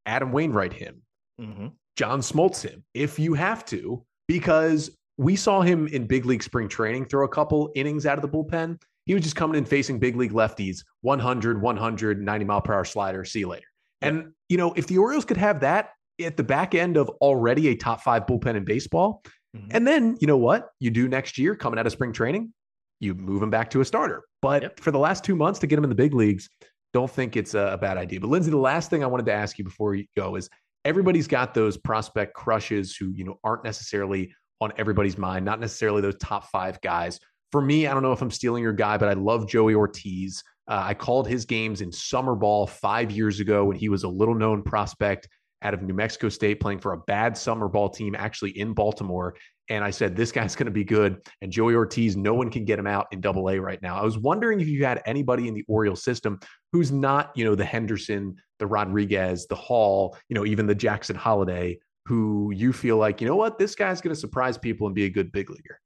Adam 0.06 0.32
Wainwright 0.32 0.72
him, 0.72 1.02
mm-hmm. 1.40 1.68
John 1.96 2.20
Smoltz 2.20 2.62
him, 2.62 2.84
if 2.94 3.16
you 3.18 3.34
have 3.34 3.64
to, 3.66 4.04
because 4.26 4.90
we 5.18 5.36
saw 5.36 5.60
him 5.60 5.86
in 5.88 6.08
big 6.08 6.26
league 6.26 6.42
spring 6.42 6.68
training 6.68 7.04
throw 7.04 7.24
a 7.24 7.28
couple 7.28 7.70
innings 7.76 8.06
out 8.06 8.18
of 8.18 8.22
the 8.22 8.28
bullpen. 8.28 8.80
He 9.06 9.14
was 9.14 9.22
just 9.22 9.36
coming 9.36 9.56
in 9.56 9.64
facing 9.64 10.00
big 10.00 10.16
league 10.16 10.32
lefties, 10.32 10.82
100, 11.02 11.62
100, 11.62 12.22
90 12.22 12.44
mile 12.44 12.60
per 12.60 12.74
hour 12.74 12.84
slider. 12.84 13.24
See 13.24 13.40
you 13.40 13.48
later. 13.48 13.66
And, 14.02 14.32
you 14.48 14.56
know, 14.56 14.72
if 14.74 14.86
the 14.88 14.98
Orioles 14.98 15.24
could 15.24 15.36
have 15.36 15.60
that 15.60 15.90
at 16.22 16.36
the 16.36 16.44
back 16.44 16.74
end 16.74 16.96
of 16.96 17.08
already 17.20 17.68
a 17.68 17.76
top 17.76 18.02
five 18.02 18.26
bullpen 18.26 18.56
in 18.56 18.64
baseball, 18.64 19.22
mm-hmm. 19.56 19.68
and 19.70 19.86
then, 19.86 20.16
you 20.20 20.26
know 20.26 20.36
what 20.36 20.70
you 20.80 20.90
do 20.90 21.08
next 21.08 21.38
year 21.38 21.54
coming 21.54 21.78
out 21.78 21.86
of 21.86 21.92
spring 21.92 22.12
training, 22.12 22.52
you 23.00 23.14
move 23.14 23.42
him 23.42 23.50
back 23.50 23.70
to 23.70 23.80
a 23.80 23.84
starter. 23.84 24.22
But 24.42 24.62
yep. 24.62 24.80
for 24.80 24.90
the 24.90 24.98
last 24.98 25.24
two 25.24 25.36
months 25.36 25.58
to 25.60 25.66
get 25.66 25.78
him 25.78 25.84
in 25.84 25.90
the 25.90 25.96
big 25.96 26.14
leagues, 26.14 26.48
don't 26.92 27.10
think 27.10 27.36
it's 27.36 27.54
a, 27.54 27.76
bad 27.80 27.98
idea. 27.98 28.20
But 28.20 28.30
Lindsay, 28.30 28.50
the 28.50 28.56
last 28.56 28.88
thing 28.88 29.02
I 29.02 29.06
wanted 29.06 29.26
to 29.26 29.32
ask 29.32 29.58
you 29.58 29.64
before 29.64 29.94
you 29.94 30.06
go 30.16 30.36
is 30.36 30.48
everybody's 30.84 31.26
got 31.26 31.52
those 31.52 31.76
prospect 31.76 32.34
crushes 32.34 32.96
who, 32.96 33.10
you 33.10 33.24
know, 33.24 33.38
aren't 33.42 33.64
necessarily 33.64 34.32
on 34.60 34.72
everybody's 34.78 35.18
mind, 35.18 35.44
not 35.44 35.60
necessarily 35.60 36.00
those 36.00 36.16
top 36.20 36.44
five 36.50 36.80
guys. 36.80 37.18
For 37.50 37.60
me, 37.60 37.86
I 37.86 37.94
don't 37.94 38.02
know 38.02 38.12
if 38.12 38.22
I'm 38.22 38.30
stealing 38.30 38.62
your 38.62 38.72
guy, 38.72 38.96
but 38.96 39.08
I 39.08 39.14
love 39.14 39.48
Joey 39.48 39.74
Ortiz. 39.74 40.42
Uh, 40.68 40.82
I 40.84 40.94
called 40.94 41.28
his 41.28 41.44
games 41.44 41.80
in 41.80 41.92
summer 41.92 42.34
ball 42.34 42.66
five 42.66 43.10
years 43.10 43.40
ago 43.40 43.64
when 43.64 43.76
he 43.76 43.88
was 43.88 44.04
a 44.04 44.08
little 44.08 44.34
known 44.34 44.62
prospect 44.62 45.28
out 45.64 45.74
of 45.74 45.82
New 45.82 45.94
Mexico 45.94 46.28
State 46.28 46.60
playing 46.60 46.78
for 46.78 46.92
a 46.92 46.98
bad 46.98 47.36
summer 47.36 47.68
ball 47.68 47.88
team 47.88 48.14
actually 48.14 48.56
in 48.58 48.72
Baltimore. 48.72 49.34
And 49.70 49.82
I 49.82 49.90
said, 49.90 50.14
this 50.14 50.30
guy's 50.30 50.54
going 50.54 50.66
to 50.66 50.72
be 50.72 50.84
good. 50.84 51.26
And 51.40 51.50
Joey 51.50 51.74
Ortiz, 51.74 52.16
no 52.16 52.34
one 52.34 52.50
can 52.50 52.64
get 52.64 52.78
him 52.78 52.86
out 52.86 53.06
in 53.12 53.20
double 53.20 53.48
A 53.48 53.58
right 53.58 53.80
now. 53.80 53.96
I 53.96 54.04
was 54.04 54.18
wondering 54.18 54.60
if 54.60 54.68
you 54.68 54.84
had 54.84 55.02
anybody 55.06 55.48
in 55.48 55.54
the 55.54 55.64
Orioles 55.66 56.04
system 56.04 56.38
who's 56.72 56.92
not, 56.92 57.32
you 57.34 57.44
know, 57.44 57.54
the 57.54 57.64
Henderson, 57.64 58.36
the 58.58 58.66
Rodriguez, 58.66 59.46
the 59.46 59.54
Hall, 59.54 60.16
you 60.28 60.34
know, 60.34 60.44
even 60.44 60.66
the 60.66 60.74
Jackson 60.74 61.16
Holliday, 61.16 61.78
who 62.04 62.52
you 62.54 62.72
feel 62.74 62.98
like, 62.98 63.22
you 63.22 63.26
know 63.26 63.36
what, 63.36 63.58
this 63.58 63.74
guy's 63.74 64.02
going 64.02 64.14
to 64.14 64.20
surprise 64.20 64.58
people 64.58 64.86
and 64.86 64.94
be 64.94 65.06
a 65.06 65.10
good 65.10 65.32
big 65.32 65.48
leaguer. 65.48 65.80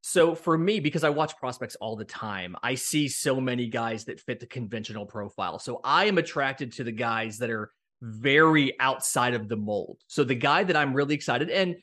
So 0.00 0.34
for 0.34 0.56
me, 0.56 0.80
because 0.80 1.04
I 1.04 1.10
watch 1.10 1.36
prospects 1.36 1.76
all 1.76 1.94
the 1.94 2.04
time, 2.04 2.56
I 2.62 2.74
see 2.74 3.08
so 3.08 3.40
many 3.40 3.66
guys 3.68 4.04
that 4.06 4.20
fit 4.20 4.40
the 4.40 4.46
conventional 4.46 5.06
profile. 5.06 5.58
So 5.58 5.80
I 5.84 6.06
am 6.06 6.18
attracted 6.18 6.72
to 6.72 6.84
the 6.84 6.92
guys 6.92 7.38
that 7.38 7.50
are 7.50 7.70
very 8.02 8.78
outside 8.80 9.34
of 9.34 9.48
the 9.48 9.56
mold. 9.56 9.98
So 10.06 10.24
the 10.24 10.34
guy 10.34 10.64
that 10.64 10.76
I'm 10.76 10.94
really 10.94 11.14
excited, 11.14 11.50
and 11.50 11.76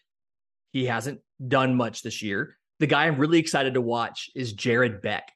he 0.72 0.86
hasn't 0.86 1.22
done 1.46 1.76
much 1.76 2.02
this 2.02 2.22
year. 2.22 2.58
The 2.80 2.88
guy 2.88 3.06
I'm 3.06 3.18
really 3.18 3.40
excited 3.40 3.76
to 3.76 3.82
watch 3.82 4.30
is 4.36 4.54
Jared 4.54 5.02
Beck. 5.02 5.32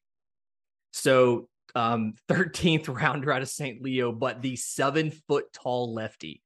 So, 0.91 1.47
um, 1.75 2.13
13th 2.29 2.93
rounder 2.93 3.31
out 3.31 3.41
of 3.41 3.49
St. 3.49 3.81
Leo, 3.81 4.11
but 4.11 4.41
the 4.41 4.55
seven 4.55 5.11
foot 5.27 5.45
tall 5.53 5.93
lefty. 5.93 6.41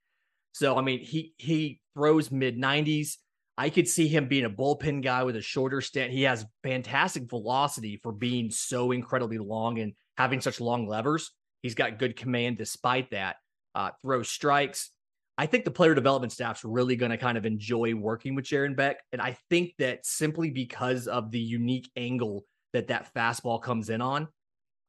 So, 0.54 0.78
I 0.78 0.82
mean, 0.82 1.00
he 1.00 1.34
he 1.38 1.80
throws 1.96 2.32
mid 2.32 2.58
90s. 2.58 3.17
I 3.58 3.69
could 3.69 3.88
see 3.88 4.08
him 4.08 4.28
being 4.28 4.46
a 4.46 4.50
bullpen 4.50 5.04
guy 5.04 5.24
with 5.24 5.36
a 5.36 5.41
shorter 5.41 5.82
stint. 5.82 6.12
He 6.12 6.24
has 6.24 6.46
fantastic 6.63 7.30
velocity 7.30 8.00
for 8.02 8.12
being 8.12 8.50
so 8.50 8.91
incredibly 8.91 9.38
long 9.38 9.80
and 9.80 9.93
having 10.17 10.41
such 10.41 10.60
long 10.60 10.88
levers. 10.88 11.32
He's 11.62 11.76
got 11.76 12.00
good 12.00 12.15
command 12.15 12.58
despite 12.58 13.12
that. 13.12 13.38
Uh, 13.75 13.89
throws 14.01 14.29
strikes. 14.29 14.91
I 15.38 15.47
think 15.47 15.65
the 15.65 15.71
player 15.71 15.95
development 15.95 16.31
staff's 16.31 16.63
really 16.63 16.95
going 16.95 17.12
to 17.12 17.17
kind 17.17 17.38
of 17.38 17.45
enjoy 17.45 17.95
working 17.95 18.36
with 18.36 18.45
Jared 18.45 18.75
Beck. 18.75 18.97
And 19.12 19.21
I 19.21 19.38
think 19.49 19.73
that 19.79 20.05
simply 20.05 20.51
because 20.51 21.07
of 21.07 21.31
the 21.31 21.39
unique 21.39 21.89
angle 21.95 22.45
that 22.73 22.88
that 22.88 23.12
fastball 23.15 23.62
comes 23.62 23.89
in 23.89 23.99
on, 23.99 24.27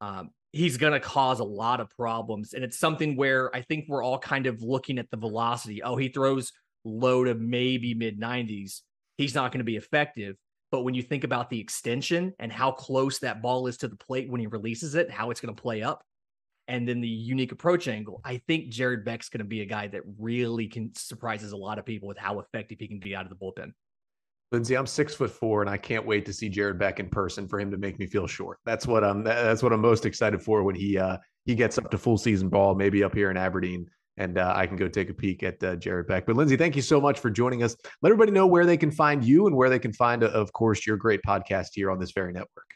um, 0.01 0.29
he's 0.51 0.77
going 0.77 0.93
to 0.93 0.99
cause 0.99 1.39
a 1.39 1.43
lot 1.43 1.79
of 1.79 1.89
problems. 1.89 2.53
And 2.53 2.63
it's 2.63 2.77
something 2.77 3.15
where 3.15 3.53
I 3.55 3.61
think 3.61 3.85
we're 3.87 4.03
all 4.03 4.19
kind 4.19 4.45
of 4.45 4.61
looking 4.61 4.99
at 4.99 5.09
the 5.09 5.17
velocity. 5.17 5.81
Oh, 5.81 5.95
he 5.95 6.09
throws 6.09 6.51
low 6.83 7.23
to 7.23 7.33
maybe 7.33 7.95
mid 7.95 8.19
90s. 8.19 8.81
He's 9.17 9.33
not 9.33 9.51
going 9.51 9.59
to 9.59 9.65
be 9.65 9.77
effective. 9.77 10.35
But 10.71 10.83
when 10.83 10.93
you 10.93 11.01
think 11.01 11.23
about 11.23 11.49
the 11.49 11.59
extension 11.59 12.33
and 12.39 12.51
how 12.51 12.71
close 12.71 13.19
that 13.19 13.41
ball 13.41 13.67
is 13.67 13.77
to 13.77 13.87
the 13.87 13.95
plate 13.95 14.29
when 14.29 14.41
he 14.41 14.47
releases 14.47 14.95
it, 14.95 15.09
how 15.09 15.31
it's 15.31 15.41
going 15.41 15.55
to 15.55 15.61
play 15.61 15.81
up, 15.81 16.03
and 16.67 16.87
then 16.87 17.01
the 17.01 17.07
unique 17.07 17.51
approach 17.51 17.87
angle. 17.87 18.21
I 18.23 18.37
think 18.47 18.69
Jared 18.69 19.05
Beck's 19.05 19.29
going 19.29 19.39
to 19.39 19.45
be 19.45 19.61
a 19.61 19.65
guy 19.65 19.87
that 19.87 20.01
really 20.17 20.67
can 20.67 20.91
surprises 20.95 21.51
a 21.51 21.57
lot 21.57 21.79
of 21.79 21.85
people 21.85 22.07
with 22.07 22.17
how 22.17 22.39
effective 22.39 22.79
he 22.79 22.87
can 22.87 22.99
be 22.99 23.15
out 23.15 23.23
of 23.25 23.29
the 23.29 23.35
bullpen. 23.35 23.71
Lindsay, 24.51 24.77
I'm 24.77 24.87
six 24.87 25.13
foot 25.13 25.31
four, 25.31 25.61
and 25.61 25.69
I 25.69 25.77
can't 25.77 26.05
wait 26.05 26.25
to 26.25 26.33
see 26.33 26.49
Jared 26.49 26.77
Beck 26.77 26.99
in 26.99 27.09
person 27.09 27.47
for 27.47 27.59
him 27.59 27.71
to 27.71 27.77
make 27.77 27.99
me 27.99 28.05
feel 28.05 28.27
short. 28.27 28.59
That's 28.65 28.85
what 28.87 29.03
I'm. 29.03 29.23
That's 29.23 29.63
what 29.63 29.73
I'm 29.73 29.81
most 29.81 30.05
excited 30.05 30.41
for 30.41 30.63
when 30.63 30.75
he 30.75 30.97
uh, 30.97 31.17
he 31.45 31.55
gets 31.55 31.77
up 31.77 31.89
to 31.91 31.97
full 31.97 32.17
season 32.17 32.49
ball, 32.49 32.75
maybe 32.75 33.03
up 33.03 33.13
here 33.13 33.31
in 33.31 33.37
Aberdeen, 33.37 33.87
and 34.17 34.37
uh, 34.37 34.53
I 34.55 34.67
can 34.67 34.77
go 34.77 34.87
take 34.87 35.09
a 35.09 35.13
peek 35.13 35.41
at 35.43 35.61
uh, 35.63 35.75
Jared 35.75 36.07
Beck. 36.07 36.27
But 36.27 36.35
Lindsay, 36.35 36.57
thank 36.57 36.75
you 36.75 36.83
so 36.83 37.01
much 37.01 37.19
for 37.19 37.29
joining 37.31 37.63
us. 37.63 37.75
Let 38.01 38.11
everybody 38.11 38.31
know 38.31 38.45
where 38.45 38.65
they 38.65 38.77
can 38.77 38.91
find 38.91 39.25
you 39.25 39.47
and 39.47 39.55
where 39.55 39.69
they 39.69 39.79
can 39.79 39.93
find, 39.93 40.23
of 40.23 40.53
course, 40.53 40.85
your 40.85 40.95
great 40.95 41.21
podcast 41.27 41.69
here 41.73 41.89
on 41.89 41.99
this 41.99 42.11
very 42.11 42.31
network. 42.31 42.74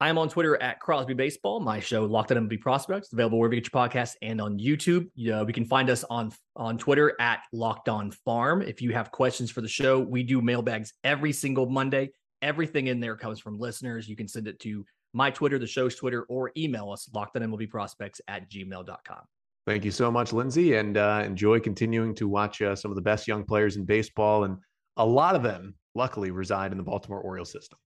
I 0.00 0.08
am 0.08 0.16
on 0.16 0.28
Twitter 0.28 0.60
at 0.62 0.78
Crosby 0.78 1.14
Baseball. 1.14 1.58
My 1.58 1.80
show, 1.80 2.04
Locked 2.04 2.30
On 2.30 2.48
MLB 2.48 2.60
Prospects, 2.60 3.12
available 3.12 3.38
wherever 3.38 3.54
you 3.54 3.60
get 3.60 3.72
your 3.72 3.82
podcasts 3.82 4.14
and 4.22 4.40
on 4.40 4.56
YouTube. 4.56 5.10
You 5.16 5.32
know, 5.32 5.44
we 5.44 5.52
can 5.52 5.64
find 5.64 5.90
us 5.90 6.04
on 6.08 6.30
on 6.54 6.78
Twitter 6.78 7.16
at 7.20 7.40
Locked 7.52 7.88
On 7.88 8.12
Farm. 8.24 8.62
If 8.62 8.80
you 8.80 8.92
have 8.92 9.10
questions 9.10 9.50
for 9.50 9.60
the 9.60 9.68
show, 9.68 9.98
we 9.98 10.22
do 10.22 10.40
mailbags 10.40 10.92
every 11.02 11.32
single 11.32 11.66
Monday. 11.66 12.10
Everything 12.42 12.86
in 12.86 13.00
there 13.00 13.16
comes 13.16 13.40
from 13.40 13.58
listeners. 13.58 14.08
You 14.08 14.14
can 14.14 14.28
send 14.28 14.46
it 14.46 14.60
to 14.60 14.84
my 15.14 15.32
Twitter, 15.32 15.58
the 15.58 15.66
show's 15.66 15.96
Twitter, 15.96 16.22
or 16.28 16.52
email 16.56 16.92
us, 16.92 17.08
Locked 17.12 17.36
On 17.36 17.42
MLB 17.42 17.68
Prospects 17.68 18.20
at 18.28 18.48
gmail.com. 18.48 19.20
Thank 19.66 19.84
you 19.84 19.90
so 19.90 20.12
much, 20.12 20.32
Lindsay, 20.32 20.76
and 20.76 20.96
uh, 20.96 21.22
enjoy 21.26 21.58
continuing 21.58 22.14
to 22.14 22.28
watch 22.28 22.62
uh, 22.62 22.76
some 22.76 22.92
of 22.92 22.94
the 22.94 23.02
best 23.02 23.26
young 23.26 23.44
players 23.44 23.76
in 23.76 23.84
baseball. 23.84 24.44
And 24.44 24.58
a 24.96 25.04
lot 25.04 25.34
of 25.34 25.42
them, 25.42 25.74
luckily, 25.96 26.30
reside 26.30 26.70
in 26.70 26.78
the 26.78 26.84
Baltimore 26.84 27.20
Orioles 27.20 27.50
system. 27.50 27.78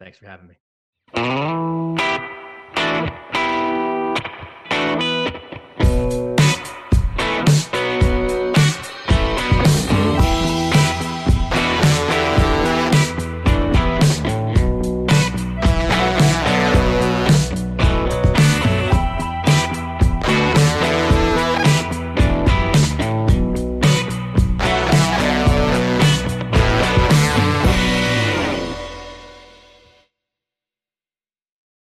Thanks 0.00 0.18
for 0.18 0.26
having 0.26 0.48
me. 0.48 0.56
Mm-hmm. 1.14 2.07